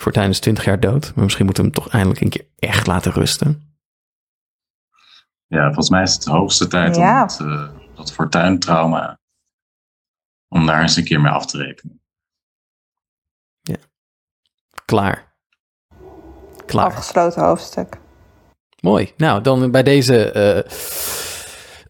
Fortuyn 0.00 0.28
is 0.30 0.40
20 0.40 0.64
jaar 0.64 0.80
dood. 0.80 1.12
Maar 1.14 1.24
misschien 1.24 1.44
moeten 1.44 1.64
we 1.64 1.70
hem 1.70 1.80
toch 1.82 1.92
eindelijk 1.92 2.20
een 2.20 2.28
keer 2.28 2.46
echt 2.58 2.86
laten 2.86 3.12
rusten. 3.12 3.68
Ja, 5.46 5.64
volgens 5.64 5.88
mij 5.90 6.02
is 6.02 6.12
het 6.12 6.22
de 6.22 6.30
hoogste 6.30 6.66
tijd 6.66 6.96
Ja. 6.96 7.22
om 7.22 7.28
het, 7.28 7.40
eh, 7.40 7.68
dat 7.94 8.12
fortuintrauma, 8.12 9.18
om 10.48 10.66
daar 10.66 10.82
eens 10.82 10.96
een 10.96 11.04
keer 11.04 11.20
mee 11.20 11.32
af 11.32 11.46
te 11.46 11.58
rekenen. 11.58 12.02
Klaar. 14.84 15.34
Klaar. 16.66 16.86
Afgesloten 16.86 17.42
hoofdstuk. 17.44 17.96
Mooi. 18.80 19.12
Nou, 19.16 19.42
dan 19.42 19.70
bij 19.70 19.82
deze 19.82 20.30
eh, 20.32 20.70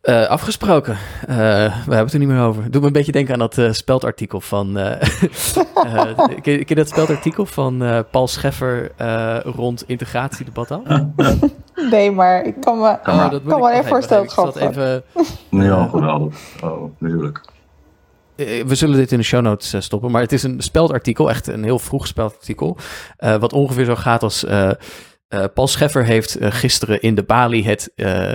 eh, 0.04 0.26
afgesproken. 0.26 0.96
Eh, 1.26 1.36
we 1.66 1.70
hebben 1.94 1.96
het 1.98 2.12
er 2.12 2.18
niet 2.18 2.28
meer 2.28 2.40
over. 2.42 2.70
Doe 2.70 2.80
me 2.80 2.86
een 2.86 2.92
beetje 2.92 3.12
denken 3.12 3.32
aan 3.32 3.38
dat 3.38 3.58
eh, 3.58 3.72
speldartikel 3.72 4.40
van... 4.40 4.78
eh 4.78 5.02
eh, 5.84 6.16
ken, 6.16 6.42
ken 6.42 6.64
je 6.66 6.74
dat 6.74 6.88
speldartikel 6.88 7.46
van 7.46 7.82
eh, 7.82 7.98
Paul 8.10 8.28
Scheffer 8.28 8.90
eh, 8.96 9.36
rond 9.42 9.84
integratiedebat 9.86 10.70
al? 10.70 10.82
Nee, 11.90 12.10
maar 12.10 12.44
ik 12.44 12.54
kan 12.60 12.78
me, 12.80 12.98
Kan 13.02 13.16
maar. 13.16 13.30
dat 13.30 13.42
kan 13.46 13.60
me 13.60 13.70
even 13.72 13.84
voorstellen. 13.84 14.24
Ik 14.24 14.30
zal 14.30 14.46
het 14.46 14.56
even... 14.56 15.02
Nu 15.50 15.70
al 15.72 15.88
geweldig. 15.88 16.34
Oh, 16.62 16.90
natuurlijk. 16.98 17.40
Eh, 18.36 18.64
We 18.64 18.74
zullen 18.74 18.96
dit 18.96 19.12
in 19.12 19.18
de 19.18 19.24
show 19.24 19.42
notes 19.42 19.84
stoppen, 19.84 20.10
maar 20.10 20.22
het 20.22 20.32
is 20.32 20.42
een 20.42 20.60
speldartikel, 20.62 21.28
echt 21.30 21.46
een 21.46 21.64
heel 21.64 21.78
vroeg 21.78 22.06
speldartikel, 22.06 22.76
eh, 23.16 23.36
wat 23.36 23.52
ongeveer 23.52 23.84
zo 23.84 23.94
gaat 23.94 24.22
als 24.22 24.44
eh, 24.44 24.70
eh, 25.28 25.44
Paul 25.54 25.66
Scheffer 25.66 26.04
heeft 26.04 26.36
gisteren 26.40 27.00
in 27.02 27.14
de 27.14 27.22
Bali 27.22 27.64
het, 27.64 27.92
eh, 27.94 28.32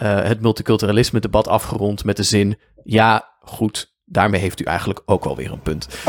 eh, 0.00 0.22
het 0.22 0.40
multiculturalisme 0.40 1.20
debat 1.20 1.48
afgerond 1.48 2.04
met 2.04 2.16
de 2.16 2.22
zin, 2.22 2.58
ja, 2.84 3.36
goed, 3.40 3.94
daarmee 4.04 4.40
heeft 4.40 4.60
u 4.60 4.64
eigenlijk 4.64 5.02
ook 5.04 5.24
wel 5.24 5.36
weer 5.36 5.52
een 5.52 5.62
punt. 5.62 5.88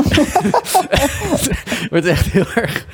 Het 1.81 1.89
wordt 1.89 2.05
echt 2.05 2.25
heel 2.25 2.47
erg, 2.55 2.85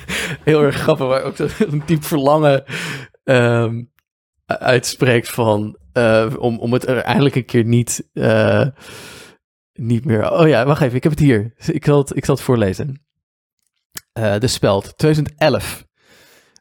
heel 0.43 0.61
erg 0.61 0.75
grappig, 0.75 1.07
waar 1.07 1.23
ook 1.23 1.37
een 1.39 1.83
diep 1.85 2.03
verlangen 2.03 2.63
ehm, 3.23 3.83
uitspreekt 4.45 5.29
van, 5.29 5.77
eh, 5.93 6.33
om, 6.39 6.59
om 6.59 6.73
het 6.73 6.87
er 6.87 6.97
eindelijk 6.97 7.35
een 7.35 7.45
keer 7.45 7.65
niet... 7.65 8.09
eh, 8.13 8.67
niet 9.73 10.05
meer. 10.05 10.31
Oh 10.31 10.47
ja, 10.47 10.65
wacht 10.65 10.81
even, 10.81 10.95
ik 10.95 11.03
heb 11.03 11.11
het 11.11 11.21
hier. 11.21 11.53
Ik 11.65 11.85
zal 11.85 11.97
het, 11.97 12.15
ik 12.15 12.25
zal 12.25 12.35
het 12.35 12.43
voorlezen. 12.43 13.05
Eh, 14.13 14.39
de 14.39 14.47
speld, 14.47 14.97
2011. 14.97 15.85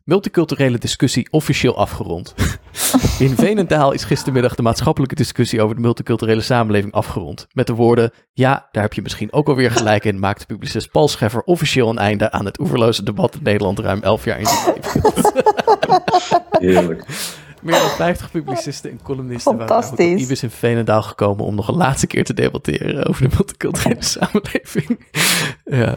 Multiculturele 0.05 0.79
discussie 0.79 1.29
officieel 1.31 1.77
afgerond. 1.77 2.35
In 3.19 3.35
Veenendaal 3.37 3.93
is 3.93 4.05
gistermiddag 4.05 4.55
de 4.55 4.63
maatschappelijke 4.63 5.15
discussie 5.15 5.63
over 5.63 5.75
de 5.77 5.81
multiculturele 5.83 6.41
samenleving 6.41 6.93
afgerond. 6.93 7.47
Met 7.53 7.67
de 7.67 7.73
woorden, 7.75 8.11
ja, 8.33 8.69
daar 8.73 8.83
heb 8.83 8.93
je 8.93 9.03
misschien 9.03 9.33
ook 9.33 9.49
alweer 9.49 9.71
gelijk 9.71 10.05
in, 10.05 10.19
maakt 10.19 10.47
publicist 10.47 10.91
Paul 10.91 11.09
Scheffer 11.09 11.43
officieel 11.43 11.89
een 11.89 11.99
einde 11.99 12.31
aan 12.31 12.45
het 12.45 12.61
oeverloze 12.61 13.03
debat 13.03 13.35
in 13.35 13.41
Nederland 13.43 13.79
ruim 13.79 14.03
11 14.03 14.25
jaar 14.25 14.39
in 14.39 14.47
zijn 14.47 14.75
leven. 14.75 15.03
Heerlijk. 16.51 17.05
Meer 17.63 17.79
dan 17.81 17.89
50 17.89 18.31
publicisten 18.31 18.91
en 18.91 19.01
columnisten 19.03 19.57
waren 19.57 19.93
op 19.93 19.99
Ibis 19.99 20.43
in 20.43 20.51
Veenendaal 20.51 21.03
gekomen 21.03 21.45
om 21.45 21.55
nog 21.55 21.69
een 21.69 21.75
laatste 21.77 22.07
keer 22.07 22.25
te 22.25 22.35
debatteren 22.35 23.07
over 23.07 23.23
de 23.29 23.35
multiculturele 23.37 24.05
samenleving. 24.19 24.99
ja. 25.65 25.97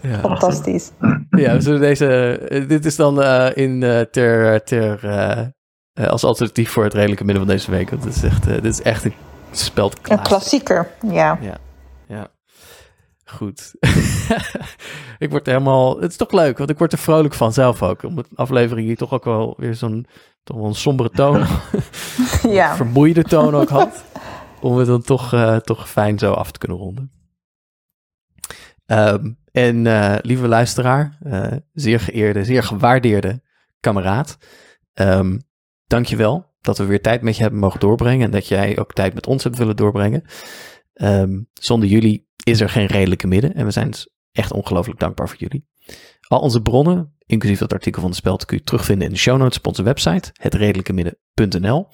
Ja. 0.00 0.18
Fantastisch. 0.20 0.90
ja, 1.30 1.54
we 1.54 1.60
zullen 1.60 1.80
deze. 1.80 2.06
eh, 2.50 2.68
dit 2.68 2.84
is 2.84 2.96
dan 2.96 3.22
eh, 3.22 3.48
in 3.54 3.82
eh, 3.82 4.00
ter, 4.00 4.64
ter 4.64 5.04
eh, 5.04 5.46
eh, 5.96 6.06
als 6.06 6.24
alternatief 6.24 6.70
voor 6.70 6.84
het 6.84 6.94
redelijke 6.94 7.24
midden 7.24 7.46
van 7.46 7.54
deze 7.54 7.70
week. 7.70 7.90
Want 7.90 8.02
dit 8.02 8.16
is 8.16 8.22
echt, 8.22 8.46
eh, 8.46 8.52
dit 8.54 8.64
is 8.64 8.82
echt 8.82 9.04
een 9.04 9.14
speld 9.50 9.98
Een 10.02 10.22
klassieker, 10.22 10.90
ja. 11.10 11.38
ja. 12.08 12.28
Goed. 13.24 13.74
ik 15.18 15.30
word 15.30 15.46
helemaal. 15.46 16.00
Het 16.00 16.10
is 16.10 16.16
toch 16.16 16.32
leuk, 16.32 16.58
want 16.58 16.70
ik 16.70 16.78
word 16.78 16.92
er 16.92 16.98
vrolijk 16.98 17.34
van 17.34 17.52
zelf 17.52 17.82
ook. 17.82 18.02
Om 18.02 18.18
een 18.18 18.26
aflevering 18.34 18.86
die 18.86 18.96
toch 18.96 19.12
ook 19.12 19.24
wel 19.24 19.54
weer 19.56 19.74
zo'n 19.74 20.06
toch 20.42 20.56
wel 20.56 20.66
een 20.66 20.74
sombere 20.74 21.10
toon, 21.10 21.46
Ja, 22.58 22.76
vermoeide 22.76 23.22
toon 23.22 23.54
ook 23.54 23.68
had. 23.68 24.04
Om 24.60 24.76
het 24.76 24.86
dan 24.86 25.02
toch, 25.02 25.32
eh, 25.32 25.56
toch 25.56 25.88
fijn 25.88 26.18
zo 26.18 26.32
af 26.32 26.50
te 26.50 26.58
kunnen 26.58 26.78
ronden. 26.78 27.12
Ehm, 28.86 29.32
en 29.52 29.82
lieve 30.20 30.48
luisteraar, 30.48 31.18
zeer 31.72 32.00
geëerde, 32.00 32.44
zeer 32.44 32.62
gewaardeerde 32.62 33.42
kameraad. 33.80 34.36
Ehm 34.94 35.36
Dank 35.86 36.06
je 36.06 36.16
wel 36.16 36.54
dat 36.60 36.78
we 36.78 36.84
weer 36.84 37.02
tijd 37.02 37.22
met 37.22 37.36
je 37.36 37.42
hebben 37.42 37.60
mogen 37.60 37.80
doorbrengen. 37.80 38.24
En 38.24 38.30
dat 38.30 38.48
jij 38.48 38.78
ook 38.78 38.92
tijd 38.92 39.14
met 39.14 39.26
ons 39.26 39.44
hebt 39.44 39.58
willen 39.58 39.76
doorbrengen. 39.76 40.24
Ehm, 40.92 41.40
zonder 41.52 41.88
jullie 41.88 42.28
is 42.44 42.60
er 42.60 42.68
geen 42.68 42.86
redelijke 42.86 43.26
midden. 43.26 43.54
En 43.54 43.64
we 43.64 43.70
zijn 43.70 43.90
dus 43.90 44.08
echt 44.32 44.52
ongelooflijk 44.52 45.00
dankbaar 45.00 45.28
voor 45.28 45.38
jullie. 45.38 45.66
Al 46.28 46.40
onze 46.40 46.62
bronnen, 46.62 47.14
inclusief 47.26 47.58
dat 47.58 47.72
artikel 47.72 48.00
van 48.00 48.10
de 48.10 48.16
speld, 48.16 48.44
kun 48.44 48.56
je 48.56 48.62
terugvinden 48.62 49.06
in 49.06 49.12
de 49.12 49.18
show 49.18 49.38
notes 49.38 49.58
op 49.58 49.66
onze 49.66 49.82
website, 49.82 50.30
hetredelijkemidden.nl. 50.32 51.88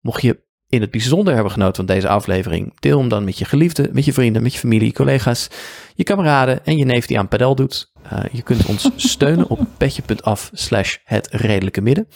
Mocht 0.00 0.22
je 0.22 0.46
in 0.68 0.80
het 0.80 0.90
bijzonder 0.90 1.34
hebben 1.34 1.52
genoten 1.52 1.86
van 1.86 1.94
deze 1.94 2.08
aflevering, 2.08 2.80
deel 2.80 2.98
hem 2.98 3.08
dan 3.08 3.24
met 3.24 3.38
je 3.38 3.44
geliefden, 3.44 3.90
met 3.92 4.04
je 4.04 4.12
vrienden, 4.12 4.42
met 4.42 4.52
je 4.52 4.58
familie, 4.58 4.92
collega's, 4.92 5.48
je 5.94 6.04
kameraden 6.04 6.64
en 6.64 6.76
je 6.76 6.84
neef 6.84 7.06
die 7.06 7.18
aan 7.18 7.28
padel 7.28 7.54
doet. 7.54 7.92
Eh, 8.02 8.20
je 8.32 8.42
kunt 8.42 8.66
ons 8.66 8.90
steunen 9.12 9.48
op 9.48 9.66
petje.af 9.76 10.50
slash 10.52 10.96
het 11.04 11.28
redelijke 11.30 11.80
midden. 11.80 12.08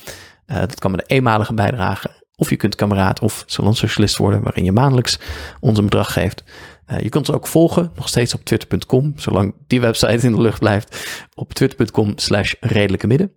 Eh, 0.53 0.59
dat 0.59 0.79
kan 0.79 0.91
met 0.91 1.01
een 1.01 1.17
eenmalige 1.17 1.55
bijdrage. 1.55 2.11
Of 2.37 2.51
je 2.51 2.57
kunt 2.57 2.75
kameraad 2.75 3.21
of 3.21 3.45
salonsocialist 3.47 4.17
worden, 4.17 4.43
waarin 4.43 4.65
je 4.65 4.73
maandelijks 4.73 5.19
ons 5.61 5.79
een 5.79 5.85
bedrag 5.85 6.13
geeft. 6.13 6.45
Eh, 6.87 7.01
je 7.01 7.09
kunt 7.09 7.29
ons 7.29 7.37
ook 7.37 7.47
volgen, 7.47 7.93
nog 7.95 8.09
steeds 8.09 8.35
op 8.35 8.45
twitter.com, 8.45 9.13
zolang 9.17 9.55
die 9.67 9.81
website 9.81 10.27
in 10.27 10.33
de 10.33 10.41
lucht 10.41 10.59
blijft. 10.59 11.19
Op 11.35 11.53
twitter.com 11.53 12.13
slash 12.17 12.55
redelijke 12.61 13.07
midden. 13.07 13.33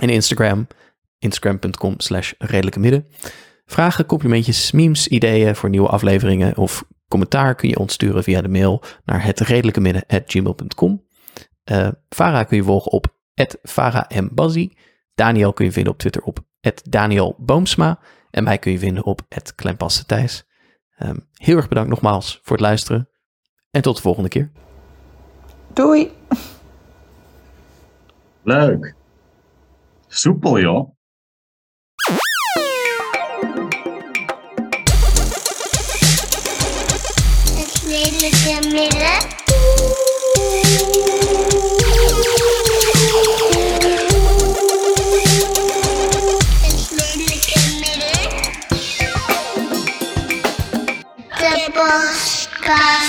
En 0.00 0.08
Instagram, 0.08 0.66
instagram.com 1.18 1.94
slash 1.96 2.32
redelijke 2.38 2.80
midden. 2.80 3.06
Vragen, 3.66 4.06
complimentjes, 4.06 4.72
memes, 4.72 5.08
ideeën 5.08 5.56
voor 5.56 5.68
nieuwe 5.68 5.88
afleveringen 5.88 6.56
of 6.56 6.84
commentaar 7.08 7.54
kun 7.54 7.68
je 7.68 7.78
ons 7.78 7.92
sturen 7.92 8.22
via 8.22 8.40
de 8.40 8.48
mail 8.48 8.82
naar 9.04 9.24
hetredelijkemidden.gmail.com. 9.24 11.04
Uh, 11.70 11.88
Farah 12.08 12.46
kun 12.46 12.56
je 12.56 12.62
volgen 12.62 12.92
op 12.92 13.06
@farahmbazi. 13.62 14.70
Daniel 15.20 15.52
kun 15.52 15.64
je 15.64 15.72
vinden 15.72 15.92
op 15.92 15.98
Twitter 15.98 16.22
op 16.22 16.38
Daniel 16.82 17.34
Boomsma. 17.38 17.98
En 18.30 18.44
mij 18.44 18.58
kun 18.58 18.72
je 18.72 18.78
vinden 18.78 19.04
op 19.04 19.20
Klempasse 19.54 20.06
Thijs. 20.06 20.44
Um, 20.98 21.28
heel 21.32 21.56
erg 21.56 21.68
bedankt 21.68 21.90
nogmaals 21.90 22.40
voor 22.42 22.56
het 22.56 22.66
luisteren. 22.66 23.08
En 23.70 23.82
tot 23.82 23.96
de 23.96 24.02
volgende 24.02 24.28
keer. 24.28 24.50
Doei. 25.72 26.10
Leuk. 28.42 28.94
Soepel, 30.06 30.60
joh. 30.60 30.99
Bye. 52.70 52.99